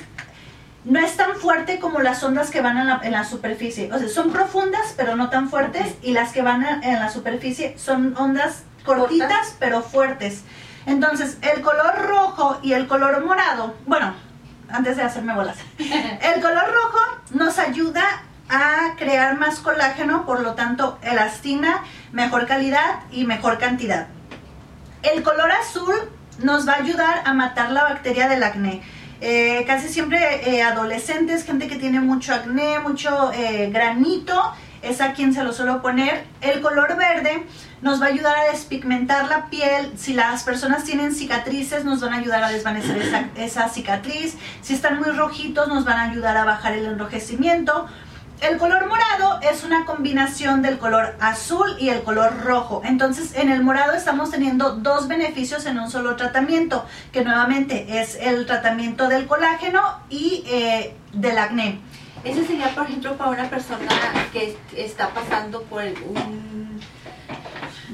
no 0.86 1.00
es 1.00 1.17
tan 1.17 1.36
fuerte 1.36 1.80
como 1.80 2.00
las 2.02 2.24
ondas 2.24 2.52
que 2.52 2.62
van 2.62 2.78
en 2.78 2.88
la, 2.88 3.00
en 3.04 3.12
la 3.12 3.24
superficie. 3.24 3.91
O 3.91 3.98
sea, 4.00 4.08
son 4.08 4.32
profundas, 4.32 4.93
pero 4.95 5.15
no 5.15 5.30
tan 5.30 5.50
fuertes. 5.50 5.95
Y 6.04 6.12
las 6.13 6.32
que 6.32 6.41
van 6.41 6.63
a- 6.63 6.80
en 6.84 7.00
la 7.00 7.10
superficie 7.10 7.76
son 7.78 8.15
ondas 8.17 8.63
cortitas, 8.86 9.28
Cortas. 9.30 9.56
pero 9.60 9.82
fuertes. 9.82 10.43
Entonces, 10.86 11.38
el 11.41 11.62
color 11.62 11.95
rojo 12.08 12.60
y 12.62 12.74
el 12.74 12.88
color 12.88 13.26
morado, 13.26 13.76
bueno, 13.88 14.13
antes 14.69 14.98
de 14.98 15.04
hacerme 15.04 15.34
bolas, 15.34 15.58
el 15.80 16.41
color 16.41 16.71
rojo 16.71 17.00
nos 17.32 17.58
ayuda 17.58 18.04
a 18.48 18.93
crear 18.95 19.39
más 19.39 19.58
colágeno, 19.60 20.24
por 20.28 20.41
lo 20.41 20.54
tanto, 20.54 21.00
elastina, 21.02 21.84
mejor 22.12 22.45
calidad 22.45 23.00
y 23.12 23.26
mejor 23.26 23.58
cantidad. 23.58 24.06
El 25.02 25.24
color 25.24 25.52
azul 25.52 25.95
nos 26.43 26.67
va 26.67 26.74
a 26.74 26.78
ayudar 26.78 27.24
a 27.26 27.34
matar 27.34 27.71
la 27.71 27.84
bacteria 27.84 28.28
del 28.28 28.43
acné. 28.43 28.84
Eh, 29.21 29.63
casi 29.65 29.89
siempre 29.89 30.49
eh, 30.49 30.62
adolescentes, 30.62 31.45
gente 31.45 31.67
que 31.67 31.78
tiene 31.78 31.99
mucho 31.99 32.34
acné, 32.34 32.80
mucho 32.80 33.32
eh, 33.34 33.69
granito, 33.71 34.54
es 34.82 35.01
a 35.01 35.13
quien 35.13 35.34
se 35.34 35.43
lo 35.43 35.54
suelo 35.54 35.82
poner. 35.82 36.25
El 36.41 36.62
color 36.62 36.95
verde 36.97 37.43
nos 37.82 38.01
va 38.01 38.06
a 38.06 38.10
ayudar 38.10 38.38
a 38.38 38.51
despigmentar 38.51 39.28
la 39.30 39.49
piel. 39.49 39.93
Si 39.97 40.13
las 40.13 40.43
personas 40.43 40.84
tienen 40.84 41.13
cicatrices, 41.13 41.86
nos 41.86 42.01
van 42.01 42.13
a 42.13 42.17
ayudar 42.17 42.43
a 42.43 42.49
desvanecer 42.49 42.97
esa, 42.97 43.30
esa 43.36 43.69
cicatriz. 43.69 44.36
Si 44.62 44.73
están 44.73 44.97
muy 44.99 45.12
rojitos, 45.12 45.67
nos 45.67 45.86
van 45.86 45.97
a 45.97 46.04
ayudar 46.12 46.38
a 46.38 46.45
bajar 46.45 46.73
el 46.73 46.86
enrojecimiento. 46.86 47.88
El 48.41 48.58
color 48.58 48.88
morado 48.88 49.39
es 49.41 49.63
una 49.63 49.86
combinación 49.86 50.62
del 50.62 50.78
color 50.78 51.15
azul 51.19 51.76
y 51.80 51.89
el 51.89 52.04
color 52.04 52.43
rojo. 52.43 52.82
Entonces, 52.86 53.34
en 53.36 53.50
el 53.50 53.63
morado 53.63 53.93
estamos 53.93 54.30
teniendo 54.30 54.76
dos 54.76 55.08
beneficios 55.08 55.65
en 55.65 55.80
un 55.80 55.89
solo 55.89 56.15
tratamiento, 56.15 56.86
que 57.12 57.24
nuevamente 57.24 58.00
es 58.02 58.15
el 58.15 58.45
tratamiento 58.45 59.08
del 59.08 59.26
colágeno 59.26 59.82
y 60.10 60.43
eh, 60.48 60.95
del 61.13 61.38
acné. 61.38 61.80
Ese 62.24 62.45
sería, 62.45 62.69
por 62.76 62.86
ejemplo, 62.86 63.15
para 63.17 63.32
una 63.32 63.50
persona 63.50 63.88
que 64.34 64.52
est- 64.52 64.74
está 64.76 65.10
pasando 65.10 65.62
por 65.63 65.82
el- 65.82 65.95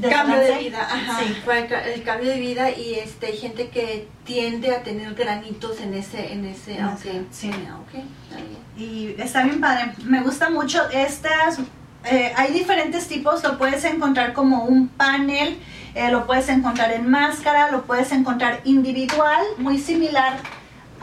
cambio 0.09 0.39
de 0.39 0.57
vida, 0.57 0.79
ajá, 0.81 1.19
Sí. 1.19 1.37
por 1.45 1.55
el, 1.55 1.67
ca- 1.67 1.85
el 1.87 2.03
cambio 2.03 2.29
de 2.29 2.39
vida 2.39 2.71
y 2.71 2.95
este 2.95 3.27
hay 3.27 3.37
gente 3.37 3.69
que 3.69 4.07
tiende 4.25 4.75
a 4.75 4.83
tener 4.83 5.13
granitos 5.15 5.79
en 5.81 5.93
ese, 5.93 6.33
en 6.33 6.45
ese, 6.45 6.73
ese, 6.73 7.21
sí. 7.31 7.51
ah, 7.69 7.77
ok, 7.81 8.03
está 8.23 8.35
bien. 8.37 8.57
Y 8.77 9.21
está 9.21 9.43
bien 9.43 9.59
padre. 9.61 9.91
Me 10.05 10.21
gusta 10.21 10.49
mucho 10.49 10.89
estas. 10.91 11.59
eh, 12.05 12.33
hay 12.35 12.51
diferentes 12.53 13.07
tipos. 13.07 13.43
Lo 13.43 13.57
puedes 13.57 13.83
encontrar 13.83 14.33
como 14.33 14.63
un 14.65 14.87
panel. 14.87 15.59
eh, 15.93 16.09
lo 16.09 16.25
puedes 16.25 16.47
encontrar 16.49 16.91
en 16.93 17.09
máscara. 17.09 17.69
Lo 17.69 17.83
puedes 17.83 18.11
encontrar 18.11 18.61
individual. 18.63 19.43
Muy 19.57 19.77
similar 19.77 20.37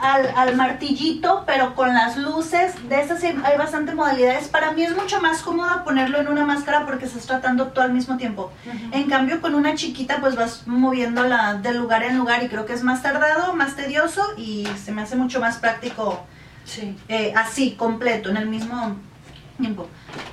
al, 0.01 0.31
al 0.35 0.55
martillito, 0.55 1.43
pero 1.45 1.75
con 1.75 1.93
las 1.93 2.17
luces. 2.17 2.73
De 2.89 3.01
esas 3.01 3.23
hay 3.23 3.57
bastante 3.57 3.93
modalidades. 3.93 4.47
Para 4.47 4.71
mí 4.71 4.83
es 4.83 4.95
mucho 4.95 5.21
más 5.21 5.41
cómodo 5.41 5.83
ponerlo 5.83 6.19
en 6.19 6.27
una 6.27 6.45
máscara 6.45 6.85
porque 6.85 7.05
estás 7.05 7.25
tratando 7.25 7.67
todo 7.67 7.85
al 7.85 7.93
mismo 7.93 8.17
tiempo. 8.17 8.51
En 8.91 9.09
cambio, 9.09 9.41
con 9.41 9.55
una 9.55 9.75
chiquita, 9.75 10.17
pues 10.19 10.35
vas 10.35 10.67
moviéndola 10.67 11.55
de 11.55 11.73
lugar 11.73 12.03
en 12.03 12.17
lugar 12.17 12.43
y 12.43 12.47
creo 12.49 12.65
que 12.65 12.73
es 12.73 12.83
más 12.83 13.01
tardado, 13.01 13.53
más 13.55 13.75
tedioso 13.75 14.21
y 14.37 14.67
se 14.83 14.91
me 14.91 15.01
hace 15.01 15.15
mucho 15.15 15.39
más 15.39 15.57
práctico 15.57 16.25
Sí. 16.65 16.95
eh, 17.07 17.33
así, 17.35 17.71
completo, 17.71 18.29
en 18.29 18.37
el 18.37 18.47
mismo 18.47 18.95
tiempo. 19.59 19.87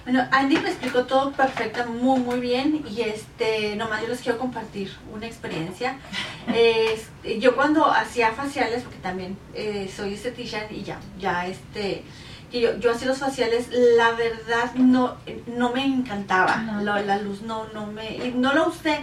Bueno, 0.05 0.27
Andy 0.31 0.57
me 0.59 0.69
explicó 0.71 1.05
todo 1.05 1.33
perfecto, 1.33 1.85
muy, 1.87 2.21
muy 2.21 2.41
bien. 2.41 2.85
Y 2.91 3.03
este, 3.03 3.77
nomás 3.77 4.03
yo 4.03 4.09
les 4.09 4.21
quiero 4.21 4.39
compartir 4.39 4.93
una 5.13 5.27
experiencia. 5.27 5.99
Este, 6.49 7.41
yo 7.41 7.57
cuando 7.57 7.91
hacía 7.91 8.31
faciales, 8.31 8.85
porque 8.85 8.99
también 8.99 9.37
eh, 9.53 9.91
soy 9.95 10.15
estetician 10.15 10.65
y 10.71 10.85
ya, 10.85 11.01
ya 11.19 11.45
este, 11.49 12.05
que 12.53 12.61
yo, 12.61 12.79
yo 12.79 12.93
hacía 12.93 13.09
los 13.09 13.19
faciales, 13.19 13.69
la 13.73 14.13
verdad 14.13 14.73
no, 14.77 15.17
no 15.49 15.73
me 15.73 15.85
encantaba 15.85 16.57
No. 16.59 16.83
la, 16.83 17.03
la 17.03 17.19
luz, 17.19 17.43
no, 17.43 17.67
no 17.75 17.87
me, 17.87 18.17
y 18.17 18.33
no 18.37 18.55
lo 18.55 18.69
usé. 18.69 19.01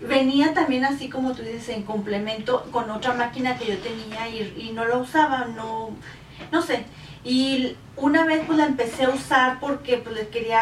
Venía 0.00 0.54
también 0.54 0.84
así 0.84 1.08
como 1.08 1.32
tú 1.32 1.42
dices, 1.42 1.68
en 1.70 1.82
complemento 1.82 2.64
con 2.70 2.88
otra 2.90 3.12
máquina 3.14 3.58
que 3.58 3.66
yo 3.66 3.78
tenía 3.78 4.28
y, 4.28 4.68
y 4.68 4.72
no 4.72 4.84
lo 4.84 5.00
usaba, 5.00 5.46
no, 5.46 5.90
no 6.52 6.62
sé. 6.62 6.84
Y 7.24 7.76
una 7.96 8.24
vez 8.26 8.42
pues 8.46 8.58
la 8.58 8.66
empecé 8.66 9.04
a 9.04 9.10
usar 9.10 9.58
porque 9.60 9.96
pues 9.98 10.14
le 10.14 10.28
quería 10.28 10.60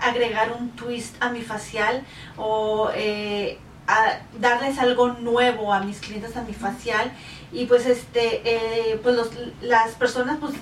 agregar 0.00 0.52
un 0.58 0.70
twist 0.70 1.14
a 1.22 1.28
mi 1.30 1.42
facial 1.42 2.02
o 2.36 2.90
eh, 2.94 3.58
a 3.86 4.20
darles 4.38 4.78
algo 4.78 5.08
nuevo 5.08 5.72
a 5.72 5.80
mis 5.80 5.98
clientes 6.00 6.36
a 6.36 6.42
mi 6.42 6.54
facial. 6.54 7.12
Y 7.52 7.66
pues 7.66 7.84
este 7.84 8.40
eh, 8.44 8.98
pues 9.02 9.14
los- 9.16 9.30
las 9.60 9.90
personas 9.92 10.38
pues 10.40 10.54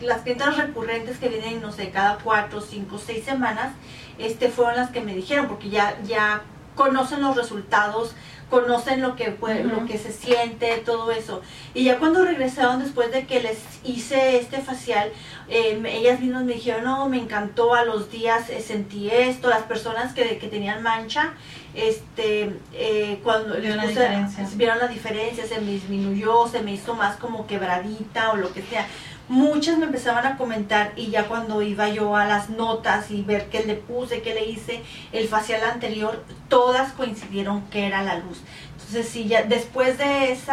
las 0.00 0.22
clientes 0.22 0.56
recurrentes 0.56 1.18
que 1.18 1.28
vienen 1.28 1.60
no 1.62 1.70
sé 1.72 1.90
cada 1.90 2.18
cuatro 2.18 2.60
cinco 2.60 2.98
seis 2.98 3.24
semanas 3.24 3.72
este 4.18 4.48
fueron 4.48 4.76
las 4.76 4.90
que 4.90 5.00
me 5.00 5.14
dijeron 5.14 5.46
porque 5.46 5.68
ya 5.70 5.96
ya 6.04 6.42
conocen 6.74 7.20
los 7.22 7.36
resultados 7.36 8.14
conocen 8.50 9.02
lo 9.02 9.14
que 9.14 9.36
lo 9.64 9.86
que 9.86 9.98
se 9.98 10.12
siente 10.12 10.76
todo 10.84 11.10
eso. 11.10 11.42
Y 11.74 11.84
ya 11.84 11.98
cuando 11.98 12.24
regresaron 12.24 12.82
después 12.82 13.12
de 13.12 13.26
que 13.26 13.40
les 13.40 13.58
hice 13.84 14.38
este 14.38 14.60
facial 14.60 15.10
eh, 15.48 15.80
ellas 15.86 16.20
mismas 16.20 16.44
me 16.44 16.54
dijeron 16.54 16.84
no 16.84 17.08
me 17.08 17.18
encantó 17.18 17.74
a 17.74 17.84
los 17.84 18.10
días 18.10 18.50
eh, 18.50 18.60
sentí 18.60 19.10
esto 19.10 19.48
las 19.48 19.62
personas 19.62 20.12
que, 20.12 20.38
que 20.38 20.48
tenían 20.48 20.82
mancha 20.82 21.32
este 21.74 22.58
eh, 22.72 23.20
cuando 23.22 23.54
les 23.54 23.62
Vieron 23.62 23.76
la 23.78 23.86
diferencia. 23.86 24.48
vieron 24.56 24.78
la 24.78 24.88
diferencia 24.88 25.46
se 25.46 25.60
me 25.60 25.72
disminuyó 25.72 26.48
se 26.48 26.62
me 26.62 26.72
hizo 26.72 26.94
más 26.94 27.16
como 27.16 27.46
quebradita 27.46 28.32
o 28.32 28.36
lo 28.36 28.52
que 28.52 28.62
sea 28.62 28.86
muchas 29.28 29.78
me 29.78 29.86
empezaban 29.86 30.26
a 30.26 30.36
comentar 30.36 30.92
y 30.96 31.08
ya 31.08 31.24
cuando 31.28 31.62
iba 31.62 31.88
yo 31.88 32.16
a 32.16 32.24
las 32.24 32.50
notas 32.50 33.10
y 33.10 33.22
ver 33.22 33.48
qué 33.50 33.64
le 33.64 33.74
puse, 33.74 34.22
qué 34.22 34.34
le 34.34 34.46
hice, 34.46 34.82
el 35.12 35.28
facial 35.28 35.62
anterior, 35.64 36.24
todas 36.48 36.92
coincidieron 36.92 37.62
que 37.70 37.86
era 37.86 38.02
la 38.02 38.16
luz. 38.16 38.40
Entonces 38.72 39.08
sí, 39.08 39.26
ya 39.26 39.42
después 39.42 39.98
de 39.98 40.32
ese 40.32 40.52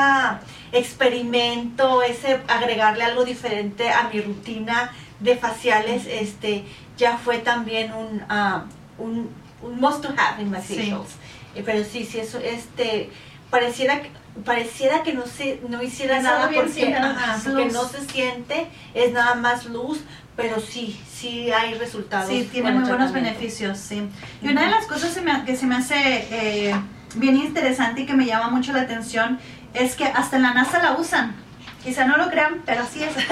experimento, 0.74 2.04
ese 2.04 2.42
agregarle 2.48 3.04
algo 3.04 3.24
diferente 3.24 3.90
a 3.90 4.10
mi 4.10 4.20
rutina 4.22 4.92
de 5.20 5.38
faciales, 5.38 6.06
este, 6.06 6.66
ya 6.98 7.18
fue 7.18 7.38
también 7.40 7.94
un, 7.94 8.24
ah, 8.30 8.66
un, 8.98 9.30
un 9.62 9.80
must 9.80 10.02
to 10.02 10.10
have 10.18 10.42
in 10.42 10.52
my 10.52 10.58
facials. 10.58 11.16
Eh, 11.56 11.64
Pero 11.66 11.86
sí, 11.86 12.04
sí, 12.06 12.20
eso, 12.20 12.40
este, 12.40 13.10
pareciera 13.50 14.02
que 14.02 14.12
pareciera 14.44 15.04
que 15.04 15.14
no 15.14 15.26
se 15.26 15.62
no 15.68 15.82
hiciera 15.82 16.22
nada 16.22 16.50
porque, 16.54 16.96
porque 17.44 17.66
no 17.72 17.88
se 17.88 18.02
siente, 18.06 18.68
es 18.94 19.14
nada 19.14 19.36
más 19.36 19.66
luz, 19.66 20.02
pero 20.36 20.60
sí, 20.60 21.00
sí 21.10 21.52
hay 21.52 21.76
resultados. 21.76 22.30
Sí, 22.30 22.50
tiene 22.52 22.72
muy 22.72 22.88
buenos 22.88 23.14
beneficios, 23.14 23.78
sí. 23.78 24.08
Y 24.42 24.50
una 24.50 24.66
de 24.66 24.72
las 24.72 24.86
cosas 24.86 25.18
que 25.46 25.56
se 25.56 25.66
me 25.66 25.76
hace 25.76 25.96
eh, 25.96 26.76
bien 27.16 27.38
interesante 27.38 28.02
y 28.02 28.06
que 28.06 28.14
me 28.14 28.26
llama 28.26 28.50
mucho 28.50 28.74
la 28.74 28.82
atención 28.82 29.40
es 29.74 29.96
que 29.96 30.06
hasta 30.06 30.36
en 30.36 30.44
la 30.44 30.54
NASA 30.54 30.82
la 30.82 30.94
usan. 30.94 31.36
Quizá 31.84 32.06
no 32.06 32.18
lo 32.18 32.30
crean, 32.30 32.62
pero 32.66 32.84
así 32.84 33.04
es. 33.04 33.14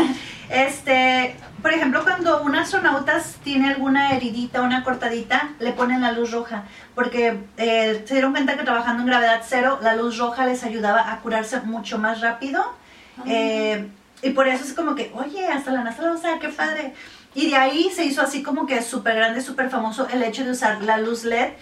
Este, 0.50 1.36
por 1.64 1.74
ejemplo, 1.74 2.04
cuando 2.04 2.42
un 2.42 2.58
astronauta 2.58 3.24
tiene 3.42 3.70
alguna 3.70 4.12
heridita, 4.12 4.62
una 4.62 4.84
cortadita, 4.84 5.54
le 5.60 5.72
ponen 5.72 6.02
la 6.02 6.12
luz 6.12 6.32
roja, 6.32 6.66
porque 6.94 7.40
eh, 7.56 8.04
se 8.06 8.16
dieron 8.16 8.34
cuenta 8.34 8.58
que 8.58 8.64
trabajando 8.64 9.02
en 9.02 9.08
gravedad 9.08 9.42
cero, 9.48 9.80
la 9.82 9.96
luz 9.96 10.18
roja 10.18 10.46
les 10.46 10.66
ayudaba 10.66 11.10
a 11.10 11.22
curarse 11.22 11.62
mucho 11.62 11.98
más 11.98 12.20
rápido. 12.20 12.62
Ah. 13.18 13.24
Eh, 13.28 13.88
y 14.22 14.32
por 14.32 14.50
eso 14.50 14.66
es 14.66 14.74
como 14.74 14.94
que, 14.94 15.14
oye, 15.16 15.48
hasta 15.48 15.72
la 15.72 15.86
NASA 15.86 16.02
la 16.04 16.12
usa, 16.12 16.38
qué 16.40 16.50
padre. 16.50 16.94
Y 17.34 17.50
de 17.50 17.56
ahí 17.56 17.90
se 17.96 18.04
hizo 18.04 18.22
así 18.22 18.44
como 18.44 18.66
que 18.66 18.82
súper 18.82 19.16
grande, 19.16 19.40
súper 19.40 19.70
famoso 19.70 20.06
el 20.10 20.22
hecho 20.22 20.44
de 20.44 20.52
usar 20.52 20.84
la 20.84 20.98
luz 20.98 21.24
LED. 21.24 21.54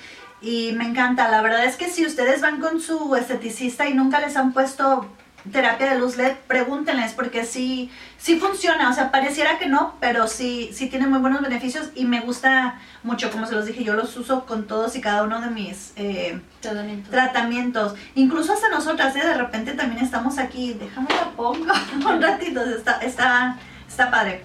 Y 0.42 0.72
me 0.72 0.86
encanta, 0.86 1.30
la 1.30 1.44
verdad 1.44 1.64
es 1.66 1.78
que 1.78 1.90
si 1.90 2.08
ustedes 2.08 2.42
van 2.42 2.60
con 2.60 2.82
su 2.82 3.16
esteticista 3.16 3.88
y 3.88 3.94
nunca 3.94 4.20
les 4.20 4.36
han 4.36 4.52
puesto 4.52 5.08
terapia 5.52 5.94
de 5.94 6.00
luz 6.00 6.18
LED, 6.18 6.36
pregúntenles 6.48 7.14
porque 7.14 7.46
sí, 7.46 7.90
sí 8.18 8.40
funciona, 8.40 8.90
o 8.90 8.94
sea, 8.94 9.12
pareciera 9.12 9.58
que 9.58 9.68
no, 9.68 9.96
pero 10.00 10.28
sí, 10.28 10.70
sí 10.74 10.88
tiene 10.88 11.08
muy 11.08 11.20
buenos 11.20 11.42
beneficios 11.42 11.90
y 11.96 12.06
me 12.06 12.20
gusta 12.20 12.80
mucho, 13.04 13.32
como 13.32 13.48
se 13.48 13.56
los 13.56 13.66
dije, 13.66 13.84
yo 13.84 13.94
los 13.94 14.16
uso 14.18 14.46
con 14.46 14.68
todos 14.68 14.96
y 14.96 15.02
cada 15.02 15.24
uno 15.24 15.42
de 15.42 15.48
mis 15.48 15.94
eh, 15.96 16.40
Tratamiento. 16.60 17.10
tratamientos. 17.10 17.96
Incluso 18.16 18.54
hasta 18.54 18.70
nosotras, 18.70 19.16
¿eh? 19.16 19.26
de 19.26 19.34
repente 19.34 19.74
también 19.74 20.04
estamos 20.04 20.38
aquí, 20.38 20.74
déjame 20.74 21.10
la 21.10 21.32
pongo 21.32 21.66
un 22.08 22.22
ratito, 22.22 22.64
está, 22.64 23.00
está, 23.00 23.58
está 23.88 24.12
padre. 24.12 24.44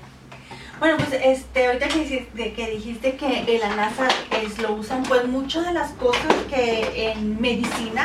Bueno, 0.78 0.98
pues 0.98 1.08
este, 1.24 1.66
ahorita 1.66 1.88
que 1.88 2.00
dijiste 2.00 2.52
que, 2.52 2.70
dijiste 2.70 3.16
que 3.16 3.58
la 3.58 3.74
NASA 3.74 4.08
es, 4.42 4.58
lo 4.58 4.74
usan, 4.74 5.02
pues 5.04 5.26
muchas 5.26 5.64
de 5.64 5.72
las 5.72 5.92
cosas 5.92 6.34
que 6.50 7.12
en 7.12 7.40
medicina 7.40 8.04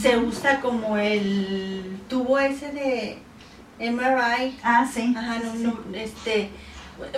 se 0.00 0.16
usa 0.18 0.60
como 0.60 0.96
el 0.96 1.98
tubo 2.08 2.38
ese 2.38 2.70
de 2.72 3.18
MRI, 3.78 4.58
Ah, 4.62 4.86
sí. 4.92 5.14
Ajá, 5.16 5.38
no, 5.38 5.52
sí. 5.52 5.58
no, 5.62 5.78
este, 5.96 6.50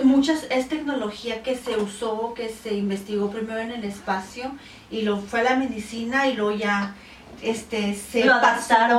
muchas, 0.03 0.45
es 0.49 0.69
tecnología 0.69 1.43
que 1.43 1.55
se 1.55 1.77
usó, 1.77 2.33
que 2.33 2.49
se 2.49 2.73
investigó 2.73 3.29
primero 3.29 3.59
en 3.59 3.71
el 3.71 3.83
espacio 3.83 4.51
y 4.89 5.01
lo 5.01 5.17
fue 5.17 5.41
a 5.41 5.43
la 5.43 5.55
medicina 5.55 6.27
y 6.27 6.35
luego 6.35 6.51
ya 6.57 6.95
este 7.41 7.93
se 7.95 8.23
Lo 8.25 8.35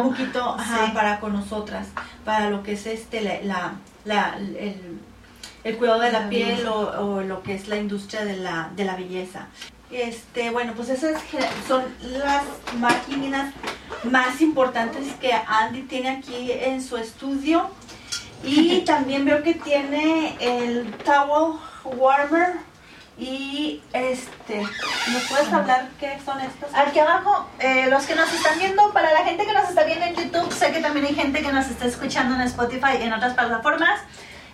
un 0.01 0.11
poquito 0.11 0.43
ajá, 0.59 0.87
Sí. 0.87 0.93
para 0.93 1.21
con 1.21 1.33
nosotras, 1.33 1.87
para 2.25 2.51
lo 2.51 2.63
que 2.63 2.73
es 2.73 2.87
este 2.87 3.21
la, 3.23 3.41
la, 3.45 3.75
la- 4.05 4.37
el, 4.37 4.99
el 5.65 5.77
cuidado 5.79 6.01
de 6.01 6.13
la, 6.13 6.21
La 6.21 6.29
piel 6.29 6.67
o, 6.67 6.77
o 7.17 7.23
lo 7.23 7.43
que 7.43 7.55
es 7.55 7.69
la 7.69 7.77
industria 7.77 8.25
de 8.27 8.37
la, 8.37 8.71
de 8.77 8.85
la 8.85 8.97
belleza. 8.97 9.47
Este, 9.95 10.51
bueno, 10.51 10.73
pues 10.75 10.89
esas 10.89 11.23
son 11.69 11.85
las 12.01 12.43
máquinas 12.81 13.55
más 14.03 14.41
importantes 14.41 15.15
que 15.21 15.33
Andy 15.33 15.83
tiene 15.83 16.11
aquí 16.11 16.51
en 16.51 16.83
su 16.83 16.97
estudio. 16.97 17.71
Y 18.43 18.81
también 18.87 19.25
veo 19.25 19.43
que 19.45 19.55
tiene 19.55 20.37
el 20.41 20.93
towel 21.05 21.61
warmer 21.85 22.57
y 23.17 23.81
este, 23.93 24.63
¿me 24.63 25.21
puedes 25.29 25.53
hablar 25.53 25.89
qué 26.01 26.19
son 26.25 26.41
estos? 26.41 26.75
Aquí 26.75 26.99
abajo, 26.99 27.49
eh, 27.61 27.87
los 27.89 28.05
que 28.05 28.17
nos 28.17 28.33
están 28.33 28.59
viendo, 28.59 28.93
para 28.93 29.13
la 29.13 29.25
gente 29.25 29.47
que 29.47 29.53
nos 29.53 29.69
está 29.69 29.85
viendo 29.85 30.07
en 30.07 30.17
YouTube, 30.17 30.53
sé 30.53 30.73
que 30.73 30.81
también 30.81 31.07
hay 31.07 31.15
gente 31.15 31.41
que 31.41 31.53
nos 31.53 31.69
está 31.69 31.87
escuchando 31.87 32.35
en 32.35 32.41
Spotify 32.41 32.99
y 32.99 33.05
en 33.05 33.13
otras 33.13 33.35
plataformas. 33.35 34.01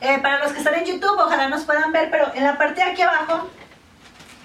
Eh, 0.03 0.19
para 0.19 0.39
los 0.41 0.53
que 0.53 0.59
están 0.59 0.75
en 0.75 0.85
YouTube, 0.85 1.19
ojalá 1.19 1.49
nos 1.49 1.63
puedan 1.65 1.93
ver, 1.93 2.11
pero 2.11 2.31
en 2.35 2.45
la 2.45 2.59
parte 2.59 2.85
de 2.85 2.91
aquí 2.91 3.01
abajo, 3.01 3.49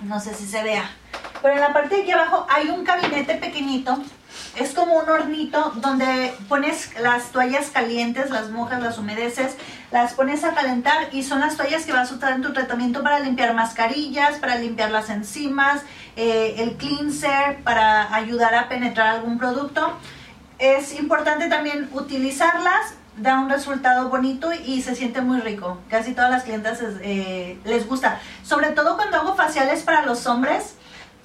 no 0.04 0.20
sé 0.20 0.34
si 0.34 0.46
se 0.46 0.64
vea, 0.64 0.90
pero 1.42 1.56
en 1.56 1.62
la 1.62 1.74
parte 1.74 1.96
de 1.96 2.02
aquí 2.02 2.12
abajo 2.12 2.46
hay 2.50 2.70
un 2.70 2.84
gabinete 2.84 3.36
pequeñito. 3.36 3.98
Es 4.58 4.74
como 4.74 4.96
un 4.96 5.10
hornito 5.10 5.74
donde 5.76 6.34
pones 6.50 6.98
las 7.00 7.32
toallas 7.32 7.70
calientes, 7.70 8.30
las 8.30 8.50
mojas, 8.50 8.82
las 8.82 8.98
humedeces, 8.98 9.56
las 9.92 10.14
pones 10.14 10.44
a 10.44 10.54
calentar 10.54 11.10
y 11.14 11.24
son 11.24 11.42
las 11.42 11.56
toallas 11.56 11.86
que 11.86 11.94
vas 11.94 12.12
a 12.12 12.16
usar 12.16 12.34
en 12.34 12.42
tu 12.42 12.52
tratamiento 12.52 13.04
para 13.04 13.20
limpiar 13.20 13.54
mascarillas, 13.54 14.40
para 14.40 14.58
limpiar 14.58 14.92
las 14.92 15.10
enzimas, 15.10 15.82
eh, 16.16 16.56
el 16.58 16.78
cleanser, 16.78 17.64
para 17.64 18.14
ayudar 18.14 18.56
a 18.56 18.68
penetrar 18.68 19.08
algún 19.08 19.38
producto. 19.38 19.98
Es 20.58 20.98
importante 20.98 21.48
también 21.48 21.90
utilizarlas, 21.94 22.96
da 23.18 23.40
un 23.40 23.50
resultado 23.50 24.10
bonito 24.10 24.52
y 24.54 24.82
se 24.82 24.96
siente 24.96 25.22
muy 25.22 25.40
rico. 25.40 25.80
Casi 25.90 26.14
todas 26.14 26.32
las 26.32 26.44
clientas 26.44 26.80
eh, 27.02 27.60
les 27.66 27.88
gusta. 27.88 28.20
Sobre 28.44 28.72
todo 28.72 28.96
cuando 28.98 29.18
hago 29.18 29.36
faciales 29.36 29.84
para 29.84 30.06
los 30.06 30.26
hombres. 30.28 30.76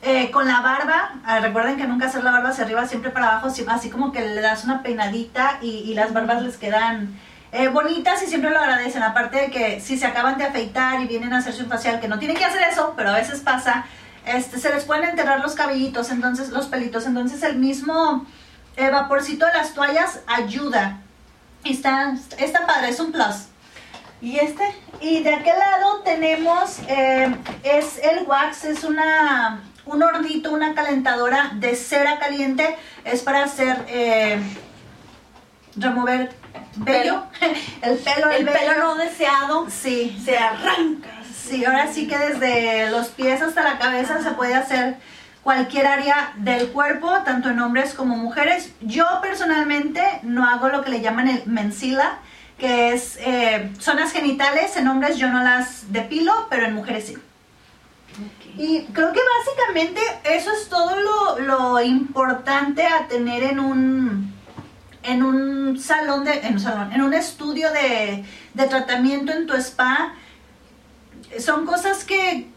eh, 0.03 0.31
con 0.31 0.47
la 0.49 0.61
barba, 0.61 1.21
ah, 1.25 1.41
recuerden 1.41 1.77
que 1.77 1.87
nunca 1.87 2.07
hacer 2.07 2.25
la 2.25 2.31
barba 2.31 2.51
hacia 2.51 2.65
arriba, 2.65 2.87
siempre 2.87 3.11
para 3.11 3.33
abajo, 3.33 3.49
así, 3.69 3.91
como 3.91 4.13
que 4.13 4.21
le 4.21 4.41
das 4.41 4.65
una 4.65 4.83
peinadita 4.83 5.59
y, 5.61 5.69
y 5.91 5.95
las 5.95 6.13
barbas 6.13 6.43
les 6.43 6.57
quedan 6.57 7.19
eh, 7.53 7.69
bonitas 7.69 8.23
y 8.23 8.27
siempre 8.27 8.51
lo 8.51 8.59
agradecen. 8.61 9.03
Aparte 9.03 9.39
de 9.39 9.51
que 9.51 9.81
si 9.81 9.99
se 9.99 10.07
acaban 10.07 10.39
de 10.39 10.45
afeitar 10.45 11.01
y 11.03 11.07
vienen 11.07 11.33
a 11.33 11.39
hacerse 11.39 11.63
un 11.63 11.69
facial, 11.69 12.01
que 12.01 12.09
no 12.09 12.19
tienen 12.19 12.37
que 12.37 12.45
hacer 12.45 12.63
eso, 12.63 12.95
pero 12.97 13.11
a 13.11 13.15
veces 13.15 13.41
pasa, 13.41 13.85
este, 14.25 14.59
se 14.59 14.71
les 14.71 14.85
pueden 14.85 15.05
enterrar 15.05 15.41
los 15.41 15.55
cabellitos, 15.55 16.11
entonces 16.11 16.49
los 16.51 16.67
pelitos, 16.67 17.05
entonces 17.07 17.43
el 17.43 17.57
mismo 17.57 18.25
eh, 18.77 18.91
vaporcito 18.91 19.45
de 19.47 19.53
las 19.53 19.75
toallas 19.75 20.21
ayuda. 20.27 21.01
Está, 21.65 22.15
está 22.39 22.67
padre, 22.67 22.89
es 22.91 23.01
un 23.01 23.13
plus. 23.13 23.47
¿Y 24.23 24.39
este? 24.39 24.65
Y 25.01 25.23
de 25.23 25.35
aquel 25.35 25.59
lado 25.59 26.01
tenemos, 26.05 26.79
eh, 26.89 27.35
es 27.63 27.99
el 28.03 28.27
wax, 28.27 28.65
es 28.65 28.85
una, 28.85 29.63
un 29.87 30.03
hornito, 30.03 30.53
una 30.53 30.75
calentadora 30.75 31.51
de 31.55 31.75
cera 31.75 32.19
caliente, 32.19 32.77
es 33.05 33.23
para 33.23 33.45
hacer, 33.45 33.85
eh, 33.89 34.41
remover 35.77 36.35
vello, 36.77 37.25
el 37.83 37.97
pelo, 37.99 38.31
El 38.31 38.45
vello. 38.45 38.59
pelo 38.59 38.79
no 38.79 38.95
deseado 38.97 39.67
Sí, 39.71 40.21
se 40.25 40.37
arranca. 40.37 41.09
Sí, 41.35 41.65
ahora 41.65 41.93
sí 41.93 42.07
que 42.07 42.17
desde 42.19 42.91
los 42.91 43.09
pies 43.09 43.41
hasta 43.43 43.63
la 43.63 43.79
cabeza 43.79 44.23
se 44.23 44.31
puede 44.33 44.55
hacer 44.55 44.97
cualquier 45.43 45.87
área 45.87 46.33
del 46.37 46.69
cuerpo, 46.69 47.11
tanto 47.25 47.51
en 47.51 47.61
hombres 47.61 47.95
como 47.95 48.17
mujeres. 48.17 48.73
Yo 48.81 49.07
personalmente 49.23 50.03
no 50.23 50.49
hago 50.49 50.69
lo 50.69 50.83
que 50.83 50.91
le 50.91 51.01
llaman 51.01 51.29
el 51.29 51.47
mensila, 51.47 52.19
que 52.59 52.93
es 52.93 53.19
eh, 53.21 53.73
zonas 53.79 54.13
genitales. 54.13 54.77
En 54.77 54.89
hombres 54.89 55.17
yo 55.17 55.29
no 55.29 55.43
las 55.43 55.93
depilo, 55.93 56.47
pero 56.51 56.67
en 56.67 56.75
mujeres 56.75 57.07
sí. 57.07 57.17
Y 58.57 58.83
creo 58.93 59.13
que 59.13 59.21
básicamente 59.39 60.01
eso 60.25 60.51
es 60.53 60.69
todo 60.69 60.97
lo, 61.01 61.39
lo 61.39 61.81
importante 61.81 62.87
a 62.87 63.07
tener 63.09 63.43
en 63.45 63.61
un 63.61 64.35
en 65.03 65.23
un 65.23 65.79
salón 65.79 66.25
de 66.25 66.33
en 66.41 66.55
un 66.55 66.61
salón, 66.61 66.93
en 66.93 67.01
un 67.01 67.15
estudio 67.15 67.71
de, 67.73 68.25
de 68.53 68.67
tratamiento 68.67 69.33
en 69.33 69.47
tu 69.47 69.55
spa. 69.55 70.13
Son 71.39 71.65
cosas 71.65 72.05
que, 72.05 72.50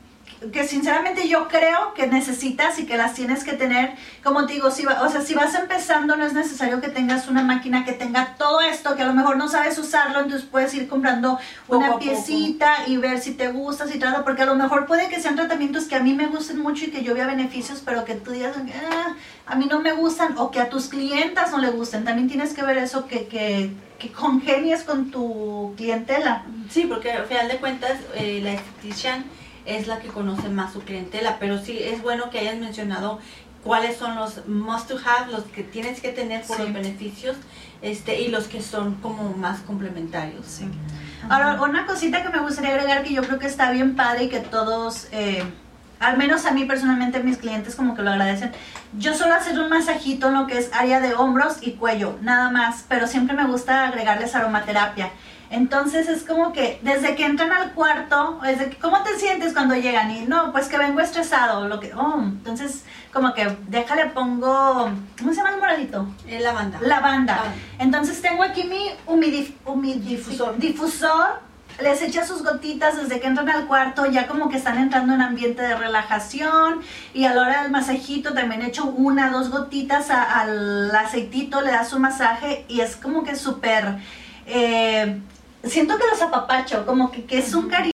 que 0.52 0.68
sinceramente 0.68 1.28
yo 1.28 1.48
creo 1.48 1.94
que 1.94 2.08
necesitas 2.08 2.78
y 2.80 2.86
que 2.86 2.98
las 2.98 3.14
tienes 3.14 3.44
que 3.44 3.54
tener. 3.54 3.94
Como 4.24 4.46
te 4.46 4.54
digo, 4.54 4.72
si, 4.72 4.84
va- 4.86 5.02
o 5.04 5.10
sea, 5.10 5.22
si 5.22 5.34
vas 5.34 5.54
empezando 5.56 6.16
no 6.16 6.26
es 6.26 6.34
necesario 6.34 6.82
que 6.82 6.90
tengas 6.90 7.28
una 7.28 7.44
máquina 7.44 7.86
que 7.86 7.94
tenga 7.94 8.36
todo 8.38 8.62
esto, 8.62 8.96
que 8.96 9.04
a 9.04 9.06
lo 9.08 9.14
mejor 9.14 9.38
no 9.38 9.48
sabes 9.48 9.78
usarlo, 9.78 10.20
entonces 10.22 10.48
puedes 10.50 10.74
ir 10.74 10.88
comprando 10.88 11.40
una 11.68 11.88
poco. 11.88 12.00
piecita 12.00 12.88
y 12.88 12.98
ver 12.98 13.20
si 13.20 13.34
te 13.34 13.50
gusta, 13.52 13.88
si 13.88 14.00
trata, 14.00 14.24
porque 14.24 14.42
a 14.42 14.46
lo 14.46 14.56
mejor 14.56 14.86
puede 14.86 15.08
que 15.10 15.20
sean 15.22 15.36
tratamientos 15.36 15.86
que 15.86 15.96
a 15.96 16.00
mí 16.02 16.14
me 16.14 16.28
gusten 16.28 16.60
mucho 16.60 16.86
y 16.86 16.92
que 16.92 17.04
yo 17.04 17.14
vea 17.14 17.28
beneficios, 17.28 17.82
pero 17.86 18.04
que 18.06 18.16
tú 18.16 18.32
digas, 18.32 18.56
"Ah, 18.92 19.16
a 19.46 19.56
mí 19.56 19.66
no 19.68 19.80
me 19.80 19.92
gustan 19.94 20.36
o 20.38 20.52
que 20.52 20.60
a 20.60 20.70
tus 20.70 20.88
clientas 20.88 21.52
no 21.52 21.58
le 21.60 21.70
gusten. 21.70 22.04
También 22.06 22.28
tienes 22.28 22.54
que 22.54 22.64
ver 22.64 22.78
eso, 22.78 23.08
que, 23.08 23.28
que, 23.28 23.72
que 24.00 24.12
congenies 24.12 24.84
con 24.84 25.12
tu 25.12 25.74
clientela. 25.78 26.44
Sí, 26.70 26.86
porque 26.90 27.12
al 27.12 27.26
final 27.26 27.48
de 27.50 27.58
cuentas 27.58 27.94
eh, 28.16 28.40
la 28.44 28.54
esthetician 28.54 29.26
es 29.66 29.88
la 29.88 30.00
que 30.00 30.08
conoce 30.10 30.50
más 30.50 30.74
su 30.74 30.82
clientela, 30.82 31.38
pero 31.40 31.60
sí 31.60 31.78
es 31.82 32.02
bueno 32.02 32.30
que 32.30 32.40
hayas 32.40 32.58
mencionado 32.58 33.20
cuáles 33.64 33.96
son 33.98 34.16
los 34.16 34.46
must 34.48 34.90
to 34.90 34.98
have, 35.06 35.32
los 35.32 35.44
que 35.46 35.64
tienes 35.64 36.02
que 36.02 36.10
tener 36.10 36.44
por 36.44 36.58
Sí. 36.58 36.64
los 36.64 36.74
beneficios, 36.74 37.38
este 37.82 38.22
y 38.22 38.28
los 38.28 38.48
que 38.48 38.62
son 38.62 38.96
como 38.96 39.32
más 39.38 39.62
complementarios. 39.62 40.60
Ahora, 41.30 41.62
una 41.62 41.86
cosita 41.86 42.22
que 42.24 42.30
me 42.30 42.40
gustaría 42.40 42.72
agregar 42.72 43.04
que 43.04 43.14
yo 43.14 43.22
creo 43.24 43.40
que 43.40 43.48
está 43.48 43.72
bien 43.72 43.96
padre 43.96 44.26
y 44.26 44.30
que 44.30 44.40
todos, 44.42 45.08
eh, 45.14 45.44
al 46.02 46.18
menos 46.18 46.46
a 46.46 46.52
mí 46.52 46.66
personalmente, 46.66 47.24
mis 47.24 47.38
clientes 47.38 47.76
como 47.76 47.96
que 47.96 48.02
lo 48.02 48.12
agradecen. 48.12 48.52
Yo 48.98 49.14
suelo 49.14 49.34
hacer 49.36 49.58
un 49.58 49.70
masajito 49.70 50.28
en 50.28 50.34
lo 50.34 50.48
que 50.48 50.58
es 50.58 50.70
área 50.74 51.00
de 51.00 51.14
hombros 51.14 51.58
y 51.62 51.72
cuello, 51.72 52.18
nada 52.22 52.50
más, 52.52 52.84
pero 52.90 53.08
siempre 53.08 53.34
me 53.38 53.46
gusta 53.46 53.88
agregarles 53.88 54.36
aromaterapia. 54.36 55.12
Entonces 55.54 56.10
es 56.10 56.24
como 56.24 56.52
que 56.52 56.80
desde 56.82 57.16
que 57.16 57.26
entran 57.26 57.52
al 57.52 57.74
cuarto, 57.74 58.40
desde 58.42 58.72
que, 58.72 58.78
¿cómo 58.78 59.04
te 59.04 59.20
sientes 59.20 59.54
cuando 59.54 59.76
llegan? 59.76 60.10
Y 60.10 60.22
no, 60.22 60.52
pues 60.52 60.68
que 60.68 60.80
vengo 60.80 61.00
estresado, 61.00 61.68
lo 61.68 61.80
que, 61.80 61.94
oh, 61.94 62.22
entonces 62.24 62.84
como 63.14 63.36
que 63.36 63.56
déjale 63.68 64.08
pongo, 64.08 64.90
¿cómo 65.20 65.30
se 65.30 65.36
llama 65.38 65.52
el 65.52 65.60
moradito? 65.60 66.08
Es 66.28 66.42
lavanda. 66.42 66.80
Lavanda. 66.82 67.36
Lavanda. 67.36 67.54
Entonces 67.78 68.20
tengo 68.20 68.42
aquí 68.42 68.64
mi 68.64 68.90
humidif- 69.06 69.54
humidifusor. 69.66 70.58
Difusor. 70.58 70.58
difusor. 70.58 71.54
Les 71.82 72.02
echa 72.02 72.26
sus 72.26 72.44
gotitas 72.44 72.98
desde 72.98 73.20
que 73.20 73.28
entran 73.28 73.50
al 73.50 73.66
cuarto, 73.68 74.06
ya 74.08 74.26
como 74.28 74.50
que 74.50 74.58
están 74.58 74.78
entrando 74.80 75.14
en 75.14 75.22
ambiente 75.22 75.62
de 75.62 75.76
relajación. 75.76 76.82
Y 77.14 77.26
a 77.26 77.34
la 77.36 77.42
hora 77.42 77.62
del 77.62 77.72
masajito 77.72 78.34
también 78.34 78.64
echo 78.64 78.86
una, 78.86 79.30
dos 79.30 79.52
gotitas 79.52 80.10
a- 80.10 80.40
al 80.42 80.96
aceitito, 80.96 81.62
le 81.62 81.72
da 81.72 81.86
su 81.86 82.00
masaje 82.00 82.66
y 82.68 82.82
es 82.82 82.96
como 82.96 83.24
que 83.24 83.36
súper... 83.36 83.98
eh, 84.48 85.20
siento 85.64 85.98
que 85.98 86.08
los 86.08 86.22
apapacho, 86.22 86.86
como 86.86 87.12
que, 87.12 87.26
que 87.26 87.40
es 87.40 87.54
un 87.54 87.70
cariño. 87.70 87.94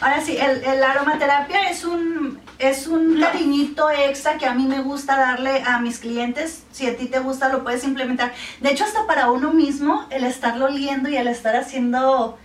Ahora 0.00 0.20
sí, 0.20 0.36
el, 0.36 0.62
el 0.64 0.82
aromaterapia 0.82 1.70
es 1.70 1.84
un, 1.84 2.40
es 2.58 2.86
un 2.86 3.20
cariñito 3.20 3.90
extra 3.90 4.38
que 4.38 4.46
a 4.46 4.54
mí 4.54 4.66
me 4.66 4.80
gusta 4.80 5.16
darle 5.16 5.62
a 5.64 5.80
mis 5.80 5.98
clientes. 5.98 6.64
Si 6.72 6.86
a 6.86 6.96
ti 6.96 7.06
te 7.06 7.18
gusta, 7.18 7.48
lo 7.48 7.64
puedes 7.64 7.84
implementar. 7.84 8.32
De 8.60 8.70
hecho, 8.70 8.84
hasta 8.84 9.06
para 9.06 9.30
uno 9.30 9.52
mismo, 9.52 10.06
el 10.10 10.24
estarlo 10.24 10.66
oliendo 10.66 11.08
y 11.08 11.16
el 11.16 11.28
estar 11.28 11.56
haciendo... 11.56 12.38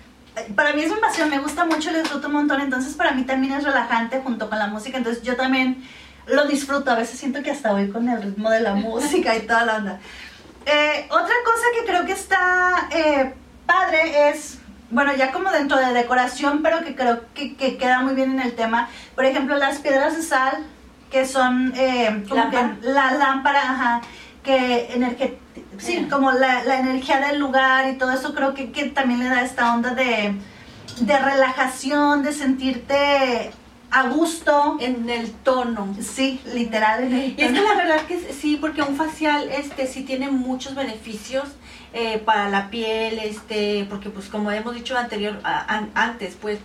Para 0.56 0.74
mí 0.74 0.82
es 0.82 0.91
mi 0.91 0.99
pasión, 0.99 1.30
me 1.30 1.38
gusta 1.38 1.66
mucho, 1.66 1.91
lo 1.91 1.99
disfruto 1.99 2.28
un 2.28 2.34
montón. 2.34 2.62
Entonces, 2.62 2.95
para 2.95 3.12
mí 3.12 3.24
también 3.24 3.54
es 3.54 3.64
relajante 3.64 4.20
junto 4.22 4.49
con 4.49 4.58
la 4.58 4.68
música. 4.68 4.97
Entonces, 4.97 5.22
yo 5.22 5.36
también 5.36 5.84
lo 6.26 6.45
disfruto. 6.47 6.89
A 6.89 6.95
veces 6.95 7.20
siento 7.20 7.43
que 7.43 7.51
hasta 7.51 7.72
voy 7.72 7.89
con 7.89 8.10
el 8.10 8.22
ritmo 8.22 8.49
de 8.49 8.62
la 8.62 8.74
música 8.76 9.36
y 9.36 9.41
toda 9.41 9.66
la 9.66 9.78
onda. 9.78 9.99
Eh, 10.66 11.08
otra 11.12 11.36
cosa 11.43 11.66
que 11.78 11.86
creo 11.86 12.06
que 12.06 12.14
está 12.14 12.88
eh, 12.91 13.34
padre 13.66 14.30
es, 14.30 14.59
bueno, 14.89 15.14
ya 15.16 15.32
como 15.32 15.51
dentro 15.51 15.78
de 15.78 15.93
decoración, 15.93 16.61
pero 16.64 16.84
que 16.84 16.95
creo 16.95 17.22
que, 17.34 17.55
que 17.55 17.78
queda 17.78 18.01
muy 18.01 18.14
bien 18.16 18.32
en 18.32 18.39
el 18.41 18.53
tema. 18.55 18.89
Por 19.16 19.26
ejemplo, 19.26 19.57
las 19.57 19.80
piedras 19.80 20.16
de 20.16 20.24
sal, 20.24 20.64
que 21.11 21.26
son 21.26 21.74
eh, 21.76 22.24
como 22.30 22.49
que 22.49 22.57
la 22.82 23.11
lámpara, 23.11 23.61
ajá, 23.61 24.01
que 24.43 24.89
energe- 24.95 25.38
sí, 25.78 25.93
Yeah. 25.93 26.09
como 26.09 26.32
la, 26.32 26.64
la 26.64 26.80
energía 26.80 27.20
del 27.20 27.39
lugar 27.39 27.88
y 27.89 27.97
todo 27.97 28.11
eso, 28.11 28.34
creo 28.34 28.53
que, 28.53 28.72
que 28.72 28.86
también 28.86 29.20
le 29.20 29.30
da 29.30 29.41
esta 29.43 29.74
onda 29.74 29.91
de, 29.93 30.34
de 30.99 31.20
relajación, 31.20 32.24
de 32.24 32.34
sentirte 32.34 33.51
a 33.91 34.03
gusto. 34.09 34.78
En 34.80 35.07
el 35.09 35.32
tono. 35.32 35.95
Sí, 36.01 36.41
literal. 36.53 37.03
en 37.03 37.14
el 37.14 37.36
Y 37.38 37.43
es 37.43 37.51
que 37.53 37.61
la 37.61 37.76
verdad 37.76 38.01
que 38.07 38.20
sí, 38.34 38.57
porque 38.59 38.82
un 38.82 38.95
facial 38.95 39.49
este 39.49 39.86
sí 39.88 40.03
tiene 40.03 40.30
muchos 40.32 40.74
beneficios 40.76 41.45
eh, 41.94 42.18
para 42.20 42.50
la 42.50 42.70
piel, 42.70 43.20
este, 43.20 43.86
porque 43.89 44.10
pues 44.10 44.28
como 44.28 44.52
hemos 44.52 44.76
dicho 44.76 44.98
anterior, 44.98 45.39
antes, 45.44 46.36
pues 46.41 46.60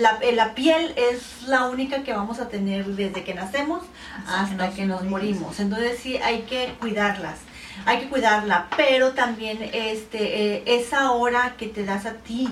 la, 0.00 0.18
la, 0.32 0.54
piel 0.54 0.94
es 0.96 1.42
la 1.46 1.66
única 1.66 2.02
que 2.02 2.12
vamos 2.12 2.40
a 2.40 2.48
tener 2.48 2.86
desde 2.86 3.22
que 3.22 3.34
nacemos 3.34 3.82
hasta, 4.26 4.70
que 4.70 4.86
nos, 4.86 5.04
morimos. 5.04 5.60
Entonces 5.60 5.98
sí 5.98 6.16
hay 6.16 6.42
que 6.42 6.74
cuidarlas 6.80 7.38
hay 7.86 8.00
que 8.00 8.08
cuidarla, 8.08 8.68
pero 8.76 9.12
también 9.12 9.58
este, 9.72 10.56
eh, 10.56 10.62
esa 10.66 11.12
hora 11.12 11.54
que 11.56 11.66
te 11.66 11.84
das 11.84 12.06
a 12.06 12.14
ti, 12.14 12.48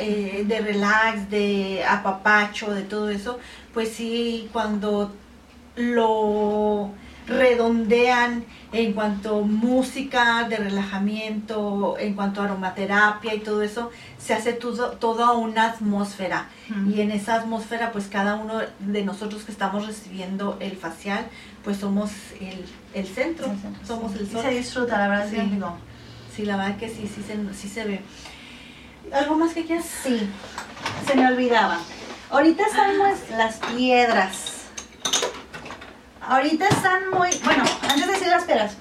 eh, 0.00 0.44
de 0.46 0.60
relax, 0.60 1.30
de 1.30 1.84
apapacho, 1.88 2.72
de 2.72 2.82
todo 2.82 3.08
eso, 3.08 3.38
pues 3.72 3.92
sí, 3.92 4.48
cuando 4.52 5.12
lo 5.76 6.90
redondean 7.26 8.44
en 8.72 8.92
cuanto 8.94 9.40
a 9.40 9.42
música 9.42 10.46
de 10.48 10.56
relajamiento, 10.56 11.96
en 11.98 12.14
cuanto 12.14 12.40
a 12.40 12.46
aromaterapia 12.46 13.34
y 13.34 13.40
todo 13.40 13.62
eso, 13.62 13.90
se 14.18 14.34
hace 14.34 14.52
todo, 14.52 14.92
toda 14.92 15.32
una 15.32 15.66
atmósfera. 15.66 16.48
Y 16.88 17.02
en 17.02 17.10
esa 17.10 17.34
atmósfera, 17.34 17.92
pues 17.92 18.06
cada 18.06 18.36
uno 18.36 18.60
de 18.78 19.04
nosotros 19.04 19.42
que 19.44 19.52
estamos 19.52 19.86
recibiendo 19.86 20.56
el 20.60 20.76
facial, 20.76 21.26
pues 21.62 21.76
somos 21.76 22.10
el, 22.94 23.06
centro, 23.06 23.46
somos 23.86 24.14
el 24.16 24.30
sol. 24.30 24.42
se 24.42 24.50
disfruta, 24.50 24.98
la 24.98 25.08
verdad, 25.08 25.28
sí. 25.30 25.36
Sí, 26.34 26.46
la 26.46 26.56
verdad 26.56 26.78
que 26.78 26.88
sí, 26.88 27.10
sí 27.14 27.22
se, 27.22 27.54
sí 27.54 27.68
se 27.68 27.84
ve. 27.84 28.00
¿Algo 29.12 29.36
más 29.36 29.52
que 29.52 29.64
quieras? 29.64 29.84
Sí, 30.02 30.28
se 31.06 31.14
me 31.14 31.26
olvidaba. 31.26 31.78
Ahorita 32.30 32.64
están 32.64 32.98
las 33.36 33.56
piedras. 33.74 34.52
Ahorita 36.28 36.68
están 36.68 37.10
muy... 37.10 37.30
Bueno, 37.44 37.64
antes 37.82 38.06
de 38.06 38.12
decir 38.12 38.28
las 38.28 38.44
piedras. 38.44 38.76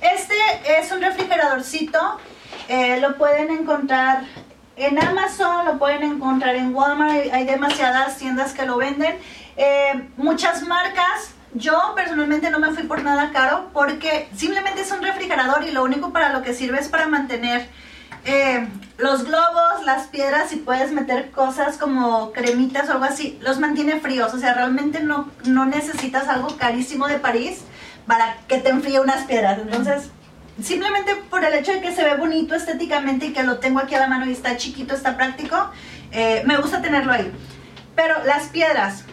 Este 0.00 0.34
es 0.78 0.92
un 0.92 1.00
refrigeradorcito. 1.00 1.98
Eh, 2.68 3.00
lo 3.00 3.16
pueden 3.16 3.50
encontrar 3.50 4.22
en 4.76 5.04
Amazon, 5.04 5.66
lo 5.66 5.78
pueden 5.78 6.04
encontrar 6.04 6.54
en 6.54 6.72
Walmart. 6.72 7.32
Hay, 7.32 7.44
demasiadas 7.46 8.18
tiendas 8.18 8.52
que 8.52 8.64
lo 8.64 8.76
venden. 8.76 9.16
Eh, 9.56 10.08
muchas 10.16 10.62
marcas. 10.62 11.34
Yo 11.54 11.94
personalmente 11.96 12.50
no 12.50 12.60
me 12.60 12.70
fui 12.70 12.84
por 12.84 13.02
nada 13.02 13.30
caro 13.32 13.70
porque 13.72 14.28
simplemente 14.36 14.82
es 14.82 14.92
un 14.92 15.02
refrigerador 15.02 15.64
y 15.64 15.72
lo 15.72 15.82
único 15.82 16.12
para 16.12 16.32
lo 16.32 16.42
que 16.42 16.54
sirve 16.54 16.78
es 16.78 16.88
para 16.88 17.08
mantener 17.08 17.68
eh, 18.24 18.66
los 18.96 19.24
globos, 19.24 19.84
las 19.84 20.06
piedras, 20.06 20.50
si 20.50 20.56
puedes 20.56 20.92
meter 20.92 21.30
cosas 21.30 21.76
como 21.76 22.32
cremitas 22.32 22.88
o 22.88 22.92
algo 22.92 23.04
así, 23.04 23.38
los 23.42 23.58
mantiene 23.58 24.00
fríos. 24.00 24.32
O 24.34 24.38
sea, 24.38 24.54
realmente 24.54 25.00
no, 25.00 25.30
no 25.44 25.66
necesitas 25.66 26.28
algo 26.28 26.56
carísimo 26.56 27.06
de 27.08 27.18
París 27.18 27.60
para 28.06 28.36
que 28.48 28.58
te 28.58 28.70
enfríe 28.70 29.00
unas 29.00 29.24
piedras. 29.24 29.58
Entonces, 29.58 30.10
simplemente 30.62 31.16
por 31.28 31.44
el 31.44 31.54
hecho 31.54 31.72
de 31.72 31.80
que 31.80 31.92
se 31.92 32.04
ve 32.04 32.16
bonito 32.16 32.54
estéticamente 32.54 33.26
y 33.26 33.32
que 33.32 33.42
lo 33.42 33.58
tengo 33.58 33.80
aquí 33.80 33.94
a 33.94 34.00
la 34.00 34.06
mano 34.06 34.26
y 34.26 34.32
está 34.32 34.56
chiquito, 34.56 34.94
está 34.94 35.16
práctico, 35.16 35.70
eh, 36.12 36.42
me 36.46 36.56
gusta 36.58 36.80
tenerlo 36.80 37.12
ahí. 37.12 37.30
Pero 37.96 38.24
las 38.24 38.44
piedras, 38.48 39.04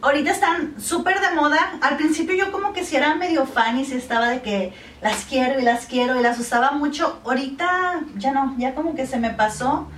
ahorita 0.00 0.30
están 0.30 0.80
súper 0.80 1.20
de 1.20 1.34
moda. 1.34 1.78
Al 1.80 1.96
principio 1.96 2.34
yo 2.34 2.52
como 2.52 2.72
que 2.72 2.84
si 2.84 2.96
era 2.96 3.14
medio 3.16 3.46
fan 3.46 3.78
y 3.78 3.84
si 3.84 3.96
estaba 3.96 4.28
de 4.28 4.42
que 4.42 4.72
las 5.00 5.24
quiero 5.24 5.58
y 5.58 5.62
las 5.62 5.86
quiero 5.86 6.18
y 6.18 6.22
las 6.22 6.38
usaba 6.38 6.72
mucho. 6.72 7.20
Ahorita 7.24 8.00
ya 8.16 8.32
no, 8.32 8.54
ya 8.58 8.74
como 8.74 8.94
que 8.94 9.06
se 9.06 9.18
me 9.18 9.30
pasó. 9.30 9.88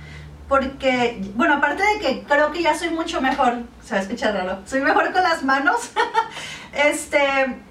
Porque, 0.47 1.21
bueno, 1.35 1.53
aparte 1.55 1.81
de 1.81 1.99
que 1.99 2.23
creo 2.23 2.51
que 2.51 2.61
ya 2.61 2.77
soy 2.77 2.89
mucho 2.89 3.21
mejor, 3.21 3.63
se 3.81 3.93
va 3.93 4.01
a 4.01 4.03
escuchar 4.03 4.33
raro, 4.33 4.59
soy 4.65 4.81
mejor 4.81 5.13
con 5.13 5.23
las 5.23 5.43
manos. 5.43 5.91
este, 6.73 7.19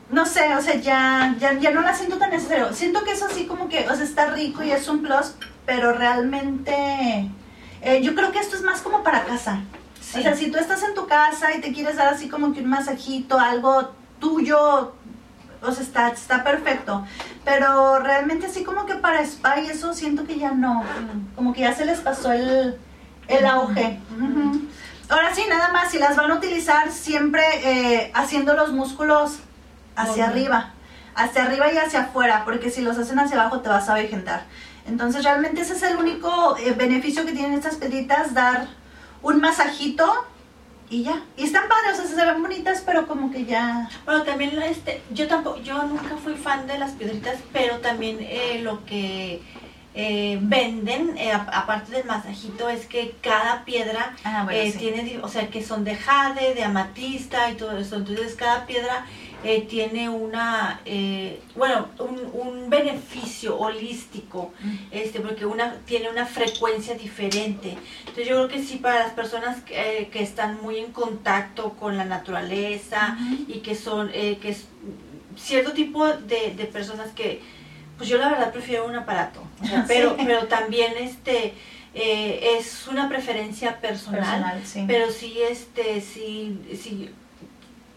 no 0.08 0.24
sé, 0.24 0.54
o 0.54 0.62
sea, 0.62 0.76
ya, 0.76 1.36
ya, 1.38 1.52
ya 1.58 1.72
no 1.72 1.82
la 1.82 1.94
siento 1.94 2.16
tan 2.16 2.30
necesario. 2.30 2.72
Siento 2.72 3.04
que 3.04 3.12
eso 3.12 3.26
así 3.26 3.46
como 3.46 3.68
que, 3.68 3.86
o 3.86 3.94
sea, 3.94 4.04
está 4.04 4.30
rico 4.30 4.62
y 4.62 4.70
es 4.70 4.88
un 4.88 5.02
plus, 5.02 5.34
pero 5.66 5.92
realmente 5.92 7.30
eh, 7.82 8.00
yo 8.02 8.14
creo 8.14 8.32
que 8.32 8.38
esto 8.38 8.56
es 8.56 8.62
más 8.62 8.80
como 8.80 9.02
para 9.02 9.24
casa. 9.24 9.60
O 10.18 10.22
sea, 10.22 10.34
si 10.34 10.50
tú 10.50 10.58
estás 10.58 10.82
en 10.82 10.94
tu 10.94 11.06
casa 11.06 11.54
y 11.54 11.60
te 11.60 11.72
quieres 11.72 11.96
dar 11.96 12.08
así 12.12 12.28
como 12.28 12.52
que 12.52 12.62
un 12.62 12.70
masajito, 12.70 13.38
algo 13.38 13.92
tuyo, 14.18 14.94
o 15.62 15.72
sea, 15.72 15.82
está, 15.82 16.08
está 16.08 16.44
perfecto. 16.44 17.06
Pero 17.44 17.98
realmente 17.98 18.46
así 18.46 18.64
como 18.64 18.86
que 18.86 18.94
para 18.94 19.20
spa 19.22 19.60
y 19.60 19.66
eso 19.66 19.94
siento 19.94 20.26
que 20.26 20.38
ya 20.38 20.52
no, 20.52 20.84
como 21.36 21.52
que 21.52 21.60
ya 21.60 21.74
se 21.74 21.84
les 21.84 22.00
pasó 22.00 22.32
el, 22.32 22.76
el 23.28 23.46
auge. 23.46 23.98
Ahora 25.08 25.34
sí, 25.34 25.42
nada 25.48 25.72
más, 25.72 25.90
si 25.90 25.98
las 25.98 26.16
van 26.16 26.30
a 26.30 26.34
utilizar 26.36 26.92
siempre 26.92 27.42
eh, 27.64 28.12
haciendo 28.14 28.54
los 28.54 28.72
músculos 28.72 29.38
hacia 29.96 30.26
arriba, 30.26 30.70
hacia 31.14 31.42
arriba 31.42 31.72
y 31.72 31.78
hacia 31.78 32.02
afuera, 32.02 32.42
porque 32.44 32.70
si 32.70 32.80
los 32.80 32.96
hacen 32.96 33.18
hacia 33.18 33.40
abajo 33.40 33.60
te 33.60 33.68
vas 33.68 33.88
a 33.88 33.94
vegetar. 33.94 34.44
Entonces 34.86 35.24
realmente 35.24 35.60
ese 35.62 35.74
es 35.74 35.82
el 35.82 35.96
único 35.96 36.56
eh, 36.58 36.72
beneficio 36.72 37.26
que 37.26 37.32
tienen 37.32 37.54
estas 37.54 37.76
peditas, 37.76 38.34
dar 38.34 38.68
un 39.22 39.40
masajito 39.40 40.26
y 40.90 41.04
ya. 41.04 41.22
Y 41.36 41.44
están 41.44 41.68
padres, 41.68 42.00
o 42.00 42.06
sea, 42.06 42.16
se 42.16 42.26
ven 42.26 42.42
bonitas, 42.42 42.82
pero 42.84 43.06
como 43.06 43.30
que 43.30 43.44
ya... 43.44 43.88
Bueno, 44.04 44.24
también 44.24 44.60
este, 44.62 45.00
yo 45.12 45.28
tampoco, 45.28 45.62
yo 45.62 45.82
nunca 45.84 46.16
fui 46.22 46.34
fan 46.34 46.66
de 46.66 46.78
las 46.78 46.92
piedritas, 46.92 47.38
pero 47.52 47.78
también 47.78 48.18
eh, 48.20 48.60
lo 48.62 48.84
que 48.84 49.40
eh, 49.94 50.38
venden, 50.42 51.16
eh, 51.16 51.32
aparte 51.32 51.92
del 51.92 52.04
masajito, 52.04 52.68
es 52.68 52.86
que 52.86 53.14
cada 53.20 53.64
piedra 53.64 54.14
ah, 54.24 54.46
tiene, 54.78 55.20
o 55.22 55.28
sea, 55.28 55.48
que 55.48 55.62
son 55.62 55.84
de 55.84 55.94
jade, 55.94 56.54
de 56.54 56.64
amatista 56.64 57.50
y 57.50 57.54
todo 57.54 57.78
eso. 57.78 57.96
Entonces 57.96 58.34
cada 58.34 58.66
piedra 58.66 59.06
eh, 59.42 59.62
tiene 59.62 60.10
una, 60.10 60.80
eh, 60.84 61.40
bueno, 61.56 61.88
un, 61.98 62.68
beneficio 62.68 63.58
holístico, 63.58 64.52
este, 64.92 65.18
porque 65.20 65.44
una 65.44 65.76
tiene 65.86 66.08
una 66.08 66.24
frecuencia 66.24 66.94
diferente. 66.94 67.76
Entonces 68.00 68.28
yo 68.28 68.36
creo 68.36 68.48
que 68.48 68.62
sí 68.62 68.76
para 68.76 69.00
las 69.00 69.12
personas 69.12 69.60
que, 69.62 70.02
eh, 70.02 70.10
están 70.14 70.60
muy 70.62 70.76
en 70.76 70.92
contacto 70.92 71.70
con 71.72 71.96
la 71.96 72.04
naturaleza 72.04 73.18
y 73.48 73.58
que 73.60 73.74
son, 73.74 74.10
que 74.10 74.38
es 74.50 74.66
cierto 75.36 75.72
tipo 75.72 76.06
de, 76.06 76.70
personas 76.72 77.10
que, 77.12 77.40
pues 77.96 78.08
yo 78.08 78.18
la 78.18 78.28
verdad 78.28 78.52
prefiero 78.52 78.86
un 78.86 78.94
aparato, 78.94 79.42
pero, 79.88 80.16
pero 80.16 80.46
también 80.46 80.92
este... 80.98 81.54
es 81.92 82.86
una 82.86 83.08
preferencia 83.08 83.80
personal, 83.80 84.62
pero 84.86 85.10
sí 85.10 85.38
este 85.42 86.00
sí, 86.00 86.56
sí 86.80 87.10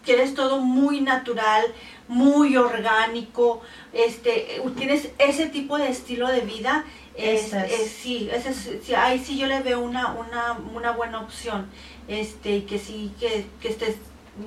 quieres 0.04 0.34
todo 0.34 0.58
muy 0.58 1.00
natural, 1.00 1.64
muy 2.08 2.56
orgánico, 2.56 3.62
este, 3.92 4.60
tienes 4.76 5.10
ese 5.18 5.46
tipo 5.46 5.78
de 5.78 5.88
estilo 5.88 6.28
de 6.28 6.40
vida, 6.40 6.84
este, 7.16 7.68
sí, 7.86 8.28
ese, 8.32 8.96
ahí 8.96 9.18
sí 9.18 9.38
yo 9.38 9.46
le 9.46 9.60
veo 9.60 9.80
una, 9.80 10.12
una, 10.12 10.58
una 10.74 10.90
buena 10.92 11.20
opción, 11.20 11.66
este, 12.08 12.64
que 12.64 12.78
sí, 12.78 13.12
que, 13.18 13.46
que 13.60 13.68
estés, 13.68 13.96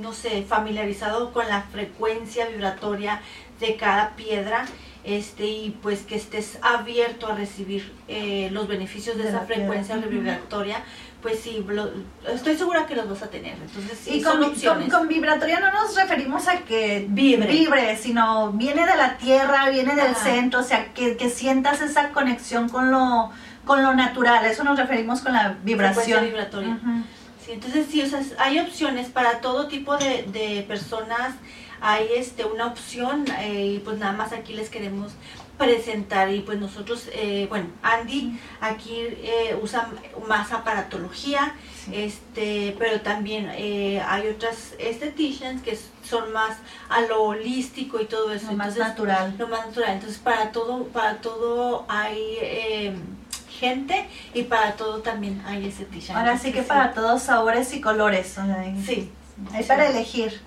no 0.01 0.14
sé, 0.14 0.43
familiarizado 0.43 1.32
con 1.32 1.47
la 1.47 1.62
frecuencia 1.64 2.47
vibratoria 2.47 3.22
de 3.60 3.76
cada 3.78 4.16
piedra, 4.16 4.66
este, 5.08 5.45
y 5.45 5.70
pues 5.82 6.01
que 6.01 6.16
estés 6.16 6.60
abierto 6.62 7.28
a 7.28 7.36
recibir 7.36 7.93
eh, 8.10 8.49
los 8.51 8.68
beneficios 8.68 9.18
de, 9.18 9.30
esa 9.30 9.45
frecuencia 9.45 9.95
vibratoria, 9.95 10.84
pues 11.22 11.39
sí, 11.39 11.65
estoy 12.28 12.57
segura 12.57 12.86
que 12.86 12.95
los 12.95 13.09
vas 13.09 13.24
a 13.24 13.30
tener. 13.30 13.53
Entonces, 13.53 13.99
sí, 14.03 14.15
y 14.15 14.22
con, 14.22 14.43
opciones. 14.43 14.93
Con, 14.93 15.07
vibratoria 15.07 15.59
no 15.59 15.72
nos 15.72 15.95
referimos 15.95 16.47
a 16.47 16.59
que 16.59 17.07
vibre, 17.09 17.47
vibre 17.47 17.97
sino 17.97 18.51
viene 18.51 18.86
de 18.86 18.95
la 18.95 19.18
tierra, 19.18 19.70
viene 19.70 19.95
del 19.95 20.15
centro, 20.15 20.59
o 20.59 20.63
sea, 20.63 20.93
que, 20.93 21.18
que, 21.18 21.30
sientas 21.30 21.82
esa 21.82 22.09
conexión 22.11 22.70
con 22.70 22.91
lo, 22.91 23.32
con 23.65 23.82
lo 23.82 23.95
natural. 23.95 24.45
Eso 24.45 24.63
nos 24.63 24.78
referimos 24.78 25.22
con 25.22 25.34
la 25.34 25.57
vibración. 25.63 26.24
vibratoria. 26.24 26.80
sí, 27.43 27.51
entonces, 27.51 27.88
sí, 27.89 28.01
o 28.01 28.07
sea, 28.07 28.22
hay 28.38 28.59
opciones 28.59 29.09
para 29.09 29.41
todo 29.41 29.68
tipo 29.68 29.97
de, 29.97 30.24
de 30.32 30.63
personas. 30.68 31.34
Hay 31.82 32.07
este, 32.15 32.45
una 32.45 32.68
opción 32.68 33.26
eh, 33.39 33.74
y 33.76 33.80
pues 33.80 33.99
nada 33.99 34.11
más 34.11 34.34
aquí 34.34 34.53
les 34.53 34.70
queremos 34.70 35.13
presentar 35.58 36.32
y 36.32 36.41
pues 36.41 36.60
nosotros, 36.60 37.10
eh, 37.14 37.47
bueno, 37.49 37.68
Andy 37.82 38.39
aquí 38.62 38.95
eh, 38.99 39.58
usa 39.62 39.89
más 40.28 40.51
aparatología, 40.51 41.55
este, 41.91 42.76
pero 42.78 43.01
también 43.01 43.49
eh, 43.55 44.01
hay 44.08 44.28
otras 44.28 44.74
estheticians 44.78 45.62
que 45.62 45.78
son 46.03 46.32
más 46.32 46.58
a 46.89 47.01
lo 47.01 47.24
holístico 47.24 47.99
y 47.99 48.05
todo 48.05 48.32
eso. 48.32 48.51
Lo 48.51 48.58
más 48.58 48.78
natural. 48.78 49.36
Lo 49.38 49.47
más 49.47 49.68
natural. 49.68 49.93
Entonces 49.93 50.20
para 50.20 50.51
todo, 50.51 50.86
para 50.86 51.18
todo 51.22 51.86
hay 51.88 52.38
em, 52.41 53.01
gente 53.49 54.08
y 54.34 54.43
para 54.43 54.74
todo 54.74 54.99
también 54.99 55.41
hay 55.45 55.68
estheticians. 55.68 56.20
Ahora 56.20 56.38
sí 56.38 56.51
que 56.51 56.62
para 56.62 56.93
todos 56.93 57.24
sabores 57.24 57.74
y 57.74 57.82
colores. 57.82 58.36
sí. 58.86 59.12
Hay 59.53 59.64
para 59.64 59.88
elegir. 59.89 60.41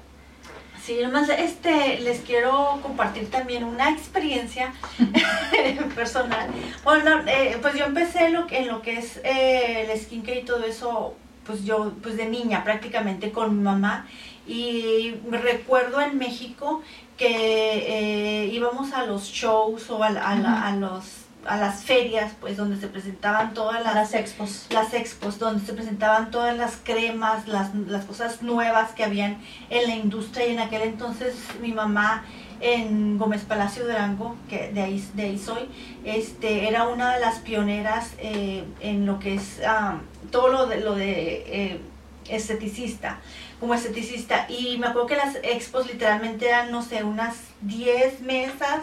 Sí, 0.83 0.99
nomás 1.03 1.29
este, 1.29 2.01
les 2.01 2.21
quiero 2.21 2.81
compartir 2.83 3.31
también 3.31 3.65
una 3.65 3.91
experiencia 3.91 4.73
personal. 5.95 6.49
Bueno, 6.85 7.21
eh, 7.27 7.59
pues 7.61 7.75
yo 7.75 7.85
empecé 7.85 8.31
lo, 8.31 8.47
en 8.51 8.69
lo 8.69 8.81
que 8.81 8.99
es 8.99 9.19
eh, 9.19 9.87
el 9.91 10.01
skincare 10.01 10.41
y 10.41 10.45
todo 10.45 10.65
eso, 10.65 11.15
pues 11.45 11.65
yo, 11.65 11.93
pues 12.03 12.17
de 12.17 12.27
niña 12.27 12.65
prácticamente 12.65 13.31
con 13.31 13.59
mi 13.59 13.63
mamá. 13.63 14.07
Y 14.47 15.17
me 15.29 15.39
recuerdo 15.39 16.01
en 16.01 16.17
México 16.17 16.83
que 17.19 17.27
eh, 17.29 18.47
íbamos 18.47 18.93
a 18.95 19.05
los 19.05 19.25
shows 19.25 19.91
o 19.91 20.03
a, 20.03 20.77
los 20.77 21.05
a 21.47 21.57
las 21.57 21.85
ferias, 21.85 22.33
pues 22.41 22.57
donde 22.57 22.79
se 22.79 22.89
presentaban 22.89 23.55
todas 23.55 23.83
las, 23.83 23.95
Las 23.95 24.15
expos. 24.15 24.67
las 24.71 24.95
expos, 24.95 25.39
donde 25.39 25.65
se 25.65 25.73
presentaban 25.73 26.31
todas 26.31 26.57
las 26.57 26.77
cremas, 26.83 27.49
las, 27.49 27.75
las 27.75 28.05
cosas 28.05 28.43
nuevas 28.43 28.93
que 28.93 29.05
habían 29.05 29.39
en 29.71 29.89
la 29.89 29.97
industria 29.97 30.47
y 30.47 30.53
en 30.53 30.61
aquel 30.61 30.83
entonces 30.83 31.35
mi 31.61 31.73
mamá 31.73 32.25
en 32.61 33.17
Gómez 33.19 33.43
Palacio 33.43 33.85
Durango, 33.85 34.37
que 34.49 34.71
de 34.73 34.83
ahí, 34.83 35.05
de 35.15 35.23
ahí 35.23 35.39
soy, 35.39 35.69
este, 36.05 36.69
era 36.69 36.89
una 36.89 37.15
de 37.15 37.21
las 37.21 37.39
pioneras 37.39 38.13
eh, 38.19 38.65
en 38.81 39.07
lo 39.07 39.19
que 39.19 39.35
es 39.35 39.61
ah, 39.67 39.99
todo 40.31 40.49
lo 40.49 40.67
de, 40.67 40.81
lo 40.81 40.95
de 40.95 41.45
eh, 41.47 41.81
esteticista, 42.29 43.19
como 43.61 43.75
esteticista. 43.75 44.47
Y 44.49 44.79
me 44.79 44.87
acuerdo 44.87 45.07
que 45.07 45.17
las 45.17 45.37
expos 45.43 45.87
literalmente 45.87 46.49
eran, 46.49 46.73
no 46.73 46.83
sé, 46.83 47.05
unas 47.05 47.37
10 47.61 48.21
mesas 48.23 48.81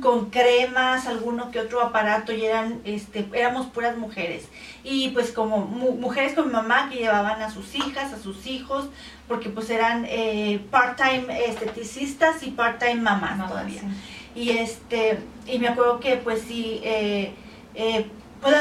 con 0.00 0.30
cremas, 0.30 1.06
alguno 1.08 1.50
que 1.50 1.58
otro 1.60 1.80
aparato 1.82 2.32
y 2.32 2.44
eran, 2.44 2.80
este, 2.84 3.28
éramos 3.34 3.66
puras 3.66 3.98
mujeres. 3.98 4.44
Y 4.84 5.08
pues 5.10 5.32
como 5.32 5.58
mu- 5.66 5.96
mujeres 5.96 6.34
con 6.34 6.46
mi 6.46 6.52
mamá 6.52 6.88
que 6.88 6.98
llevaban 7.00 7.42
a 7.42 7.50
sus 7.50 7.74
hijas, 7.74 8.12
a 8.12 8.18
sus 8.18 8.46
hijos, 8.46 8.88
porque 9.26 9.50
pues 9.50 9.68
eran 9.68 10.06
eh, 10.08 10.60
part-time 10.70 11.44
esteticistas 11.46 12.42
y 12.44 12.50
part-time 12.52 12.96
mamás 13.02 13.32
Mamás, 13.32 13.48
todavía. 13.50 13.80
sí. 13.80 13.86
Y 14.34 14.50
este, 14.50 15.18
y 15.46 15.58
me 15.58 15.68
acuerdo 15.68 15.98
que 15.98 16.16
pues 16.16 16.42
sí, 16.42 16.80
eh, 16.84 17.32
eh, 17.74 18.06
pues, 18.40 18.54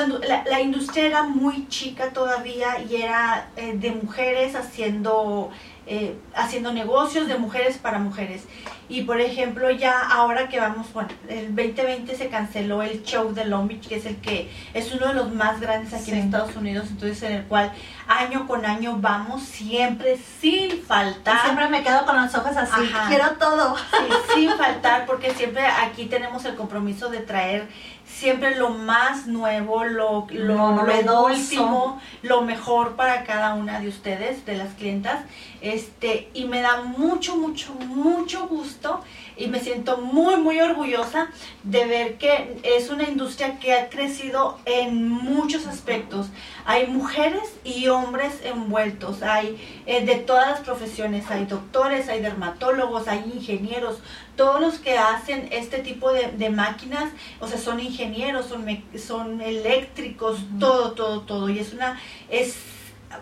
la, 0.49 0.61
industria 0.61 1.05
era 1.05 1.23
muy 1.23 1.67
chica 1.67 2.09
todavía 2.09 2.81
y 2.89 3.01
era 3.01 3.49
eh, 3.55 3.73
de 3.75 3.91
mujeres 3.91 4.55
haciendo, 4.55 5.51
eh, 5.87 6.15
haciendo 6.35 6.73
negocios 6.73 7.27
de 7.27 7.37
mujeres 7.37 7.77
para 7.77 7.99
mujeres. 7.99 8.43
Y 8.89 9.03
por 9.03 9.21
ejemplo, 9.21 9.69
ya 9.69 9.99
ahora 9.99 10.49
que 10.49 10.59
vamos, 10.59 10.91
bueno, 10.93 11.09
el 11.27 11.55
2020 11.55 12.15
se 12.15 12.27
canceló 12.27 12.81
el 12.81 13.03
show 13.03 13.31
de 13.33 13.45
Long 13.45 13.67
Beach, 13.67 13.87
que 13.87 13.97
es 13.97 14.05
el 14.07 14.15
que 14.17 14.49
es 14.73 14.91
uno 14.91 15.07
de 15.07 15.13
los 15.13 15.31
más 15.31 15.61
grandes 15.61 15.93
aquí 15.93 16.11
en. 16.11 16.17
Estados 16.17 16.55
Unidos, 16.55 16.87
entonces 16.89 17.21
en 17.23 17.33
el 17.33 17.43
cual 17.43 17.71
año 18.07 18.47
con 18.47 18.65
año 18.65 18.97
vamos 18.99 19.43
siempre 19.43 20.17
sin 20.41 20.71
Y 20.71 20.71
faltar. 20.71 21.43
siempre 21.43 21.69
me 21.69 21.83
quedo 21.83 22.03
con 22.05 22.19
los 22.19 22.33
ojos 22.33 22.57
así. 22.57 22.81
Ajá. 22.91 23.07
Quiero 23.07 23.29
todo. 23.39 23.75
Sí, 23.77 24.13
sin 24.35 24.49
faltar, 24.57 25.05
porque 25.05 25.31
siempre 25.35 25.63
aquí 25.65 26.05
tenemos 26.05 26.43
el 26.45 26.55
compromiso 26.55 27.09
de 27.09 27.19
traer 27.19 27.67
siempre 28.09 28.55
lo 28.55 28.69
más 28.69 29.27
nuevo, 29.27 29.83
lo, 29.85 30.27
lo, 30.31 30.83
Lo 31.03 31.25
último, 31.25 32.01
lo 32.21 32.41
mejor 32.41 32.95
para 32.95 33.23
cada 33.23 33.53
una 33.53 33.79
de 33.79 33.87
ustedes, 33.87 34.45
de 34.45 34.57
las 34.57 34.73
clientas. 34.73 35.23
Este, 35.61 36.29
y 36.33 36.45
me 36.45 36.61
da 36.61 36.81
mucho, 36.81 37.35
mucho, 37.35 37.73
mucho 37.73 38.47
gusto 38.47 39.01
y 39.39 39.47
me 39.47 39.59
siento 39.59 39.97
muy, 39.97 40.37
muy 40.37 40.59
orgullosa 40.59 41.29
de 41.63 41.85
ver 41.85 42.17
que 42.17 42.59
es 42.63 42.89
una 42.89 43.03
industria 43.03 43.57
que 43.59 43.73
ha 43.73 43.89
crecido 43.89 44.59
en 44.65 45.09
muchos 45.09 45.65
aspectos. 45.65 46.27
Hay 46.65 46.87
mujeres 46.87 47.55
y 47.63 47.87
hombres 47.87 48.33
envueltos, 48.43 49.23
hay 49.23 49.57
eh, 49.85 50.05
de 50.05 50.15
todas 50.15 50.49
las 50.49 50.59
profesiones, 50.59 51.29
hay 51.31 51.45
doctores, 51.45 52.09
hay 52.09 52.21
dermatólogos, 52.21 53.07
hay 53.07 53.31
ingenieros, 53.33 53.99
todos 54.39 54.59
los 54.61 54.75
que 54.79 54.97
hacen 54.97 55.49
este 55.51 55.79
tipo 55.79 56.11
de, 56.13 56.31
de 56.41 56.49
máquinas, 56.49 57.05
o 57.41 57.47
sea, 57.47 57.57
son 57.57 57.79
ingenieros, 57.79 58.45
son, 58.47 58.63
me- 58.65 58.83
son 58.97 59.41
eléctricos, 59.41 60.39
todo, 60.59 60.93
todo, 60.93 61.21
todo. 61.21 61.49
Y 61.49 61.59
es 61.59 61.73
una, 61.73 61.99
es, 62.29 62.55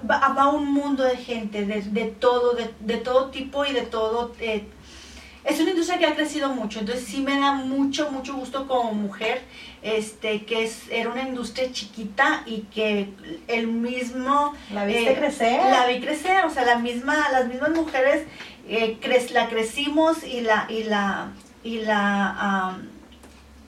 va, 0.09 0.19
va 0.37 0.49
un 0.49 0.71
mundo 0.71 1.03
de 1.03 1.17
gente, 1.17 1.65
de, 1.65 1.81
de 1.81 2.05
todo, 2.05 2.53
de, 2.53 2.69
de 2.79 2.97
todo 2.97 3.29
tipo 3.31 3.65
y 3.65 3.73
de 3.73 3.81
todo. 3.81 4.33
eh, 4.39 4.63
es 5.43 5.59
una 5.61 5.69
industria 5.69 5.97
que 5.97 6.05
ha 6.05 6.13
crecido 6.13 6.49
mucho, 6.49 6.79
entonces 6.81 7.05
sí 7.05 7.21
me 7.21 7.39
da 7.39 7.53
mucho, 7.53 8.11
mucho 8.11 8.33
gusto 8.35 8.67
como 8.67 8.91
mujer, 8.91 9.41
este, 9.81 10.43
que 10.45 10.65
es, 10.65 10.89
era 10.91 11.09
una 11.09 11.21
industria 11.29 11.71
chiquita 11.71 12.43
y 12.45 12.63
que 12.73 13.07
el 13.47 13.67
mismo 13.67 14.53
La 14.73 14.83
viste 14.85 15.11
eh, 15.13 15.15
crecer. 15.15 15.61
la 15.71 15.87
vi 15.87 16.01
crecer, 16.01 16.43
o 16.45 16.49
sea, 16.49 16.65
la 16.65 16.79
misma, 16.79 17.15
las 17.31 17.47
mismas 17.47 17.69
mujeres 17.71 18.25
eh, 18.67 18.97
cre- 19.01 19.29
la 19.31 19.49
crecimos 19.49 20.23
y 20.23 20.41
la, 20.41 20.65
y 20.69 20.83
la, 20.83 21.27
y 21.63 21.79
la 21.79 22.29
am, 22.69 22.89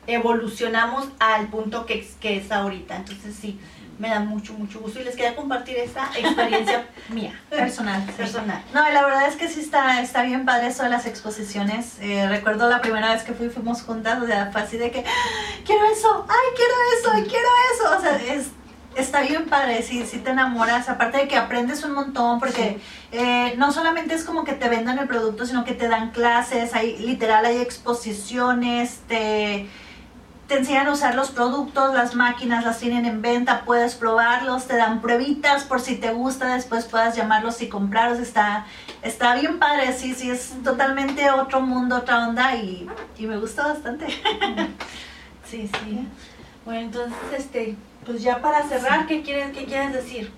evolucionamos 0.08 1.08
al 1.20 1.48
punto 1.48 1.86
que, 1.86 2.00
es- 2.00 2.16
que 2.20 2.38
es 2.38 2.52
ahorita. 2.52 2.96
Entonces 2.98 3.36
sí, 3.36 3.60
me 4.00 4.10
da 4.10 4.20
mucho, 4.22 4.54
mucho 4.54 4.80
gusto 4.80 5.00
y 5.00 5.04
les 5.04 5.16
quería 5.16 5.36
compartir 5.36 5.78
esta 5.78 6.10
experiencia 6.18 6.88
mía, 7.10 7.40
Personal. 7.50 8.04
sí. 8.08 8.14
personal. 8.14 8.64
No, 8.74 8.90
y 8.90 8.94
la 8.94 9.04
verdad 9.06 9.28
es 9.28 9.36
que 9.36 9.48
sí 9.50 9.60
está, 9.60 10.02
está 10.02 10.24
bien 10.24 10.46
padre 10.46 10.68
eso 10.68 10.84
de 10.84 10.90
las 10.90 11.06
exposiciones. 11.06 11.98
Eh, 12.02 12.28
recuerdo 12.30 12.70
la 12.70 12.82
primera 12.82 13.14
vez 13.14 13.24
que 13.24 13.34
fui, 13.34 13.50
fuimos 13.50 13.82
juntas, 13.84 14.22
o 14.24 14.26
sea, 14.26 14.50
fue 14.52 14.62
así 14.62 14.78
de 14.78 14.90
que, 14.92 15.00
"Ah, 15.06 15.60
quiero 15.66 15.86
eso, 15.86 16.26
ay, 16.28 16.56
quiero 16.56 16.74
eso, 16.98 17.12
ay, 17.14 17.24
quiero 17.24 17.50
eso. 17.74 17.98
O 17.98 18.02
sea, 18.02 18.34
es, 18.36 18.48
está 18.96 19.22
bien 19.22 19.46
padre, 19.46 19.82
sí, 19.84 20.06
sí 20.06 20.20
te 20.20 20.32
enamoras. 20.32 20.90
Aparte 20.90 21.20
de 21.20 21.28
que 21.28 21.38
aprendes 21.38 21.84
un 21.84 21.94
montón, 21.94 22.40
porque 22.40 22.80
eh, 23.12 23.56
no 23.58 23.72
solamente 23.72 24.14
es 24.14 24.24
como 24.24 24.44
que 24.44 24.54
te 24.54 24.70
vendan 24.70 25.00
el 25.00 25.08
producto, 25.08 25.46
sino 25.46 25.64
que 25.66 25.74
te 25.74 25.88
dan 25.88 26.12
clases, 26.12 26.74
hay 26.74 26.98
literal, 26.98 27.46
hay 27.46 27.58
exposiciones, 27.58 29.02
te 29.08 29.68
te 30.50 30.58
enseñan 30.58 30.88
a 30.88 30.94
usar 30.94 31.14
los 31.14 31.30
productos, 31.30 31.94
las 31.94 32.16
máquinas 32.16 32.66
las 32.66 32.80
tienen 32.80 33.06
en 33.06 33.22
venta, 33.22 33.66
puedes 33.66 33.94
probarlos, 33.94 34.66
te 34.66 34.78
dan 34.78 35.00
pruebitas 35.00 35.64
por 35.64 35.80
si 35.80 35.96
te 35.98 36.12
gusta, 36.12 36.56
después 36.56 36.86
puedas 36.86 37.16
llamarlos 37.16 37.62
y 37.62 37.70
comprarlos, 37.70 38.18
está, 38.18 38.66
está 39.04 39.36
bien 39.36 39.60
padre, 39.60 39.94
sí, 39.94 40.16
sí, 40.16 40.32
es 40.32 40.56
totalmente 40.64 41.30
otro 41.30 41.62
mundo, 41.62 41.98
otra 41.98 42.28
onda 42.28 42.56
y, 42.56 42.90
y 43.20 43.28
me 43.28 43.38
gusta 43.38 43.68
bastante. 43.68 44.08
Sí, 45.46 45.68
sí. 45.68 46.08
Bueno, 46.64 46.82
entonces, 46.82 47.18
este, 47.36 47.76
pues 48.10 48.24
ya 48.24 48.42
para 48.42 48.68
cerrar, 48.68 49.06
¿qué 49.06 49.22
quieres, 49.22 49.56
qué 49.56 49.66
quieres 49.66 49.94
decir? 49.94 50.34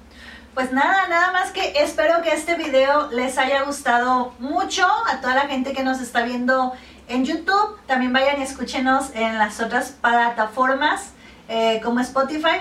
Pues 0.53 0.73
nada, 0.73 1.07
nada 1.07 1.31
más 1.31 1.51
que 1.51 1.71
espero 1.77 2.21
que 2.21 2.33
este 2.33 2.55
video 2.55 3.09
les 3.11 3.37
haya 3.37 3.61
gustado 3.61 4.33
mucho 4.39 4.85
a 5.09 5.21
toda 5.21 5.35
la 5.35 5.41
gente 5.43 5.71
que 5.71 5.81
nos 5.81 6.01
está 6.01 6.23
viendo 6.23 6.73
en 7.07 7.23
YouTube. 7.23 7.79
También 7.87 8.11
vayan 8.11 8.41
y 8.41 8.43
escúchenos 8.43 9.11
en 9.15 9.37
las 9.37 9.61
otras 9.61 9.91
plataformas 9.91 11.13
eh, 11.47 11.79
como 11.81 12.01
Spotify. 12.01 12.59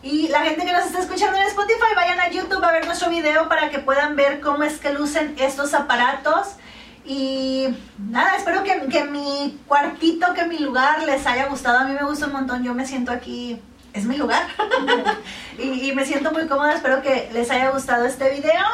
Y 0.00 0.28
la 0.28 0.42
gente 0.42 0.64
que 0.64 0.72
nos 0.72 0.86
está 0.86 1.00
escuchando 1.00 1.36
en 1.38 1.48
Spotify, 1.48 1.96
vayan 1.96 2.20
a 2.20 2.30
YouTube 2.30 2.62
a 2.62 2.70
ver 2.70 2.86
nuestro 2.86 3.10
video 3.10 3.48
para 3.48 3.68
que 3.68 3.80
puedan 3.80 4.14
ver 4.14 4.40
cómo 4.40 4.62
es 4.62 4.78
que 4.78 4.92
lucen 4.92 5.34
estos 5.40 5.74
aparatos. 5.74 6.50
Y 7.04 7.66
nada, 7.98 8.36
espero 8.36 8.62
que, 8.62 8.86
que 8.86 9.02
mi 9.02 9.58
cuartito, 9.66 10.32
que 10.34 10.44
mi 10.44 10.58
lugar 10.58 11.02
les 11.02 11.26
haya 11.26 11.48
gustado. 11.48 11.80
A 11.80 11.84
mí 11.84 11.94
me 11.94 12.04
gusta 12.04 12.26
un 12.26 12.32
montón, 12.32 12.62
yo 12.62 12.74
me 12.74 12.86
siento 12.86 13.10
aquí, 13.10 13.60
es 13.92 14.04
mi 14.04 14.16
lugar. 14.16 14.46
y, 15.58 15.88
y 15.88 15.92
me 15.92 16.04
siento 16.04 16.32
muy 16.32 16.46
cómoda, 16.46 16.74
espero 16.74 17.02
que 17.02 17.30
les 17.32 17.50
haya 17.50 17.70
gustado 17.70 18.06
este 18.06 18.30
video. 18.30 18.64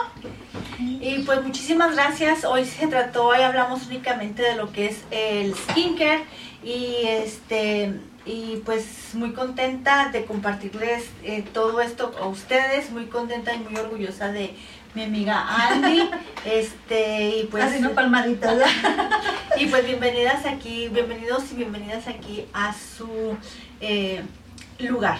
Y 1.00 1.22
pues 1.22 1.42
muchísimas 1.42 1.94
gracias. 1.94 2.44
Hoy 2.44 2.64
se 2.64 2.86
trató, 2.86 3.26
hoy 3.26 3.40
hablamos 3.40 3.86
únicamente 3.86 4.42
de 4.42 4.54
lo 4.54 4.72
que 4.72 4.86
es 4.86 5.04
el 5.10 5.54
skincare 5.54 6.24
y 6.62 6.96
este 7.04 7.94
y 8.26 8.62
pues 8.64 9.14
muy 9.14 9.32
contenta 9.32 10.10
de 10.10 10.24
compartirles 10.24 11.08
eh, 11.24 11.42
todo 11.52 11.80
esto 11.80 12.14
a 12.20 12.26
ustedes, 12.26 12.90
muy 12.90 13.06
contenta 13.06 13.54
y 13.54 13.58
muy 13.58 13.76
orgullosa 13.76 14.30
de 14.30 14.54
mi 14.94 15.04
amiga 15.04 15.46
Andy. 15.68 16.10
este 16.44 17.38
y 17.38 17.44
pues 17.44 17.64
Haciendo 17.64 17.92
palmaditas. 17.92 18.58
y 19.56 19.66
pues 19.66 19.86
bienvenidas 19.86 20.46
aquí, 20.46 20.88
bienvenidos 20.88 21.50
y 21.52 21.56
bienvenidas 21.56 22.06
aquí 22.06 22.46
a 22.52 22.72
su 22.74 23.36
eh, 23.80 24.22
lugar. 24.78 25.18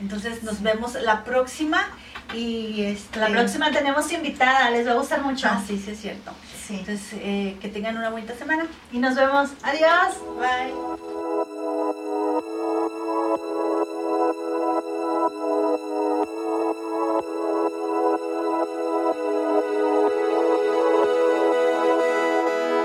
Entonces 0.00 0.42
nos 0.42 0.62
vemos 0.62 0.94
la 0.94 1.24
próxima 1.24 1.86
y 2.34 2.84
este, 2.84 3.18
La 3.18 3.28
próxima 3.28 3.70
tenemos 3.70 4.10
invitada, 4.12 4.70
les 4.70 4.86
va 4.86 4.92
a 4.92 4.94
gustar 4.94 5.22
mucho. 5.22 5.48
Ah, 5.50 5.62
sí, 5.66 5.78
sí 5.78 5.90
es 5.90 6.00
cierto. 6.00 6.32
Sí. 6.66 6.76
Entonces, 6.78 7.08
eh, 7.14 7.58
que 7.60 7.68
tengan 7.68 7.96
una 7.96 8.10
bonita 8.10 8.34
semana. 8.34 8.66
Y 8.92 8.98
nos 8.98 9.14
vemos. 9.16 9.50
Adiós. 9.62 10.16
Bye. 10.38 11.61